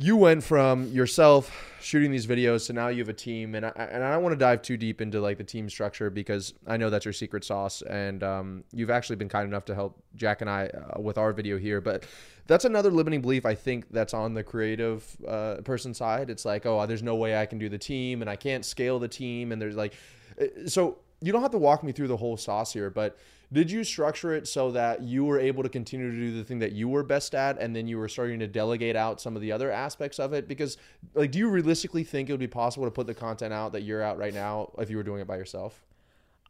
You 0.00 0.16
went 0.16 0.44
from 0.44 0.86
yourself 0.92 1.52
shooting 1.80 2.12
these 2.12 2.24
videos 2.24 2.68
to 2.68 2.72
now 2.72 2.86
you 2.86 3.00
have 3.00 3.08
a 3.08 3.12
team, 3.12 3.56
and 3.56 3.66
I, 3.66 3.70
and 3.70 4.04
I 4.04 4.12
don't 4.12 4.22
want 4.22 4.32
to 4.32 4.38
dive 4.38 4.62
too 4.62 4.76
deep 4.76 5.00
into 5.00 5.20
like 5.20 5.38
the 5.38 5.44
team 5.44 5.68
structure 5.68 6.08
because 6.08 6.54
I 6.68 6.76
know 6.76 6.88
that's 6.88 7.04
your 7.04 7.12
secret 7.12 7.42
sauce, 7.42 7.82
and 7.82 8.22
um, 8.22 8.62
you've 8.72 8.90
actually 8.90 9.16
been 9.16 9.28
kind 9.28 9.48
enough 9.48 9.64
to 9.64 9.74
help 9.74 10.00
Jack 10.14 10.40
and 10.40 10.48
I 10.48 10.68
uh, 10.68 11.00
with 11.00 11.18
our 11.18 11.32
video 11.32 11.58
here. 11.58 11.80
But 11.80 12.06
that's 12.46 12.64
another 12.64 12.92
limiting 12.92 13.20
belief 13.20 13.44
I 13.44 13.56
think 13.56 13.86
that's 13.90 14.14
on 14.14 14.34
the 14.34 14.44
creative 14.44 15.04
uh, 15.26 15.56
person 15.64 15.92
side. 15.92 16.30
It's 16.30 16.44
like, 16.44 16.64
oh, 16.64 16.86
there's 16.86 17.02
no 17.02 17.16
way 17.16 17.36
I 17.36 17.46
can 17.46 17.58
do 17.58 17.68
the 17.68 17.76
team, 17.76 18.20
and 18.20 18.30
I 18.30 18.36
can't 18.36 18.64
scale 18.64 19.00
the 19.00 19.08
team, 19.08 19.50
and 19.50 19.60
there's 19.60 19.74
like, 19.74 19.94
uh, 20.40 20.68
so 20.68 20.98
you 21.20 21.32
don't 21.32 21.42
have 21.42 21.50
to 21.50 21.58
walk 21.58 21.82
me 21.82 21.90
through 21.90 22.06
the 22.06 22.16
whole 22.16 22.36
sauce 22.36 22.72
here, 22.72 22.88
but 22.88 23.18
did 23.52 23.70
you 23.70 23.82
structure 23.82 24.34
it 24.34 24.46
so 24.46 24.70
that 24.72 25.02
you 25.02 25.24
were 25.24 25.38
able 25.38 25.62
to 25.62 25.68
continue 25.68 26.10
to 26.10 26.16
do 26.16 26.36
the 26.36 26.44
thing 26.44 26.58
that 26.58 26.72
you 26.72 26.88
were 26.88 27.02
best 27.02 27.34
at 27.34 27.58
and 27.58 27.74
then 27.74 27.86
you 27.86 27.96
were 27.96 28.08
starting 28.08 28.38
to 28.40 28.46
delegate 28.46 28.94
out 28.94 29.20
some 29.20 29.36
of 29.36 29.42
the 29.42 29.52
other 29.52 29.70
aspects 29.72 30.18
of 30.18 30.32
it? 30.32 30.46
Because 30.46 30.76
like 31.14 31.30
do 31.30 31.38
you 31.38 31.48
realistically 31.48 32.04
think 32.04 32.28
it 32.28 32.32
would 32.32 32.40
be 32.40 32.46
possible 32.46 32.86
to 32.86 32.90
put 32.90 33.06
the 33.06 33.14
content 33.14 33.54
out 33.54 33.72
that 33.72 33.82
you're 33.82 34.02
out 34.02 34.18
right 34.18 34.34
now 34.34 34.70
if 34.78 34.90
you 34.90 34.96
were 34.96 35.02
doing 35.02 35.20
it 35.20 35.26
by 35.26 35.36
yourself? 35.36 35.84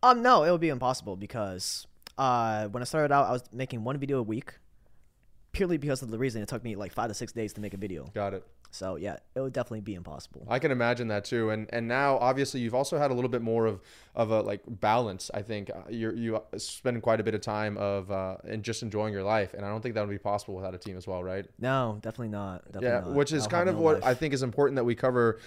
Um, 0.02 0.22
no, 0.22 0.44
it 0.44 0.50
would 0.50 0.60
be 0.60 0.68
impossible 0.68 1.16
because 1.16 1.86
uh, 2.16 2.66
when 2.68 2.82
I 2.82 2.84
started 2.84 3.12
out, 3.12 3.26
I 3.26 3.32
was 3.32 3.44
making 3.52 3.84
one 3.84 3.98
video 3.98 4.18
a 4.18 4.22
week, 4.22 4.54
purely 5.52 5.76
because 5.76 6.02
of 6.02 6.10
the 6.10 6.18
reason 6.18 6.42
it 6.42 6.48
took 6.48 6.62
me 6.62 6.76
like 6.76 6.92
five 6.92 7.08
to 7.08 7.14
six 7.14 7.32
days 7.32 7.52
to 7.54 7.60
make 7.60 7.74
a 7.74 7.76
video. 7.76 8.10
got 8.14 8.34
it 8.34 8.44
So 8.70 8.96
yeah, 8.96 9.16
it 9.34 9.40
would 9.40 9.54
definitely 9.54 9.80
be 9.80 9.94
impossible. 9.94 10.46
I 10.48 10.58
can 10.58 10.70
imagine 10.70 11.08
that 11.08 11.24
too, 11.24 11.50
and 11.50 11.66
and 11.72 11.88
now 11.88 12.18
obviously 12.18 12.60
you've 12.60 12.74
also 12.74 12.98
had 12.98 13.10
a 13.10 13.14
little 13.14 13.30
bit 13.30 13.40
more 13.40 13.64
of 13.66 13.80
of 14.14 14.30
a 14.30 14.42
like 14.42 14.60
balance. 14.66 15.30
I 15.32 15.42
think 15.42 15.70
Uh, 15.70 15.80
you're 15.88 16.14
you 16.14 16.42
spend 16.58 17.02
quite 17.02 17.18
a 17.18 17.22
bit 17.24 17.34
of 17.34 17.40
time 17.40 17.78
of 17.78 18.10
uh, 18.10 18.36
and 18.44 18.62
just 18.62 18.82
enjoying 18.82 19.12
your 19.14 19.22
life, 19.22 19.54
and 19.54 19.64
I 19.64 19.68
don't 19.70 19.80
think 19.80 19.94
that 19.94 20.02
would 20.02 20.10
be 20.10 20.18
possible 20.18 20.54
without 20.54 20.74
a 20.74 20.78
team 20.78 20.96
as 20.98 21.06
well, 21.06 21.24
right? 21.24 21.46
No, 21.58 21.98
definitely 22.02 22.28
not. 22.28 22.64
Definitely 22.66 22.88
yeah, 22.88 23.00
not. 23.00 23.12
which 23.14 23.32
is 23.32 23.44
I'll 23.44 23.48
kind 23.48 23.68
of 23.70 23.76
no 23.76 23.80
what 23.80 23.94
life. 24.02 24.04
I 24.04 24.14
think 24.14 24.34
is 24.34 24.42
important 24.42 24.76
that 24.76 24.84
we 24.84 24.94
cover 24.94 25.38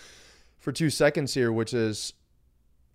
for 0.57 0.71
two 0.71 0.89
seconds 0.89 1.33
here, 1.33 1.51
which 1.51 1.73
is 1.75 2.13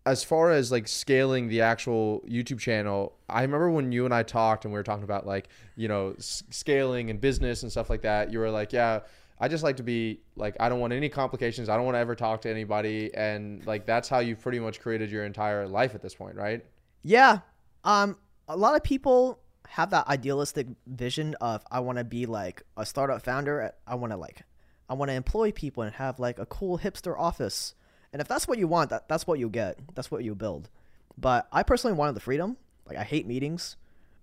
as 0.04 0.22
far 0.24 0.50
as 0.50 0.70
like 0.70 0.86
scaling 0.88 1.48
the 1.48 1.60
actual 1.60 2.22
YouTube 2.28 2.58
channel. 2.58 3.16
I 3.28 3.42
remember 3.42 3.70
when 3.70 3.92
you 3.92 4.04
and 4.04 4.14
I 4.14 4.22
talked 4.24 4.64
and 4.64 4.72
we 4.74 4.78
were 4.78 4.84
talking 4.84 5.04
about 5.04 5.24
like 5.24 5.48
you 5.76 5.86
know 5.86 6.14
s- 6.18 6.42
scaling 6.50 7.10
and 7.10 7.20
business 7.20 7.62
and 7.62 7.70
stuff 7.70 7.88
like 7.90 8.02
that. 8.02 8.32
You 8.32 8.40
were 8.40 8.50
like, 8.50 8.72
yeah. 8.72 9.00
I 9.38 9.48
just 9.48 9.62
like 9.62 9.76
to 9.76 9.82
be 9.82 10.20
like 10.36 10.56
I 10.60 10.68
don't 10.68 10.80
want 10.80 10.92
any 10.92 11.08
complications. 11.08 11.68
I 11.68 11.76
don't 11.76 11.84
want 11.84 11.94
to 11.96 12.00
ever 12.00 12.14
talk 12.14 12.42
to 12.42 12.50
anybody 12.50 13.10
and 13.14 13.64
like 13.66 13.86
that's 13.86 14.08
how 14.08 14.20
you've 14.20 14.40
pretty 14.40 14.58
much 14.58 14.80
created 14.80 15.10
your 15.10 15.24
entire 15.24 15.68
life 15.68 15.94
at 15.94 16.02
this 16.02 16.14
point, 16.14 16.36
right? 16.36 16.64
Yeah. 17.02 17.40
Um, 17.84 18.16
a 18.48 18.56
lot 18.56 18.74
of 18.74 18.82
people 18.82 19.38
have 19.68 19.90
that 19.90 20.06
idealistic 20.08 20.66
vision 20.86 21.34
of 21.40 21.64
I 21.70 21.80
want 21.80 21.98
to 21.98 22.04
be 22.04 22.26
like 22.26 22.62
a 22.76 22.86
startup 22.86 23.22
founder. 23.22 23.72
I 23.86 23.94
want 23.94 24.12
to 24.12 24.16
like, 24.16 24.42
I 24.88 24.94
want 24.94 25.10
to 25.10 25.14
employ 25.14 25.52
people 25.52 25.82
and 25.82 25.94
have 25.94 26.18
like 26.18 26.38
a 26.38 26.46
cool 26.46 26.78
hipster 26.78 27.18
office. 27.18 27.74
And 28.12 28.22
if 28.22 28.28
that's 28.28 28.48
what 28.48 28.58
you 28.58 28.68
want, 28.68 28.90
that, 28.90 29.08
that's 29.08 29.26
what 29.26 29.38
you 29.38 29.48
get. 29.48 29.78
That's 29.94 30.10
what 30.10 30.24
you 30.24 30.34
build. 30.34 30.70
But 31.18 31.48
I 31.52 31.62
personally 31.62 31.96
wanted 31.96 32.14
the 32.14 32.20
freedom. 32.20 32.56
Like 32.86 32.96
I 32.96 33.04
hate 33.04 33.26
meetings. 33.26 33.76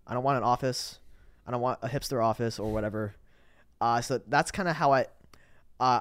I 0.07 0.13
don't 0.13 0.23
want 0.23 0.37
an 0.37 0.43
office. 0.43 0.99
I 1.45 1.51
don't 1.51 1.61
want 1.61 1.79
a 1.81 1.89
hipster 1.89 2.23
office 2.23 2.59
or 2.59 2.71
whatever. 2.71 3.15
Uh, 3.83 3.99
so 3.99 4.17
that's 4.29 4.49
kind 4.49 4.69
of 4.69 4.77
how 4.77 4.93
I, 4.93 5.07
uh, 5.81 5.99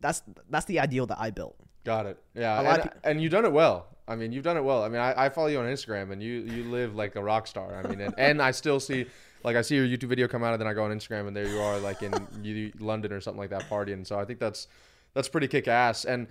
that's 0.00 0.24
that's 0.50 0.64
the 0.64 0.80
ideal 0.80 1.06
that 1.06 1.20
I 1.20 1.30
built. 1.30 1.56
Got 1.84 2.06
it. 2.06 2.18
Yeah, 2.34 2.80
and, 2.80 2.90
and 3.04 3.22
you've 3.22 3.30
done 3.30 3.44
it 3.44 3.52
well. 3.52 3.86
I 4.08 4.16
mean, 4.16 4.32
you've 4.32 4.42
done 4.42 4.56
it 4.56 4.64
well. 4.64 4.82
I 4.82 4.88
mean, 4.88 5.00
I, 5.00 5.26
I 5.26 5.28
follow 5.28 5.46
you 5.46 5.60
on 5.60 5.66
Instagram, 5.66 6.10
and 6.10 6.20
you 6.20 6.40
you 6.40 6.64
live 6.64 6.96
like 6.96 7.14
a 7.14 7.22
rock 7.22 7.46
star. 7.46 7.80
I 7.80 7.88
mean, 7.88 8.00
and, 8.00 8.14
and 8.18 8.42
I 8.42 8.50
still 8.50 8.80
see, 8.80 9.06
like, 9.44 9.54
I 9.54 9.62
see 9.62 9.76
your 9.76 9.86
YouTube 9.86 10.08
video 10.08 10.26
come 10.26 10.42
out, 10.42 10.54
and 10.54 10.60
then 10.60 10.66
I 10.66 10.74
go 10.74 10.82
on 10.82 10.90
Instagram, 10.90 11.28
and 11.28 11.36
there 11.36 11.46
you 11.46 11.60
are, 11.60 11.78
like 11.78 12.02
in 12.02 12.12
you, 12.42 12.72
London 12.80 13.12
or 13.12 13.20
something 13.20 13.38
like 13.38 13.50
that, 13.50 13.70
partying. 13.70 14.04
So 14.04 14.18
I 14.18 14.24
think 14.24 14.40
that's 14.40 14.66
that's 15.14 15.28
pretty 15.28 15.46
kick 15.46 15.68
ass. 15.68 16.06
And 16.06 16.26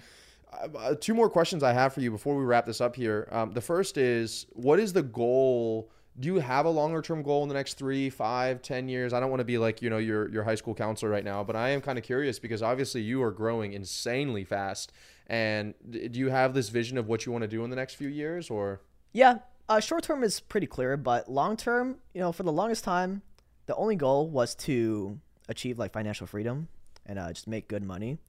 uh, 0.77 0.95
two 0.99 1.13
more 1.13 1.29
questions 1.29 1.63
I 1.63 1.71
have 1.71 1.93
for 1.93 2.01
you 2.01 2.11
before 2.11 2.35
we 2.35 2.43
wrap 2.43 2.65
this 2.65 2.81
up 2.81 2.97
here. 2.97 3.29
Um, 3.31 3.53
the 3.53 3.61
first 3.61 3.97
is, 3.97 4.45
what 4.51 4.81
is 4.81 4.91
the 4.91 5.03
goal? 5.03 5.89
Do 6.17 6.27
you 6.27 6.35
have 6.35 6.65
a 6.65 6.69
longer 6.69 7.01
term 7.01 7.23
goal 7.23 7.43
in 7.43 7.49
the 7.49 7.55
next 7.55 7.73
three, 7.73 8.09
five, 8.09 8.61
ten 8.61 8.87
years? 8.87 9.11
I 9.11 9.19
don't 9.19 9.29
want 9.29 9.41
to 9.41 9.45
be 9.45 9.57
like 9.57 9.81
you 9.81 9.89
know 9.89 9.97
your 9.97 10.29
your 10.29 10.43
high 10.43 10.55
school 10.55 10.73
counselor 10.73 11.11
right 11.11 11.23
now, 11.23 11.43
but 11.43 11.55
I 11.55 11.69
am 11.69 11.81
kind 11.81 11.97
of 11.97 12.05
curious 12.05 12.39
because 12.39 12.61
obviously 12.61 13.01
you 13.01 13.21
are 13.21 13.31
growing 13.31 13.73
insanely 13.73 14.45
fast. 14.45 14.93
And 15.27 15.73
do 15.89 16.19
you 16.19 16.29
have 16.29 16.53
this 16.53 16.69
vision 16.69 16.97
of 16.97 17.07
what 17.07 17.25
you 17.25 17.31
want 17.31 17.41
to 17.41 17.47
do 17.47 17.63
in 17.63 17.69
the 17.69 17.75
next 17.75 17.95
few 17.95 18.07
years, 18.07 18.49
or 18.49 18.81
Yeah, 19.11 19.39
uh, 19.67 19.79
short 19.79 20.03
term 20.03 20.23
is 20.23 20.39
pretty 20.39 20.67
clear, 20.67 20.95
but 20.95 21.29
long 21.29 21.57
term, 21.57 21.97
you 22.13 22.21
know, 22.21 22.31
for 22.31 22.43
the 22.43 22.51
longest 22.51 22.83
time, 22.83 23.21
the 23.65 23.75
only 23.75 23.95
goal 23.95 24.29
was 24.29 24.55
to 24.55 25.19
achieve 25.49 25.77
like 25.79 25.91
financial 25.91 26.27
freedom 26.27 26.67
and 27.05 27.19
uh, 27.19 27.33
just 27.33 27.47
make 27.47 27.67
good 27.67 27.83
money, 27.83 28.19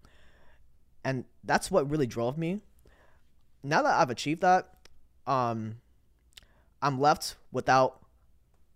and 1.04 1.24
that's 1.44 1.70
what 1.70 1.88
really 1.88 2.06
drove 2.06 2.36
me. 2.36 2.60
Now 3.62 3.82
that 3.82 3.94
I've 3.94 4.10
achieved 4.10 4.40
that, 4.40 4.70
um, 5.26 5.76
I'm 6.82 7.00
left 7.00 7.36
without 7.52 8.00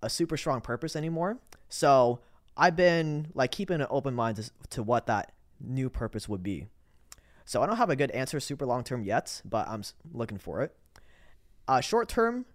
a 0.02 0.10
super 0.10 0.36
strong 0.36 0.60
purpose 0.60 0.96
anymore. 0.96 1.38
So 1.68 2.20
I've 2.56 2.76
been 2.76 3.28
like 3.34 3.50
keeping 3.50 3.80
an 3.80 3.86
open 3.90 4.14
mind 4.14 4.36
to, 4.36 4.50
to 4.70 4.82
what 4.82 5.06
that 5.06 5.32
new 5.60 5.88
purpose 5.90 6.28
would 6.28 6.42
be. 6.42 6.66
So 7.44 7.62
I 7.62 7.66
don't 7.66 7.76
have 7.76 7.90
a 7.90 7.96
good 7.96 8.10
answer 8.12 8.38
super 8.40 8.64
long 8.66 8.84
term 8.84 9.02
yet, 9.02 9.42
but 9.44 9.68
I'm 9.68 9.82
looking 10.12 10.38
for 10.38 10.62
it. 10.62 10.74
Uh, 11.66 11.80
short 11.80 12.08
term, 12.08 12.46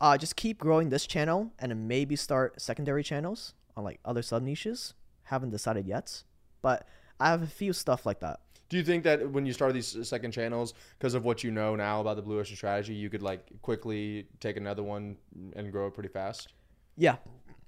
uh, 0.00 0.18
just 0.18 0.36
keep 0.36 0.58
growing 0.58 0.88
this 0.88 1.06
channel 1.06 1.52
and 1.58 1.88
maybe 1.88 2.16
start 2.16 2.60
secondary 2.60 3.02
channels 3.02 3.54
on 3.76 3.84
like 3.84 4.00
other 4.04 4.22
sub 4.22 4.42
niches. 4.42 4.94
Haven't 5.24 5.50
decided 5.50 5.86
yet, 5.86 6.24
but 6.60 6.86
I 7.20 7.28
have 7.28 7.42
a 7.42 7.46
few 7.46 7.72
stuff 7.72 8.04
like 8.04 8.20
that. 8.20 8.40
Do 8.72 8.78
you 8.78 8.82
think 8.82 9.04
that 9.04 9.30
when 9.30 9.44
you 9.44 9.52
start 9.52 9.74
these 9.74 9.98
second 10.08 10.32
channels, 10.32 10.72
because 10.98 11.12
of 11.12 11.26
what 11.26 11.44
you 11.44 11.50
know 11.50 11.76
now 11.76 12.00
about 12.00 12.16
the 12.16 12.22
Blue 12.22 12.40
Ocean 12.40 12.56
strategy, 12.56 12.94
you 12.94 13.10
could 13.10 13.20
like 13.20 13.44
quickly 13.60 14.26
take 14.40 14.56
another 14.56 14.82
one 14.82 15.18
and 15.54 15.70
grow 15.70 15.88
it 15.88 15.92
pretty 15.92 16.08
fast? 16.08 16.54
Yeah, 16.96 17.16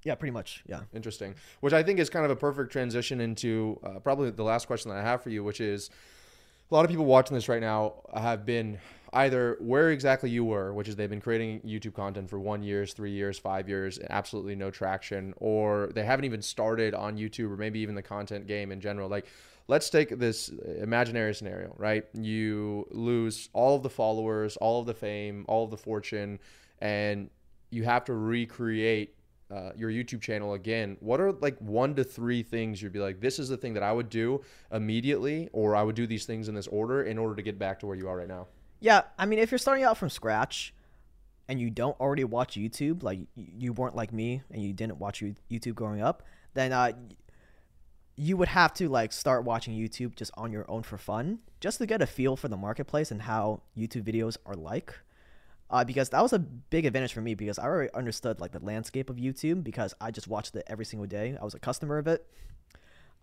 yeah, 0.03 0.15
pretty 0.15 0.31
much. 0.31 0.65
Yeah. 0.67 0.81
Interesting. 0.95 1.35
Which 1.61 1.75
I 1.75 1.83
think 1.83 1.99
is 1.99 2.09
kind 2.09 2.25
of 2.25 2.31
a 2.31 2.37
perfect 2.37 2.73
transition 2.73 3.21
into 3.21 3.79
uh, 3.85 3.99
probably 3.99 4.31
the 4.31 4.45
last 4.45 4.67
question 4.67 4.91
that 4.93 4.97
I 4.97 5.03
have 5.03 5.23
for 5.23 5.29
you, 5.29 5.45
which 5.45 5.61
is 5.61 5.91
a 6.71 6.75
lot 6.75 6.87
of 6.87 6.91
people 6.91 7.05
watching 7.05 7.35
this 7.35 7.51
right 7.51 7.61
now 7.61 7.97
have 8.17 8.47
been 8.47 8.79
either 9.13 9.59
where 9.61 9.91
exactly 9.91 10.31
you 10.31 10.43
were, 10.43 10.73
which 10.73 10.89
is 10.89 10.97
they've 10.97 11.11
been 11.11 11.21
creating 11.21 11.61
YouTube 11.61 11.93
content 11.93 12.31
for 12.31 12.41
one 12.41 12.63
years, 12.63 12.95
three 12.95 13.13
years, 13.13 13.39
five 13.39 13.69
years, 13.69 13.99
absolutely 14.09 14.57
no 14.57 14.71
traction, 14.71 15.35
or 15.37 15.91
they 15.95 16.03
haven't 16.03 16.25
even 16.25 16.41
started 16.41 16.95
on 16.95 17.19
YouTube 17.19 17.53
or 17.53 17.59
maybe 17.59 17.81
even 17.81 17.95
the 17.95 18.03
content 18.03 18.47
game 18.47 18.73
in 18.73 18.81
general. 18.81 19.11
Like, 19.11 19.27
let's 19.67 19.91
take 19.91 20.19
this 20.19 20.49
imaginary 20.79 21.35
scenario, 21.35 21.75
right? 21.79 22.05
You 22.13 22.87
lose 22.91 23.49
all 23.53 23.77
of 23.77 23.83
the 23.83 23.91
followers, 23.91 24.57
all 24.59 24.81
of 24.81 24.87
the 24.87 24.95
fame, 24.95 25.45
all 25.49 25.65
of 25.65 25.71
the 25.71 25.77
fortune, 25.77 26.39
and 26.81 27.31
you 27.71 27.85
have 27.85 28.05
to 28.05 28.15
recreate 28.15 29.15
uh, 29.51 29.71
your 29.77 29.91
YouTube 29.91 30.21
channel 30.21 30.55
again, 30.55 30.97
what 31.01 31.21
are 31.21 31.33
like 31.33 31.57
one 31.59 31.95
to 31.95 32.03
three 32.03 32.43
things 32.43 32.81
you'd 32.83 32.93
be 32.93 32.99
like, 32.99 33.21
this 33.21 33.39
is 33.39 33.49
the 33.49 33.57
thing 33.57 33.75
that 33.75 33.83
I 33.83 33.93
would 33.93 34.09
do 34.09 34.43
immediately, 34.73 35.49
or 35.53 35.77
I 35.77 35.83
would 35.83 35.95
do 35.95 36.07
these 36.07 36.25
things 36.25 36.49
in 36.49 36.55
this 36.55 36.67
order 36.67 37.03
in 37.03 37.19
order 37.19 37.37
to 37.37 37.43
get 37.43 37.59
back 37.59 37.79
to 37.81 37.87
where 37.87 37.97
you 37.97 38.09
are 38.09 38.17
right 38.17 38.29
now? 38.29 38.47
Yeah, 38.81 39.03
I 39.19 39.27
mean, 39.27 39.39
if 39.39 39.51
you're 39.51 39.59
starting 39.59 39.85
out 39.85 39.97
from 39.97 40.11
scratch 40.11 40.75
and 41.49 41.61
you 41.61 41.71
don't 41.71 41.99
already 42.01 42.25
watch 42.25 42.57
YouTube, 42.57 43.03
like 43.03 43.21
you 43.37 43.73
weren't 43.73 43.95
like 43.95 44.13
me 44.13 44.43
and 44.51 44.63
you 44.63 44.73
didn't 44.73 44.99
watch 44.99 45.23
YouTube 45.51 45.75
growing 45.75 46.01
up, 46.01 46.23
then 46.55 46.73
uh, 46.73 46.93
you 48.17 48.37
would 48.37 48.49
have 48.49 48.73
to 48.75 48.89
like 48.89 49.13
start 49.13 49.45
watching 49.45 49.75
YouTube 49.75 50.15
just 50.15 50.31
on 50.37 50.53
your 50.53 50.65
own 50.71 50.83
for 50.83 50.99
fun, 50.99 51.41
just 51.61 51.79
to 51.79 51.87
get 51.87 52.01
a 52.01 52.07
feel 52.07 52.37
for 52.37 52.49
the 52.49 52.57
marketplace 52.57 53.11
and 53.11 53.23
how 53.23 53.63
YouTube 53.77 54.05
videos 54.05 54.37
are 54.47 54.55
like. 54.55 54.95
Uh, 55.71 55.83
because 55.83 56.11
that 56.11 56.23
was 56.23 56.33
a 56.33 56.39
big 56.39 56.87
advantage 56.87 57.13
for 57.13 57.21
me 57.21 57.35
because 57.35 57.59
I 57.59 57.65
already 57.65 57.93
understood 57.95 58.39
like 58.39 58.53
the 58.53 58.65
landscape 58.65 59.11
of 59.11 59.17
YouTube 59.17 59.65
because 59.65 59.95
I 60.01 60.11
just 60.11 60.29
watched 60.29 60.55
it 60.55 60.63
every 60.67 60.85
single 60.85 61.07
day. 61.07 61.37
I 61.41 61.45
was 61.45 61.55
a 61.55 61.59
customer 61.59 61.99
of 61.99 62.07
it. 62.07 62.25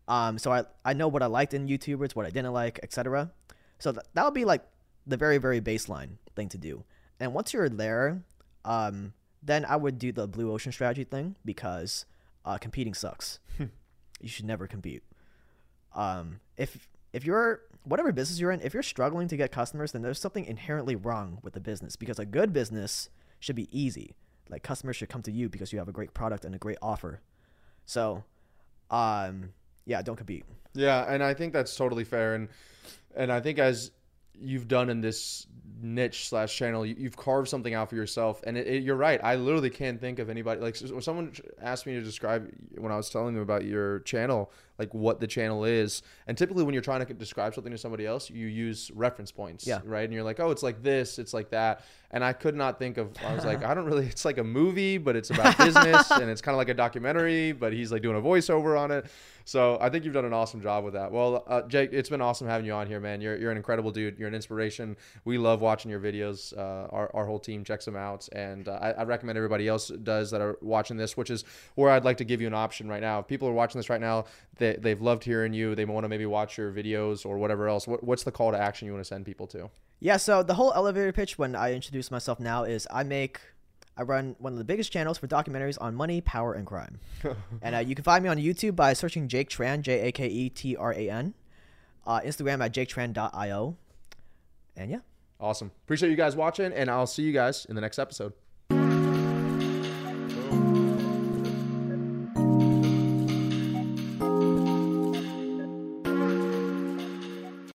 Um, 0.08 0.38
so 0.38 0.52
I, 0.52 0.64
I 0.84 0.94
know 0.94 1.08
what 1.08 1.24
I 1.24 1.28
liked 1.28 1.54
in 1.54 1.68
YouTubers, 1.68 2.16
what 2.16 2.26
I 2.26 2.30
didn't 2.30 2.52
like, 2.52 2.80
etc. 2.84 3.32
So 3.80 3.92
th- 3.94 4.06
that 4.16 4.26
would 4.26 4.34
be 4.34 4.44
like 4.44 4.64
the 5.08 5.16
very 5.18 5.38
very 5.38 5.62
baseline 5.62 6.18
thing 6.36 6.50
to 6.50 6.58
do. 6.58 6.84
And 7.20 7.34
once 7.34 7.54
you're 7.54 7.70
there, 7.70 8.24
um, 8.66 9.14
then 9.44 9.64
I 9.64 9.76
would 9.76 9.98
do 10.00 10.12
the 10.12 10.28
blue 10.28 10.52
ocean 10.52 10.72
strategy 10.72 11.04
thing 11.04 11.36
because 11.46 12.06
uh, 12.44 12.58
competing 12.58 12.94
sucks. 12.94 13.40
You 14.24 14.30
should 14.30 14.46
never 14.46 14.68
compete. 14.68 15.04
Um, 15.94 16.40
if 16.58 16.88
if 17.14 17.26
you're 17.26 17.62
whatever 17.84 18.12
business 18.12 18.40
you're 18.40 18.52
in, 18.52 18.62
if 18.62 18.74
you're 18.74 18.84
struggling 18.84 19.28
to 19.28 19.38
get 19.38 19.52
customers, 19.52 19.92
then 19.92 20.02
there's 20.02 20.20
something 20.20 20.46
inherently 20.46 20.96
wrong 20.96 21.40
with 21.42 21.54
the 21.54 21.60
business 21.60 21.96
because 21.96 22.20
a 22.20 22.26
good 22.26 22.54
business 22.54 23.10
should 23.40 23.56
be 23.56 23.68
easy. 23.78 24.16
Like 24.50 24.64
customers 24.64 24.96
should 24.96 25.10
come 25.10 25.22
to 25.24 25.32
you 25.32 25.50
because 25.50 25.74
you 25.74 25.80
have 25.80 25.88
a 25.88 25.94
great 25.94 26.14
product 26.14 26.46
and 26.46 26.54
a 26.54 26.58
great 26.58 26.78
offer. 26.82 27.22
So, 27.86 28.24
um, 28.90 29.54
yeah, 29.86 30.02
don't 30.02 30.16
compete. 30.16 30.46
Yeah, 30.74 31.12
and 31.12 31.24
I 31.24 31.34
think 31.34 31.54
that's 31.54 31.76
totally 31.76 32.04
fair, 32.04 32.36
and 32.36 32.50
and 33.16 33.32
I 33.32 33.40
think 33.40 33.60
as 33.60 33.92
you've 34.40 34.68
done 34.68 34.90
in 34.90 35.02
this 35.02 35.48
niche 35.82 36.30
slash 36.30 36.56
channel, 36.56 36.86
you, 36.86 36.96
you've 36.98 37.18
carved 37.18 37.50
something 37.50 37.74
out 37.74 37.90
for 37.90 37.96
yourself, 37.96 38.42
and 38.46 38.58
it, 38.58 38.68
it, 38.68 38.84
you're 38.84 38.96
right. 38.96 39.20
I 39.24 39.36
literally 39.36 39.70
can't 39.70 40.00
think 40.00 40.20
of 40.20 40.30
anybody 40.30 40.62
like 40.62 40.76
someone 40.76 41.34
asked 41.62 41.86
me 41.86 41.94
to 41.94 42.02
describe 42.02 42.52
when 42.78 42.92
I 42.92 42.98
was 42.98 43.10
telling 43.10 43.34
them 43.34 43.44
about 43.44 43.66
your 43.66 44.00
channel, 44.00 44.52
like 44.82 44.94
what 44.96 45.20
the 45.20 45.28
channel 45.28 45.64
is. 45.64 46.02
And 46.28 46.36
typically, 46.36 46.64
when 46.64 46.74
you're 46.74 46.82
trying 46.82 47.06
to 47.06 47.14
describe 47.14 47.54
something 47.54 47.72
to 47.72 47.78
somebody 47.78 48.06
else, 48.08 48.30
you 48.32 48.48
use 48.48 48.90
reference 48.96 49.32
points, 49.32 49.68
Yeah. 49.68 49.80
right? 49.86 50.04
And 50.04 50.12
you're 50.14 50.24
like, 50.24 50.40
oh, 50.40 50.50
it's 50.50 50.64
like 50.64 50.82
this, 50.82 51.20
it's 51.20 51.34
like 51.34 51.52
that. 51.52 51.84
And 52.14 52.26
I 52.26 52.34
could 52.34 52.56
not 52.56 52.78
think 52.80 52.98
of. 52.98 53.12
I 53.26 53.34
was 53.36 53.46
like, 53.46 53.64
I 53.70 53.74
don't 53.76 53.86
really. 53.86 54.08
It's 54.08 54.26
like 54.26 54.40
a 54.40 54.44
movie, 54.44 54.98
but 54.98 55.16
it's 55.16 55.30
about 55.30 55.58
business, 55.58 56.10
and 56.12 56.30
it's 56.30 56.42
kind 56.42 56.54
of 56.56 56.58
like 56.58 56.70
a 56.70 56.74
documentary, 56.74 57.52
but 57.54 57.72
he's 57.72 57.92
like 57.92 58.02
doing 58.02 58.18
a 58.18 58.22
voiceover 58.22 58.78
on 58.78 58.92
it. 58.92 59.06
So 59.46 59.78
I 59.82 59.90
think 59.90 60.04
you've 60.06 60.14
done 60.14 60.26
an 60.26 60.34
awesome 60.34 60.62
job 60.62 60.84
with 60.84 60.94
that. 60.94 61.12
Well, 61.12 61.44
uh, 61.48 61.62
Jake, 61.64 61.94
it's 61.94 62.10
been 62.10 62.22
awesome 62.22 62.48
having 62.48 62.66
you 62.66 62.74
on 62.74 62.86
here, 62.86 63.00
man. 63.00 63.22
You're, 63.22 63.38
you're 63.38 63.50
an 63.52 63.58
incredible 63.58 63.90
dude. 63.92 64.20
You're 64.20 64.28
an 64.28 64.36
inspiration. 64.36 64.96
We 65.26 65.38
love 65.38 65.62
watching 65.62 65.90
your 65.90 66.00
videos. 66.00 66.56
Uh, 66.56 66.88
our, 66.92 67.10
our 67.16 67.26
whole 67.26 67.40
team 67.40 67.64
checks 67.64 67.86
them 67.86 67.96
out, 67.96 68.28
and 68.34 68.68
uh, 68.68 68.74
I, 68.82 68.92
I 68.92 69.04
recommend 69.04 69.38
everybody 69.38 69.68
else 69.68 69.88
does 69.88 70.32
that 70.32 70.42
are 70.42 70.58
watching 70.62 70.98
this, 70.98 71.16
which 71.18 71.30
is 71.30 71.44
where 71.76 71.90
I'd 71.92 72.04
like 72.06 72.18
to 72.18 72.26
give 72.26 72.40
you 72.42 72.48
an 72.48 72.54
option 72.54 72.88
right 72.90 73.02
now. 73.02 73.20
If 73.20 73.28
people 73.28 73.48
are 73.48 73.54
watching 73.54 73.80
this 73.80 73.90
right 73.90 74.02
now, 74.02 74.26
they, 74.72 74.80
they've 74.80 75.02
loved 75.02 75.24
hearing 75.24 75.54
you. 75.54 75.76
They 75.76 75.86
want 75.86 76.04
to 76.06 76.10
maybe 76.10 76.26
watch 76.26 76.58
your 76.58 76.72
videos 76.72 77.26
or 77.26 77.38
whatever 77.38 77.68
else. 77.68 77.88
What, 77.88 78.04
what's 78.04 78.24
the 78.24 78.32
call 78.32 78.52
to 78.52 78.58
action 78.60 78.86
you 78.86 78.94
want 78.94 79.04
to 79.04 79.08
send 79.08 79.26
people 79.26 79.48
to? 79.48 79.70
Yeah, 80.00 80.18
so 80.18 80.44
the 80.44 80.56
whole 80.56 80.74
elevator 80.74 81.12
pitch 81.12 81.38
when 81.38 81.56
I 81.56 81.74
introduce 81.74 82.10
myself 82.10 82.40
now 82.40 82.64
is 82.64 82.88
I 82.92 83.04
make 83.04 83.40
I 83.98 84.04
run 84.04 84.36
one 84.40 84.54
of 84.54 84.58
the 84.58 84.66
biggest 84.66 84.92
channels 84.92 85.18
for 85.18 85.28
documentaries 85.28 85.78
on 85.80 85.96
money, 85.96 86.22
power, 86.22 86.54
and 86.54 86.66
crime. 86.66 87.00
and 87.62 87.76
uh, 87.76 87.80
you 87.80 87.94
can 87.94 88.04
find 88.04 88.24
me 88.24 88.30
on 88.30 88.38
YouTube 88.38 88.76
by 88.76 88.94
searching 88.94 89.28
Jake 89.28 89.50
Tran, 89.50 89.82
J 89.82 90.08
A 90.08 90.12
K 90.12 90.28
E 90.28 90.50
T 90.50 90.76
R 90.76 90.94
A 90.94 91.10
N. 91.10 91.34
Uh, 92.08 92.20
Instagram 92.22 92.66
at 92.66 92.74
jaketran.io. 92.74 93.78
And 94.76 94.90
yeah. 94.90 95.00
Awesome. 95.40 95.72
Appreciate 95.84 96.10
you 96.10 96.16
guys 96.16 96.36
watching, 96.36 96.72
and 96.74 96.90
I'll 96.90 97.08
see 97.08 97.24
you 97.24 97.34
guys 97.34 97.66
in 97.66 97.76
the 97.76 97.82
next 97.82 98.00
episode. 98.00 98.34